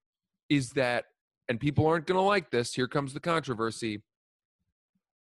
is 0.50 0.72
that 0.72 1.06
and 1.50 1.60
people 1.60 1.86
aren't 1.86 2.06
going 2.06 2.18
to 2.18 2.22
like 2.22 2.50
this 2.50 2.74
here 2.74 2.88
comes 2.88 3.14
the 3.14 3.20
controversy 3.20 4.02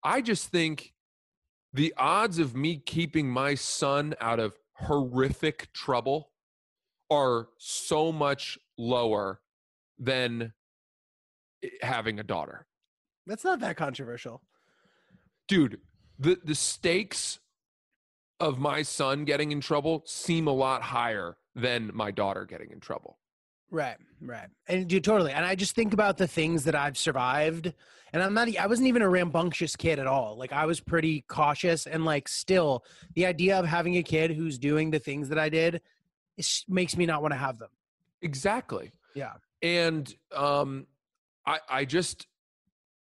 i 0.03 0.21
just 0.21 0.47
think 0.47 0.93
the 1.73 1.93
odds 1.97 2.39
of 2.39 2.55
me 2.55 2.81
keeping 2.85 3.29
my 3.29 3.53
son 3.53 4.15
out 4.21 4.39
of 4.39 4.57
horrific 4.75 5.71
trouble 5.73 6.31
are 7.11 7.49
so 7.57 8.11
much 8.11 8.57
lower 8.77 9.41
than 9.99 10.53
eh, 11.63 11.69
having 11.81 12.19
a 12.19 12.23
daughter 12.23 12.65
That's 13.25 13.43
not 13.43 13.59
that 13.59 13.77
controversial. 13.77 14.41
dude 15.47 15.79
the 16.19 16.39
the 16.43 16.55
stakes 16.55 17.39
of 18.39 18.59
my 18.59 18.81
son 18.83 19.25
getting 19.25 19.51
in 19.51 19.61
trouble 19.61 20.03
seem 20.05 20.47
a 20.47 20.53
lot 20.53 20.81
higher 20.83 21.37
than 21.55 21.91
my 21.93 22.11
daughter 22.11 22.45
getting 22.45 22.71
in 22.71 22.79
trouble 22.79 23.17
Right, 23.69 23.97
right. 24.21 24.47
And 24.67 24.87
dude, 24.87 25.03
totally. 25.03 25.33
And 25.33 25.45
I 25.45 25.55
just 25.55 25.75
think 25.75 25.93
about 25.93 26.17
the 26.17 26.27
things 26.27 26.63
that 26.63 26.75
I've 26.75 26.97
survived. 26.97 27.73
And 28.13 28.23
I'm 28.23 28.33
not, 28.33 28.47
I 28.57 28.65
wasn't 28.65 28.87
even 28.87 29.01
a 29.01 29.09
rambunctious 29.09 29.75
kid 29.75 29.99
at 29.99 30.07
all. 30.07 30.37
Like, 30.37 30.53
I 30.53 30.65
was 30.65 30.79
pretty 30.79 31.25
cautious. 31.27 31.85
And, 31.85 32.05
like, 32.05 32.29
still, 32.29 32.85
the 33.15 33.25
idea 33.25 33.59
of 33.59 33.65
having 33.65 33.97
a 33.97 34.03
kid 34.03 34.31
who's 34.31 34.57
doing 34.57 34.91
the 34.91 34.99
things 34.99 35.27
that 35.27 35.37
I 35.37 35.49
did 35.49 35.81
makes 36.69 36.95
me 36.95 37.05
not 37.05 37.21
want 37.21 37.33
to 37.33 37.37
have 37.37 37.59
them. 37.59 37.69
Exactly. 38.21 38.91
Yeah. 39.15 39.33
And 39.61 40.13
um, 40.35 40.87
I 41.45 41.59
I 41.69 41.85
just 41.85 42.27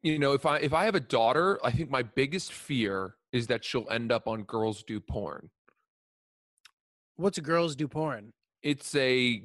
you 0.04 0.20
know 0.20 0.34
if 0.34 0.46
I 0.46 0.58
if 0.58 0.74
I 0.74 0.86
have 0.86 0.96
a 0.96 1.00
daughter, 1.00 1.60
I 1.64 1.72
think 1.72 1.90
my 1.90 2.04
biggest 2.04 2.52
fear 2.54 3.16
is 3.32 3.48
that 3.48 3.64
she'll 3.64 3.88
end 3.90 4.12
up 4.12 4.28
on 4.28 4.44
girls 4.44 4.84
do 4.84 5.00
porn. 5.00 5.50
What's 7.16 7.38
a 7.38 7.42
girls 7.42 7.76
do 7.76 7.88
porn? 7.88 8.34
It's 8.64 8.94
a 8.96 9.44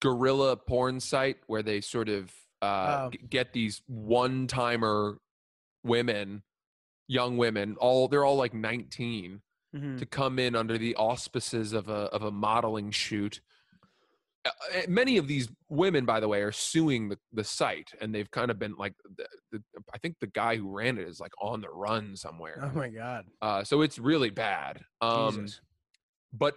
guerrilla 0.00 0.56
porn 0.56 1.00
site 1.00 1.36
where 1.46 1.62
they 1.62 1.80
sort 1.80 2.08
of 2.08 2.32
uh, 2.60 3.04
Oh. 3.06 3.10
g- 3.10 3.18
get 3.28 3.52
these 3.52 3.82
one 3.86 4.46
timer 4.46 5.18
women, 5.84 6.42
young 7.08 7.36
women, 7.36 7.76
all 7.80 8.06
they're 8.08 8.24
all 8.24 8.36
like 8.36 8.54
19 8.54 9.42
Mhm. 9.74 9.98
to 9.98 10.06
come 10.06 10.38
in 10.38 10.54
under 10.54 10.76
the 10.78 10.94
auspices 10.96 11.72
of 11.72 11.88
a 11.88 12.04
of 12.12 12.22
a 12.22 12.30
modeling 12.30 12.90
shoot. 12.90 13.40
Many 14.88 15.18
of 15.18 15.28
these 15.28 15.48
women, 15.68 16.04
by 16.04 16.18
the 16.18 16.26
way, 16.26 16.42
are 16.42 16.50
suing 16.52 17.08
the, 17.08 17.18
the 17.32 17.44
site, 17.44 17.90
and 18.00 18.12
they've 18.14 18.30
kind 18.30 18.50
of 18.50 18.58
been 18.58 18.74
like, 18.76 18.94
the, 19.16 19.26
the, 19.52 19.62
I 19.94 19.98
think 19.98 20.16
the 20.20 20.26
guy 20.26 20.56
who 20.56 20.68
ran 20.70 20.98
it 20.98 21.06
is 21.06 21.20
like 21.20 21.32
on 21.40 21.60
the 21.60 21.68
run 21.70 22.16
somewhere. 22.16 22.58
Oh 22.62 22.76
my 22.76 22.88
God. 22.88 23.26
Uh, 23.40 23.62
so 23.62 23.82
it's 23.82 23.98
really 23.98 24.30
bad. 24.30 24.80
Um, 25.00 25.46
but 26.32 26.56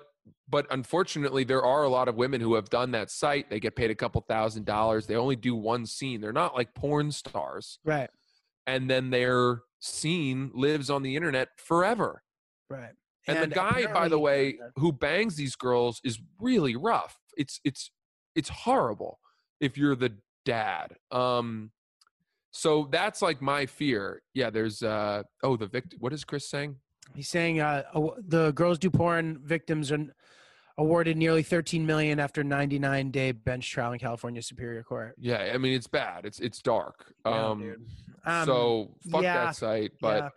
but 0.49 0.65
unfortunately, 0.71 1.43
there 1.43 1.63
are 1.63 1.83
a 1.83 1.89
lot 1.89 2.07
of 2.07 2.15
women 2.15 2.41
who 2.41 2.55
have 2.55 2.69
done 2.69 2.91
that 2.91 3.11
site. 3.11 3.49
They 3.49 3.59
get 3.59 3.75
paid 3.75 3.91
a 3.91 3.95
couple 3.95 4.21
thousand 4.21 4.65
dollars. 4.65 5.05
They 5.05 5.15
only 5.15 5.35
do 5.35 5.55
one 5.55 5.85
scene. 5.85 6.21
They're 6.21 6.33
not 6.33 6.55
like 6.55 6.73
porn 6.73 7.11
stars, 7.11 7.77
Right, 7.83 8.09
and 8.65 8.89
then 8.89 9.11
their 9.11 9.61
scene 9.79 10.49
lives 10.55 10.89
on 10.89 11.03
the 11.03 11.15
internet 11.15 11.49
forever. 11.57 12.23
right. 12.69 12.93
And, 13.27 13.39
the 13.51 13.55
guy, 13.55 13.87
by 13.91 14.07
the 14.07 14.19
way, 14.19 14.59
who 14.75 14.91
bangs 14.91 15.35
these 15.35 15.55
girls 15.55 15.99
is 16.03 16.19
really 16.39 16.75
rough. 16.75 17.17
It's 17.37 17.59
it's 17.63 17.91
it's 18.35 18.49
horrible 18.49 19.19
if 19.59 19.77
you're 19.77 19.95
the 19.95 20.13
dad. 20.45 20.95
Um 21.11 21.71
so 22.51 22.87
that's 22.91 23.21
like 23.21 23.41
my 23.41 23.65
fear. 23.65 24.21
Yeah, 24.33 24.49
there's 24.49 24.81
uh 24.83 25.23
oh 25.43 25.57
the 25.57 25.67
victim 25.67 25.99
what 25.99 26.13
is 26.13 26.23
Chris 26.23 26.49
saying? 26.49 26.75
He's 27.13 27.29
saying 27.29 27.59
uh, 27.59 27.83
the 28.27 28.51
girls 28.53 28.79
do 28.79 28.89
porn 28.89 29.39
victims 29.43 29.91
are 29.91 29.99
awarded 30.77 31.17
nearly 31.17 31.43
13 31.43 31.85
million 31.85 32.19
after 32.19 32.43
99 32.43 33.11
day 33.11 33.31
bench 33.31 33.69
trial 33.71 33.93
in 33.93 33.99
California 33.99 34.41
Superior 34.41 34.83
Court. 34.83 35.13
Yeah, 35.19 35.51
I 35.53 35.57
mean 35.57 35.73
it's 35.73 35.87
bad. 35.87 36.25
It's 36.25 36.39
it's 36.39 36.61
dark. 36.61 37.13
Yeah, 37.25 37.49
um. 37.49 37.75
Um, 38.25 38.45
so 38.45 38.91
fuck 39.11 39.21
yeah, 39.21 39.45
that 39.45 39.55
site. 39.55 39.91
But 40.01 40.23
yeah. 40.23 40.29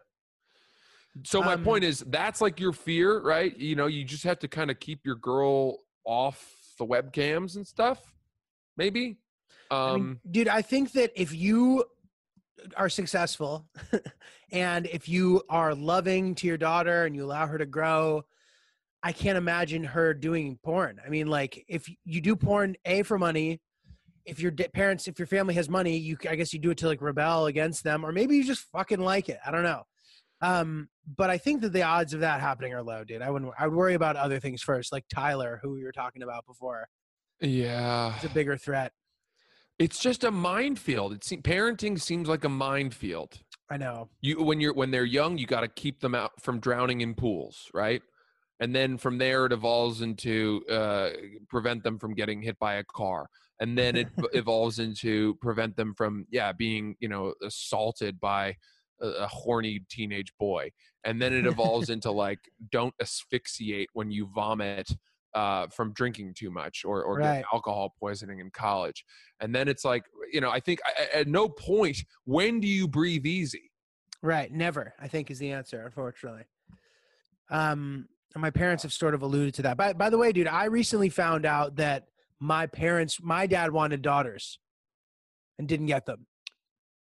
so 1.25 1.41
my 1.41 1.55
Um, 1.55 1.65
point 1.65 1.85
is 1.85 2.01
that's 2.01 2.41
like 2.43 2.61
your 2.61 2.73
fear, 2.75 3.21
right? 3.23 3.57
You 3.57 3.75
know, 3.75 3.87
you 3.87 4.05
just 4.05 4.25
have 4.25 4.39
to 4.41 4.49
kind 4.49 4.71
of 4.71 4.79
keep 4.79 5.07
your 5.07 5.17
girl 5.17 5.79
off 6.05 6.58
the 6.79 6.87
webcams 6.87 7.57
and 7.57 7.67
stuff. 7.67 8.15
Maybe. 8.77 9.19
Um 9.71 9.79
I 9.79 9.97
mean, 9.97 10.21
dude, 10.31 10.49
I 10.49 10.63
think 10.63 10.93
that 10.93 11.13
if 11.15 11.35
you 11.35 11.85
are 12.77 12.89
successful 12.89 13.69
and 14.53 14.87
if 14.87 15.09
you 15.09 15.43
are 15.49 15.75
loving 15.75 16.35
to 16.37 16.47
your 16.47 16.57
daughter 16.57 17.05
and 17.05 17.15
you 17.15 17.25
allow 17.25 17.47
her 17.47 17.59
to 17.59 17.67
grow, 17.67 18.25
I 19.03 19.13
can't 19.13 19.39
imagine 19.39 19.85
her 19.85 20.13
doing 20.15 20.59
porn. 20.63 21.01
I 21.05 21.09
mean, 21.09 21.29
like 21.29 21.65
if 21.69 21.89
you 22.05 22.21
do 22.21 22.37
porn, 22.37 22.77
a 22.85 23.03
for 23.03 23.19
money. 23.19 23.61
If 24.25 24.41
your 24.41 24.53
parents, 24.53 25.09
if 25.09 25.19
your 25.19 25.27
family 25.27 25.55
has 25.55 25.71
money, 25.71 25.97
you 25.97 26.19
I 26.29 26.37
guess 26.37 26.53
you 26.53 26.59
do 26.59 26.71
it 26.71 26.79
to 26.79 26.87
like 26.87 27.01
rebel 27.01 27.47
against 27.47 27.83
them, 27.83 28.05
or 28.05 28.13
maybe 28.13 28.37
you 28.37 28.45
just 28.45 28.65
fucking 28.73 29.01
like 29.01 29.31
it. 29.31 29.39
I 29.47 29.51
don't 29.51 29.63
know. 29.63 29.85
Um, 30.41 30.89
but 31.17 31.31
I 31.31 31.39
think 31.39 31.63
that 31.63 31.73
the 31.73 31.83
odds 31.83 32.15
of 32.15 32.21
that 32.21 32.41
happening 32.41 32.75
are 32.75 32.83
low, 32.83 33.05
dude. 33.05 33.23
I 33.23 33.31
wouldn't. 33.31 33.53
I 33.59 33.67
would 33.67 33.77
worry 33.77 33.95
about 33.95 34.17
other 34.17 34.39
things 34.39 34.63
first, 34.63 34.93
like 34.93 35.05
Tyler, 35.13 35.59
who 35.63 35.73
we 35.73 35.85
were 35.85 35.93
talking 35.93 36.23
about 36.23 36.47
before. 36.47 36.89
yeah. 37.41 38.15
It's 38.17 38.25
a 38.25 38.29
bigger 38.29 38.57
threat. 38.57 38.93
It's 39.79 40.01
just 40.01 40.25
a 40.25 40.31
minefield. 40.31 41.13
It 41.13 41.25
seems 41.25 41.43
parenting 41.43 42.01
seems 42.01 42.29
like 42.29 42.45
a 42.45 42.49
minefield. 42.49 43.41
I 43.71 43.77
know. 43.77 44.09
You 44.21 44.43
when 44.43 44.61
you're 44.61 44.75
when 44.75 44.91
they're 44.91 45.05
young, 45.05 45.39
you 45.39 45.47
got 45.47 45.61
to 45.61 45.69
keep 45.69 46.01
them 46.01 46.15
out 46.15 46.33
from 46.41 46.59
drowning 46.59 47.01
in 47.01 47.15
pools, 47.15 47.71
right? 47.73 48.03
And 48.61 48.75
then 48.75 48.99
from 48.99 49.19
there, 49.19 49.47
it 49.47 49.53
evolves 49.53 50.01
into 50.01 50.65
uh, 50.69 51.11
prevent 51.49 51.85
them 51.85 51.99
from 51.99 52.15
getting 52.15 52.43
hit 52.43 52.59
by 52.59 52.75
a 52.75 52.85
car, 52.85 53.29
and 53.61 53.79
then 53.79 53.97
it 53.97 54.09
evolves 54.33 54.79
into 54.79 55.37
prevent 55.41 55.77
them 55.77 55.95
from 55.95 56.27
yeah 56.31 56.53
being 56.53 56.97
you 56.99 57.09
know 57.09 57.35
assaulted 57.43 58.19
by 58.19 58.57
a, 59.01 59.07
a 59.07 59.27
horny 59.27 59.81
teenage 59.91 60.33
boy, 60.39 60.71
and 61.05 61.21
then 61.21 61.33
it 61.33 61.47
evolves 61.53 61.91
into 61.91 62.11
like 62.11 62.41
don't 62.71 62.95
asphyxiate 63.01 63.89
when 63.93 64.11
you 64.11 64.27
vomit 64.35 64.91
uh, 65.35 65.67
from 65.69 65.93
drinking 65.93 66.35
too 66.35 66.51
much 66.51 66.85
or 66.85 67.03
or 67.03 67.17
Right. 67.17 67.45
alcohol 67.53 67.95
poisoning 67.99 68.41
in 68.41 68.51
college, 68.51 69.05
and 69.41 69.55
then 69.55 69.69
it's 69.69 69.85
like 69.85 70.05
you 70.33 70.41
know 70.41 70.51
I 70.51 70.61
think 70.61 70.81
at 71.15 71.27
no 71.29 71.49
point 71.49 71.99
when 72.25 72.61
do 72.61 72.67
you 72.69 72.89
breathe 72.89 73.27
easy. 73.27 73.71
Right, 74.21 74.51
never. 74.51 74.95
I 74.99 75.07
think 75.07 75.31
is 75.31 75.39
the 75.39 75.53
answer, 75.53 75.81
unfortunately. 75.87 76.43
Um, 77.51 78.09
and 78.35 78.43
my 78.43 78.51
parents 78.51 78.83
have 78.83 78.93
sort 78.93 79.15
of 79.15 79.23
alluded 79.23 79.55
to 79.55 79.63
that. 79.63 79.77
By 79.77 79.93
by 79.93 80.11
the 80.11 80.19
way, 80.19 80.33
dude, 80.33 80.49
I 80.49 80.65
recently 80.65 81.09
found 81.09 81.47
out 81.47 81.77
that 81.77 82.07
my 82.41 82.67
parents, 82.67 83.19
my 83.23 83.47
dad 83.47 83.71
wanted 83.73 84.03
daughters, 84.03 84.59
and 85.59 85.67
didn't 85.69 85.87
get 85.87 86.07
them, 86.07 86.27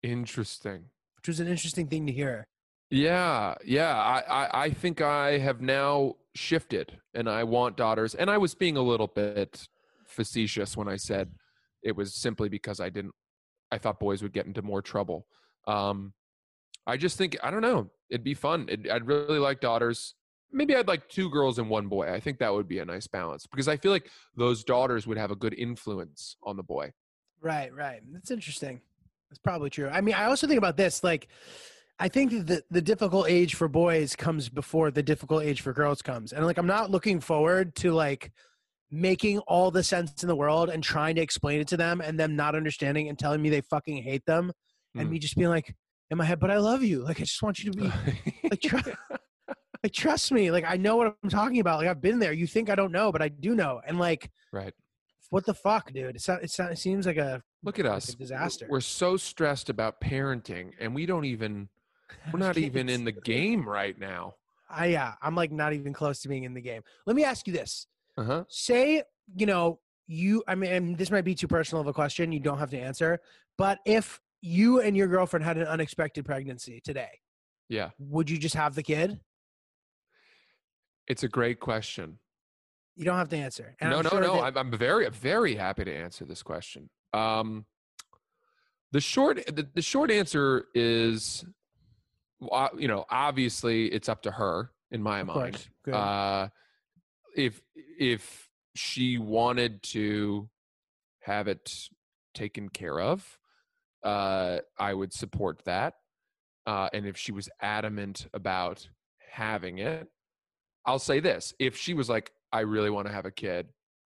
Interesting. 0.02 0.86
Which 1.24 1.30
was 1.30 1.40
an 1.40 1.48
interesting 1.48 1.88
thing 1.88 2.06
to 2.06 2.12
hear. 2.12 2.46
Yeah, 2.90 3.56
yeah. 3.64 3.96
I, 3.96 4.24
I, 4.28 4.64
I 4.64 4.70
think 4.72 5.00
I 5.00 5.38
have 5.38 5.62
now 5.62 6.16
shifted 6.36 7.00
and 7.14 7.30
I 7.30 7.46
want 7.46 7.78
daughters. 7.78 8.14
And 8.14 8.30
I 8.30 8.38
was 8.38 8.54
being 8.54 8.76
a 8.76 8.82
little 8.82 9.08
bit 9.08 9.70
facetious 10.06 10.76
when 10.76 10.90
I 10.90 10.98
said 10.98 11.32
it 11.82 11.96
was 11.96 12.14
simply 12.14 12.50
because 12.50 12.82
I 12.82 12.90
didn't, 12.90 13.14
I 13.72 13.78
thought 13.78 14.02
boys 14.02 14.22
would 14.22 14.34
get 14.34 14.48
into 14.48 14.62
more 14.62 14.82
trouble. 14.82 15.26
Um, 15.66 16.12
I 16.86 16.98
just 16.98 17.18
think, 17.18 17.38
I 17.42 17.52
don't 17.52 17.62
know, 17.62 17.90
it'd 18.10 18.26
be 18.26 18.34
fun. 18.34 18.66
It, 18.68 18.92
I'd 18.92 19.08
really 19.08 19.40
like 19.40 19.62
daughters. 19.62 20.16
Maybe 20.52 20.76
I'd 20.76 20.90
like 20.90 21.08
two 21.08 21.30
girls 21.30 21.58
and 21.58 21.70
one 21.70 21.88
boy. 21.88 22.12
I 22.12 22.20
think 22.20 22.40
that 22.40 22.54
would 22.54 22.68
be 22.68 22.80
a 22.80 22.86
nice 22.86 23.08
balance 23.08 23.48
because 23.48 23.70
I 23.70 23.78
feel 23.78 23.94
like 23.94 24.10
those 24.36 24.66
daughters 24.66 25.08
would 25.08 25.18
have 25.18 25.32
a 25.32 25.38
good 25.38 25.54
influence 25.54 26.36
on 26.44 26.58
the 26.58 26.64
boy. 26.64 26.92
Right, 27.40 27.74
right. 27.74 28.02
That's 28.12 28.30
interesting. 28.30 28.82
That's 29.34 29.40
probably 29.40 29.72
true. 29.72 29.90
I 29.90 30.00
mean, 30.00 30.14
I 30.14 30.26
also 30.26 30.46
think 30.46 30.60
about 30.60 30.78
this. 30.78 31.04
Like, 31.04 31.28
I 31.98 32.08
think 32.08 32.30
that 32.34 32.46
the 32.46 32.64
the 32.70 32.82
difficult 32.84 33.28
age 33.28 33.56
for 33.56 33.68
boys 33.68 34.16
comes 34.16 34.48
before 34.48 34.92
the 34.92 35.02
difficult 35.02 35.42
age 35.44 35.62
for 35.62 35.74
girls 35.74 36.04
comes, 36.04 36.34
and 36.34 36.46
like, 36.46 36.60
I'm 36.60 36.68
not 36.68 36.92
looking 36.92 37.20
forward 37.20 37.74
to 37.78 37.94
like 37.94 38.32
making 38.92 39.40
all 39.40 39.72
the 39.72 39.82
sense 39.82 40.22
in 40.22 40.28
the 40.28 40.36
world 40.36 40.70
and 40.70 40.84
trying 40.84 41.16
to 41.16 41.22
explain 41.22 41.60
it 41.60 41.68
to 41.70 41.78
them, 41.78 42.00
and 42.00 42.20
them 42.20 42.36
not 42.36 42.54
understanding 42.54 43.10
and 43.10 43.18
telling 43.18 43.42
me 43.42 43.50
they 43.50 43.62
fucking 43.62 44.04
hate 44.04 44.24
them, 44.28 44.52
and 44.96 45.08
Mm. 45.08 45.12
me 45.14 45.18
just 45.20 45.36
being 45.36 45.50
like 45.50 45.74
in 46.12 46.18
my 46.20 46.26
head, 46.26 46.40
but 46.40 46.52
I 46.52 46.58
love 46.58 46.84
you. 46.84 47.04
Like, 47.04 47.20
I 47.20 47.24
just 47.24 47.42
want 47.42 47.58
you 47.64 47.72
to 47.72 47.78
be 47.80 47.92
like, 48.52 48.62
tr- 48.62 48.78
like 49.84 49.94
trust 49.94 50.32
me. 50.32 50.52
Like, 50.52 50.66
I 50.68 50.78
know 50.78 50.96
what 50.98 51.16
I'm 51.24 51.30
talking 51.32 51.60
about. 51.60 51.80
Like, 51.80 51.88
I've 51.88 52.02
been 52.02 52.20
there. 52.20 52.34
You 52.34 52.46
think 52.46 52.70
I 52.70 52.76
don't 52.76 52.92
know, 52.92 53.12
but 53.12 53.24
I 53.24 53.30
do 53.30 53.56
know. 53.56 53.82
And 53.88 53.98
like, 53.98 54.30
right. 54.52 54.76
What 55.34 55.48
the 55.48 55.54
fuck, 55.56 55.92
dude? 55.92 56.16
It's 56.16 56.28
not, 56.28 56.44
it's 56.44 56.60
not, 56.60 56.72
it 56.72 56.78
seems 56.78 57.08
like 57.08 57.18
a 57.18 57.42
Look 57.64 57.80
at 57.80 57.86
like 57.86 57.94
a 57.94 57.98
us. 57.98 58.06
W- 58.08 58.24
disaster. 58.24 58.68
We're 58.70 58.82
so 58.82 59.18
stressed 59.18 59.68
about 59.70 60.00
parenting 60.00 60.74
and 60.80 60.94
we 60.94 61.08
don't 61.08 61.26
even 61.26 61.70
we're 62.32 62.38
not 62.48 62.58
even 62.58 62.88
in 62.88 63.04
the 63.04 63.12
game 63.12 63.68
right 63.68 63.98
now. 64.00 64.36
I 64.70 64.88
yeah, 64.88 65.14
I'm 65.24 65.34
like 65.36 65.52
not 65.52 65.74
even 65.74 65.92
close 65.92 66.22
to 66.22 66.28
being 66.30 66.44
in 66.44 66.54
the 66.54 66.62
game. 66.62 66.84
Let 67.08 67.16
me 67.16 67.24
ask 67.24 67.48
you 67.48 67.54
this: 67.54 67.88
Uh-huh. 68.18 68.44
Say 68.48 69.02
you 69.36 69.46
know 69.48 69.80
you, 70.08 70.44
I 70.48 70.54
mean, 70.56 70.72
and 70.72 70.98
this 70.98 71.10
might 71.10 71.24
be 71.26 71.34
too 71.34 71.48
personal 71.48 71.82
of 71.82 71.88
a 71.88 71.94
question. 71.94 72.32
You 72.32 72.40
don't 72.40 72.60
have 72.60 72.70
to 72.72 72.78
answer. 72.80 73.20
But 73.58 73.80
if 73.86 74.20
you 74.42 74.82
and 74.82 74.96
your 74.96 75.08
girlfriend 75.08 75.44
had 75.46 75.58
an 75.58 75.66
unexpected 75.66 76.26
pregnancy 76.26 76.80
today, 76.84 77.20
Yeah. 77.70 77.90
would 77.98 78.30
you 78.30 78.38
just 78.38 78.56
have 78.56 78.76
the 78.76 78.84
kid? 78.84 79.20
It's 81.08 81.24
a 81.24 81.28
great 81.30 81.60
question. 81.60 82.20
You 82.96 83.06
don't 83.06 83.18
have 83.18 83.30
to 83.30 83.38
answer. 83.38 83.76
And 83.80 83.91
no, 83.91 83.98
I'm 83.98 84.04
no, 84.04 84.10
sure 84.10 84.22
no. 84.22 84.34
that- 84.36 84.44
I'm, 84.44 84.58
I'm 84.58 84.72
very, 84.78 85.10
very 85.10 85.56
happy 85.56 85.84
to 85.86 85.94
answer 85.94 86.26
this 86.26 86.44
question. 86.44 86.89
Um, 87.14 87.66
the 88.91 89.02
short, 89.02 89.44
the, 89.48 89.68
the 89.74 89.82
short 89.82 90.12
answer 90.12 90.66
is, 90.76 91.44
uh, 92.52 92.70
you 92.78 92.88
know, 92.88 93.06
obviously 93.10 93.88
it's 93.88 94.10
up 94.10 94.22
to 94.24 94.32
her 94.32 94.72
in 94.91 95.02
my 95.02 95.22
Of 95.22 95.28
mind. 95.28 95.68
Uh, 95.91 96.50
if 97.36 97.62
if 97.76 98.50
she 98.76 99.18
wanted 99.18 99.82
to 99.84 100.50
have 101.22 101.48
it 101.48 101.89
taken 102.36 102.70
care 102.70 103.00
of, 103.00 103.39
uh, 104.04 104.60
I 104.78 104.94
would 104.94 105.14
support 105.14 105.64
that. 105.66 105.96
Uh, 106.68 106.89
and 106.94 107.08
if 107.08 107.18
she 107.18 107.32
was 107.32 107.50
adamant 107.62 108.28
about 108.34 108.88
having 109.32 109.80
it, 109.80 110.08
I'll 110.86 111.00
say 111.00 111.20
this: 111.20 111.54
if 111.58 111.76
she 111.76 111.94
was 111.96 112.10
like, 112.10 112.32
"I 112.54 112.62
really 112.62 112.89
want 112.89 113.08
to 113.08 113.14
have 113.14 113.26
a 113.26 113.32
kid," 113.32 113.68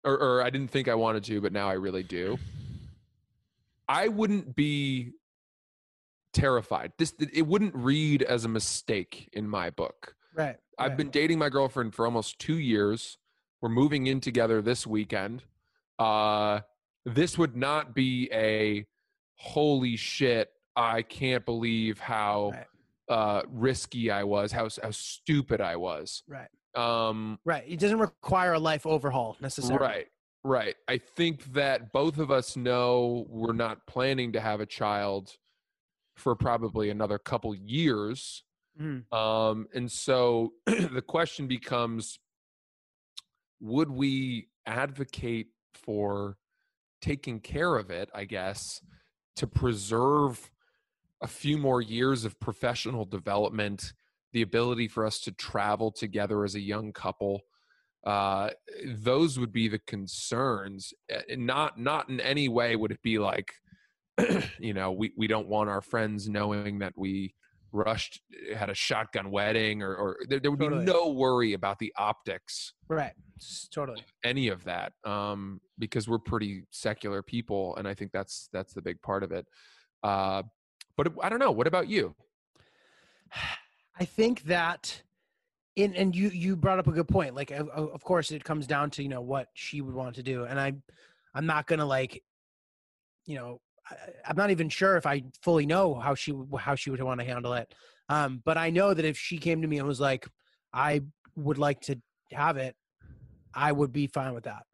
or, 0.05 0.15
or 0.17 0.43
I 0.43 0.49
didn't 0.49 0.71
think 0.71 0.89
I 0.89 0.95
wanted 0.95 1.25
to, 1.25 1.41
but 1.43 1.53
now 1.53 1.69
I 1.69 1.75
really 1.75 2.03
do. 2.03 2.39
I 3.89 4.09
wouldn't 4.09 4.55
be 4.57 5.13
terrified. 6.33 6.93
This 6.99 7.15
it 7.33 7.47
wouldn't 7.47 7.75
read 7.75 8.23
as 8.23 8.45
a 8.45 8.49
mistake 8.49 9.29
in 9.33 9.49
my 9.49 9.71
book. 9.71 10.15
Right. 10.35 10.57
I've 10.79 10.91
right. 10.91 10.97
been 10.97 11.11
dating 11.11 11.39
my 11.39 11.49
girlfriend 11.49 11.95
for 11.95 12.05
almost 12.05 12.39
two 12.39 12.59
years. 12.59 13.19
We're 13.61 13.71
moving 13.71 14.07
in 14.07 14.21
together 14.21 14.63
this 14.63 14.87
weekend. 14.87 15.43
Uh, 15.99 16.61
this 17.05 17.37
would 17.37 17.57
not 17.57 17.95
be 17.95 18.29
a 18.33 18.87
holy 19.35 19.97
shit. 19.97 20.51
I 20.77 21.03
can't 21.03 21.45
believe 21.45 21.99
how 21.99 22.53
Right. 22.55 22.67
uh, 23.09 23.43
risky 23.49 24.11
I 24.11 24.23
was, 24.25 24.53
how 24.53 24.69
how 24.83 24.91
stupid 24.93 25.61
I 25.61 25.77
was. 25.77 26.23
right. 26.29 26.49
Um, 26.79 27.39
Right. 27.45 27.65
It 27.67 27.79
doesn't 27.81 27.99
require 27.99 28.53
a 28.55 28.59
life 28.59 28.87
overhaul 28.87 29.37
necessarily. 29.41 29.85
Right, 29.85 30.07
right. 30.45 30.77
I 30.87 30.99
think 30.99 31.53
that 31.55 31.93
both 31.93 32.19
of 32.19 32.31
us 32.31 32.57
know 32.57 33.27
we're 33.29 33.53
not 33.53 33.87
planning 33.87 34.33
to 34.33 34.41
have 34.41 34.61
a 34.61 34.67
child 34.67 35.33
for 36.17 36.35
probably 36.37 36.91
another 36.91 37.19
couple 37.19 37.55
years. 37.55 38.45
Mhm. 38.81 39.13
Um, 39.13 39.67
and 39.75 39.91
so 39.91 40.53
the 40.67 41.03
question 41.07 41.49
becomes 41.49 42.19
would 43.61 43.91
we 43.91 44.49
advocate 44.67 45.49
for 45.75 46.37
taking 47.01 47.41
care 47.41 47.77
of 47.77 47.91
it, 47.91 48.09
I 48.15 48.25
guess, 48.25 48.81
to 49.37 49.47
preserve 49.49 50.51
a 51.21 51.27
few 51.27 51.59
more 51.59 51.81
years 51.83 52.25
of 52.25 52.39
professional 52.39 53.05
development, 53.05 53.93
the 54.39 54.43
ability 54.43 54.87
for 54.87 55.05
us 55.05 55.19
to 55.19 55.33
travel 55.33 55.91
together 55.91 56.45
as 56.45 56.55
a 56.55 56.61
young 56.61 56.93
couple? 56.93 57.41
Uh, 58.07 58.51
those 59.03 59.37
would 59.37 59.53
be 59.53 59.67
the 59.67 59.81
concerns. 59.81 60.93
Uh, 61.13 61.23
Not 61.37 61.81
not 61.81 62.09
in 62.09 62.21
any 62.21 62.49
way 62.49 62.77
would 62.77 62.93
it 62.93 63.03
be 63.03 63.19
like, 63.19 63.51
you 64.61 64.75
know, 64.75 64.93
we, 64.93 65.13
we 65.17 65.27
don't 65.27 65.49
want 65.49 65.69
our 65.69 65.81
friends 65.81 66.29
knowing 66.29 66.79
that 66.79 66.93
we 66.97 67.35
rushed 67.73 68.21
had 68.57 68.71
a 68.71 68.75
shotgun 68.75 69.31
wedding 69.33 69.83
or, 69.83 69.95
or 69.97 70.17
there, 70.29 70.39
there 70.39 70.51
would 70.53 70.61
Totally. 70.61 70.87
be 70.87 70.93
no 70.93 71.09
worry 71.09 71.53
about 71.53 71.79
the 71.81 71.93
optics 71.99 72.73
Right. 72.89 73.13
Totally. 73.75 74.03
any 74.25 74.49
of 74.49 74.65
that 74.65 74.95
um, 75.05 75.61
because 75.79 76.09
we're 76.09 76.19
pretty 76.19 76.63
secular 76.71 77.23
people 77.23 77.77
and 77.77 77.87
i 77.87 77.93
think 77.93 78.11
that's 78.11 78.49
that's 78.55 78.73
the 78.73 78.81
big 78.81 79.03
part 79.03 79.23
of 79.23 79.33
it 79.33 79.45
uh, 80.03 80.43
but 80.97 81.13
i 81.23 81.29
don't 81.29 81.41
know 81.41 81.51
what 81.51 81.67
about 81.67 81.89
you 81.89 82.15
I 84.01 84.05
think 84.05 84.43
that 84.45 85.03
in 85.77 85.95
and 85.95 86.15
you 86.15 86.29
you 86.31 86.57
brought 86.57 86.79
up 86.79 86.87
a 86.89 86.93
good 86.93 87.09
point. 87.09 87.35
Like 87.35 87.51
of, 87.51 87.69
of 87.69 88.03
course 88.03 88.31
it 88.31 88.45
comes 88.45 88.67
down 88.67 88.91
to, 88.91 89.03
you 89.03 89.09
know, 89.09 89.21
what 89.21 89.49
she 89.55 89.81
would 89.81 89.95
want 89.95 90.17
to 90.17 90.23
do. 90.23 90.45
And 90.45 90.59
I 90.61 90.73
I'm 91.35 91.47
not 91.47 91.67
going 91.67 91.79
to 91.79 91.85
like 91.85 92.23
you 93.27 93.37
know, 93.37 93.61
I, 93.91 93.95
I'm 94.27 94.37
not 94.37 94.51
even 94.51 94.69
sure 94.69 94.97
if 94.97 95.07
I 95.07 95.23
fully 95.43 95.67
know 95.67 95.95
how 95.95 96.15
she 96.15 96.33
would- 96.33 96.61
how 96.61 96.75
she 96.75 96.91
would 96.91 97.03
want 97.03 97.21
to 97.21 97.27
handle 97.27 97.53
it. 97.55 97.75
Um 98.09 98.43
but 98.45 98.57
I 98.57 98.71
know 98.71 98.95
that 98.95 99.05
if 99.05 99.19
she 99.19 99.39
came 99.39 99.63
to 99.63 99.69
me 99.69 99.79
and 99.79 99.87
was 99.87 100.01
like 100.01 100.27
I 100.73 101.03
would 101.37 101.59
like 101.59 101.81
to 101.83 101.99
have 102.33 102.57
it, 102.57 102.75
I 103.55 103.73
would 103.73 103.93
be 103.93 104.07
fine 104.07 104.35
with 104.35 104.45
that. 104.45 104.65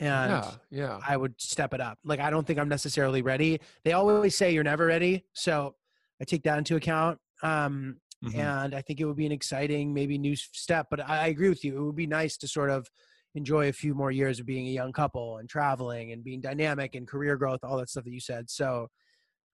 And 0.00 0.30
yeah 0.30 0.50
yeah 0.70 1.00
I 1.06 1.16
would 1.16 1.34
step 1.40 1.74
it 1.74 1.80
up. 1.80 1.98
Like 2.04 2.20
I 2.20 2.30
don't 2.30 2.46
think 2.46 2.58
I'm 2.58 2.68
necessarily 2.68 3.22
ready. 3.22 3.60
They 3.84 3.92
always 3.92 4.36
say 4.36 4.52
you're 4.52 4.64
never 4.64 4.86
ready, 4.86 5.24
so 5.32 5.74
I 6.20 6.24
take 6.24 6.42
that 6.44 6.58
into 6.58 6.76
account. 6.76 7.18
Um, 7.42 8.00
Mhm. 8.24 8.34
and 8.34 8.74
I 8.74 8.82
think 8.82 9.00
it 9.00 9.04
would 9.04 9.16
be 9.16 9.26
an 9.26 9.32
exciting, 9.32 9.94
maybe 9.94 10.18
new 10.18 10.34
step. 10.34 10.88
But 10.90 11.00
I, 11.08 11.28
agree 11.28 11.48
with 11.48 11.62
you. 11.64 11.76
It 11.76 11.84
would 11.84 11.96
be 11.96 12.06
nice 12.06 12.36
to 12.38 12.48
sort 12.48 12.70
of 12.70 12.88
enjoy 13.34 13.68
a 13.68 13.72
few 13.72 13.94
more 13.94 14.10
years 14.10 14.40
of 14.40 14.46
being 14.46 14.66
a 14.66 14.70
young 14.72 14.92
couple 14.92 15.38
and 15.38 15.48
traveling 15.48 16.10
and 16.12 16.24
being 16.24 16.40
dynamic 16.40 16.94
and 16.96 17.06
career 17.06 17.36
growth, 17.36 17.60
all 17.62 17.76
that 17.78 17.88
stuff 17.88 18.04
that 18.04 18.10
you 18.10 18.20
said. 18.20 18.50
So, 18.50 18.88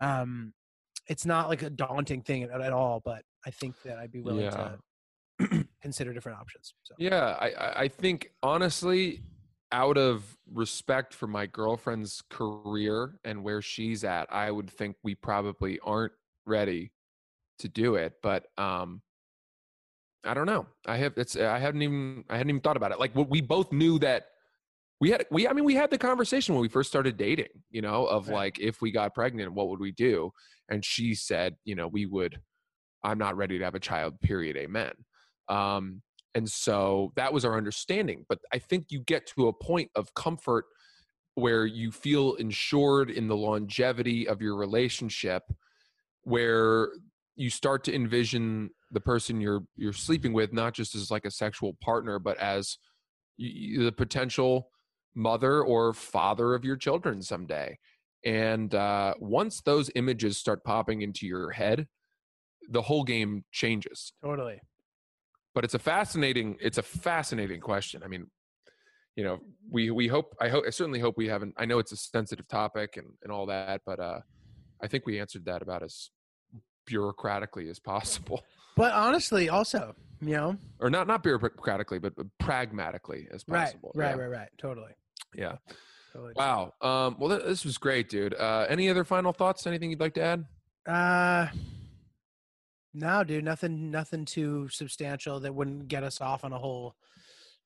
um, 0.01 0.55
it's 1.09 1.27
not 1.27 1.49
like 1.51 1.61
a 1.63 1.69
daunting 1.69 2.23
thing 2.23 2.45
at, 2.45 2.61
at 2.63 2.73
all. 2.73 3.03
But 3.05 3.23
I 3.45 3.51
think 3.51 3.75
that 3.83 3.99
I'd 3.99 4.13
be 4.13 4.23
willing 4.23 4.45
Yeah. 4.45 4.77
to 5.41 5.69
consider 5.83 6.15
different 6.15 6.39
options. 6.39 6.73
So. 6.85 6.95
Yeah, 6.99 7.37
I- 7.39 7.83
I 7.83 7.89
think 7.89 8.31
honestly, 8.43 9.23
out 9.73 9.99
of 9.99 10.39
respect 10.51 11.13
for 11.13 11.27
my 11.27 11.45
girlfriend's 11.47 12.23
career 12.31 13.19
and 13.25 13.43
where 13.45 13.61
she's 13.61 14.05
at, 14.05 14.33
I 14.33 14.51
would 14.51 14.71
think 14.71 14.97
we 15.03 15.15
probably 15.17 15.79
aren't 15.81 16.13
ready 16.47 16.93
to 17.65 17.69
do 17.69 17.97
it. 17.97 18.13
But 18.23 18.47
um, 18.57 19.03
I 20.25 20.35
don't 20.35 20.47
know. 20.47 20.67
I 20.87 20.97
have 20.99 21.15
it's 21.17 21.37
I 21.37 21.59
hadn't 21.59 21.83
even 21.83 22.25
I 22.31 22.37
hadn't 22.37 22.51
even 22.51 22.61
thought 22.63 22.77
about 22.77 22.93
it. 22.93 23.01
Like 23.01 23.13
we 23.15 23.41
both 23.41 23.73
knew 23.73 23.99
that 23.99 24.27
we 25.01 25.11
had 25.11 25.27
we 25.31 25.49
I 25.49 25.53
mean 25.53 25.65
we 25.65 25.75
had 25.75 25.91
the 25.91 25.99
conversation 25.99 26.55
when 26.55 26.63
we 26.63 26.69
first 26.69 26.89
started 26.89 27.17
dating, 27.17 27.49
you 27.71 27.83
know, 27.83 28.07
of 28.07 28.29
Right. 28.29 28.35
like 28.37 28.59
if 28.61 28.81
we 28.81 28.91
got 28.91 29.15
pregnant, 29.15 29.53
what 29.53 29.69
would 29.69 29.81
we 29.81 29.93
do? 29.93 30.31
And 30.71 30.85
she 30.85 31.15
said, 31.15 31.57
you 31.65 31.75
know, 31.75 31.89
we 31.89 32.07
would. 32.07 32.41
I'm 33.03 33.19
not 33.19 33.37
ready 33.37 33.59
to 33.59 33.65
have 33.65 33.75
a 33.75 33.81
child. 33.81 34.19
Period. 34.23 34.57
Amen. 34.57 34.93
Um, 35.49 36.01
and 36.35 36.51
so 36.51 37.13
that 37.17 37.33
was 37.33 37.45
our 37.45 37.57
understanding. 37.57 38.25
But 38.29 38.39
I 38.51 38.59
think 38.59 38.87
you 38.89 39.01
get 39.01 39.27
to 39.37 39.49
a 39.49 39.53
point 39.53 39.91
of 39.95 40.15
comfort 40.15 40.65
where 41.35 41.67
you 41.67 41.93
feel 41.93 42.35
insured 42.35 43.11
in 43.11 43.29
the 43.29 43.37
longevity 43.37 44.27
of 44.27 44.41
your 44.41 44.57
relationship, 44.57 45.43
where 46.23 46.93
you 47.37 47.51
start 47.51 47.85
to 47.85 47.95
envision 47.95 48.71
the 48.91 49.01
person 49.01 49.41
you're 49.41 49.63
you're 49.77 49.93
sleeping 49.93 50.33
with 50.33 50.53
not 50.53 50.75
just 50.75 50.95
as 50.95 51.11
like 51.11 51.25
a 51.25 51.31
sexual 51.31 51.77
partner, 51.81 52.19
but 52.19 52.39
as 52.39 52.79
the 53.39 53.93
potential 53.97 54.69
mother 55.15 55.63
or 55.63 55.93
father 55.93 56.55
of 56.55 56.65
your 56.65 56.77
children 56.77 57.23
someday. 57.23 57.79
And 58.25 58.75
uh, 58.75 59.15
once 59.19 59.61
those 59.61 59.91
images 59.95 60.39
start 60.39 60.65
popping 60.65 61.03
into 61.03 61.27
your 61.27 61.51
head, 61.51 61.87
the 62.71 62.83
whole 62.83 63.05
game 63.05 63.45
changes 63.53 64.13
Totally. 64.23 64.61
but 65.55 65.65
it's 65.65 65.75
a 65.75 65.79
fascinating 65.79 66.57
it's 66.61 66.79
a 66.79 66.83
fascinating 66.83 67.61
question 67.61 68.03
i 68.03 68.09
mean 68.09 68.27
you 69.17 69.25
know 69.25 69.39
we 69.71 69.91
we 69.91 70.09
hope 70.09 70.35
i 70.41 70.49
hope 70.49 70.65
i 70.67 70.71
certainly 70.71 71.01
hope 71.01 71.15
we 71.17 71.29
haven't 71.29 71.55
i 71.59 71.65
know 71.65 71.79
it's 71.79 71.93
a 71.93 71.97
sensitive 71.97 72.49
topic 72.49 72.97
and 72.97 73.07
and 73.23 73.31
all 73.31 73.47
that 73.47 73.83
but 73.85 74.01
uh 74.01 74.19
i 74.83 74.87
think 74.87 75.05
we 75.07 75.21
answered 75.21 75.45
that 75.45 75.63
about 75.63 75.83
as 75.83 76.11
bureaucratically 76.87 77.71
as 77.71 77.79
possible 77.79 78.43
But 78.77 78.93
honestly, 78.93 79.49
also, 79.51 79.95
you 80.21 80.33
know, 80.33 80.57
or 80.81 80.91
not 80.91 81.07
not 81.07 81.23
bureaucratically 81.23 82.03
but 82.03 82.13
pragmatically 82.41 83.29
as 83.33 83.45
possible 83.45 83.93
right, 83.95 84.17
yeah. 84.17 84.21
right, 84.23 84.31
right. 84.31 84.49
Totally. 84.59 84.93
yeah 85.35 85.57
totally. 86.13 86.33
wow 86.35 86.73
um 86.81 87.17
well 87.19 87.31
th- 87.31 87.47
this 87.47 87.65
was 87.65 87.79
great 87.79 88.09
dude 88.09 88.35
uh 88.35 88.67
any 88.69 88.89
other 88.89 89.05
final 89.05 89.33
thoughts 89.33 89.67
anything 89.67 89.91
you'd 89.91 90.01
like 90.01 90.15
to 90.15 90.23
add 90.23 90.45
Uh 90.87 91.47
no, 92.97 93.25
dude, 93.25 93.45
nothing 93.45 93.91
nothing 93.91 94.25
too 94.25 94.69
substantial 94.69 95.41
that 95.41 95.55
wouldn't 95.55 95.89
get 95.89 96.05
us 96.05 96.21
off 96.21 96.45
on 96.45 96.53
a 96.53 96.59
whole 96.59 96.95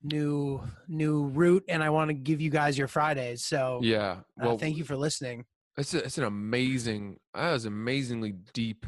new 0.03 0.61
new 0.89 1.25
route 1.27 1.64
and 1.69 1.83
I 1.83 1.91
want 1.91 2.09
to 2.09 2.14
give 2.14 2.41
you 2.41 2.51
guys 2.51 2.79
your 2.79 2.89
Fridays. 2.89 3.45
So 3.45 3.81
yeah 3.83 4.11
uh, 4.41 4.45
well 4.45 4.59
thank 4.59 4.77
you 4.77 4.85
for 4.85 4.97
listening. 4.97 5.45
it's, 5.77 5.95
a, 5.95 6.05
it's 6.05 6.19
an 6.19 6.25
amazing 6.25 7.19
that 7.35 7.53
was 7.53 7.64
amazingly 7.66 8.33
deep 8.53 8.87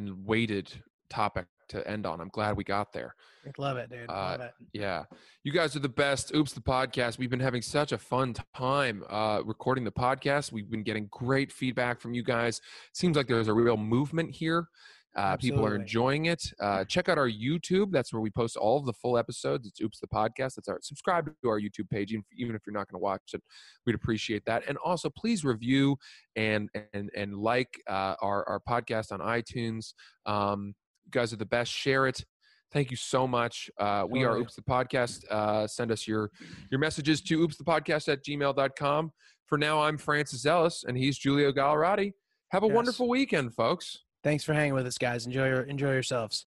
and 0.00 0.26
weighted 0.26 0.72
topic 1.08 1.46
to 1.68 1.86
end 1.88 2.06
on 2.06 2.20
i'm 2.20 2.28
glad 2.28 2.56
we 2.56 2.64
got 2.64 2.92
there 2.92 3.14
Love 3.58 3.76
it, 3.76 3.90
dude. 3.90 4.08
Uh, 4.08 4.12
Love 4.12 4.40
it. 4.40 4.52
Yeah. 4.72 5.04
You 5.44 5.52
guys 5.52 5.74
are 5.74 5.80
the 5.80 5.88
best. 5.88 6.34
Oops, 6.34 6.52
the 6.52 6.60
podcast. 6.60 7.18
We've 7.18 7.30
been 7.30 7.40
having 7.40 7.62
such 7.62 7.92
a 7.92 7.98
fun 7.98 8.34
time 8.54 9.04
uh, 9.08 9.40
recording 9.44 9.84
the 9.84 9.92
podcast. 9.92 10.52
We've 10.52 10.70
been 10.70 10.82
getting 10.82 11.08
great 11.10 11.52
feedback 11.52 12.00
from 12.00 12.12
you 12.12 12.22
guys. 12.22 12.60
Seems 12.92 13.16
like 13.16 13.28
there's 13.28 13.48
a 13.48 13.54
real 13.54 13.76
movement 13.76 14.34
here. 14.34 14.68
Uh, 15.16 15.36
people 15.36 15.64
are 15.66 15.74
enjoying 15.74 16.26
it. 16.26 16.42
Uh, 16.60 16.84
check 16.84 17.08
out 17.08 17.18
our 17.18 17.28
YouTube. 17.28 17.90
That's 17.90 18.12
where 18.12 18.20
we 18.20 18.30
post 18.30 18.56
all 18.56 18.78
of 18.78 18.86
the 18.86 18.92
full 18.92 19.18
episodes. 19.18 19.66
It's 19.66 19.80
Oops 19.80 19.98
the 19.98 20.06
podcast. 20.06 20.54
That's 20.54 20.68
our 20.68 20.78
subscribe 20.82 21.26
to 21.42 21.48
our 21.48 21.60
YouTube 21.60 21.90
page, 21.90 22.12
even, 22.12 22.24
even 22.36 22.54
if 22.54 22.62
you're 22.66 22.72
not 22.74 22.88
going 22.88 23.00
to 23.00 23.02
watch 23.02 23.22
it. 23.34 23.42
We'd 23.86 23.94
appreciate 23.96 24.44
that. 24.46 24.62
And 24.68 24.78
also, 24.78 25.10
please 25.10 25.44
review 25.44 25.96
and 26.36 26.68
and 26.92 27.10
and 27.16 27.36
like 27.36 27.80
uh, 27.88 28.14
our 28.22 28.48
our 28.48 28.60
podcast 28.60 29.10
on 29.12 29.18
iTunes. 29.20 29.94
Um, 30.26 30.74
you 31.04 31.10
guys 31.10 31.32
are 31.32 31.36
the 31.36 31.46
best. 31.46 31.72
Share 31.72 32.06
it. 32.06 32.24
Thank 32.72 32.92
you 32.92 32.96
so 32.96 33.26
much. 33.26 33.68
Uh, 33.80 34.06
we 34.08 34.22
are 34.22 34.36
Oops 34.38 34.54
the 34.54 34.62
Podcast. 34.62 35.24
Uh, 35.28 35.66
send 35.66 35.90
us 35.90 36.06
your 36.06 36.30
your 36.70 36.78
messages 36.78 37.20
to 37.22 37.46
oopsthepodcast 37.46 38.06
at 38.12 38.24
gmail.com. 38.24 39.10
For 39.46 39.58
now, 39.58 39.82
I'm 39.82 39.98
Francis 39.98 40.46
Ellis 40.46 40.84
and 40.86 40.96
he's 40.96 41.18
Julio 41.18 41.50
Gallerati. 41.50 42.12
Have 42.52 42.62
a 42.62 42.66
Yes. 42.68 42.74
wonderful 42.76 43.08
weekend, 43.08 43.54
folks. 43.56 44.04
Thanks 44.22 44.44
for 44.44 44.52
hanging 44.54 44.74
with 44.74 44.86
us, 44.86 44.98
guys. 44.98 45.26
Enjoy 45.26 45.46
your 45.48 45.62
enjoy 45.62 45.92
yourselves. 45.92 46.46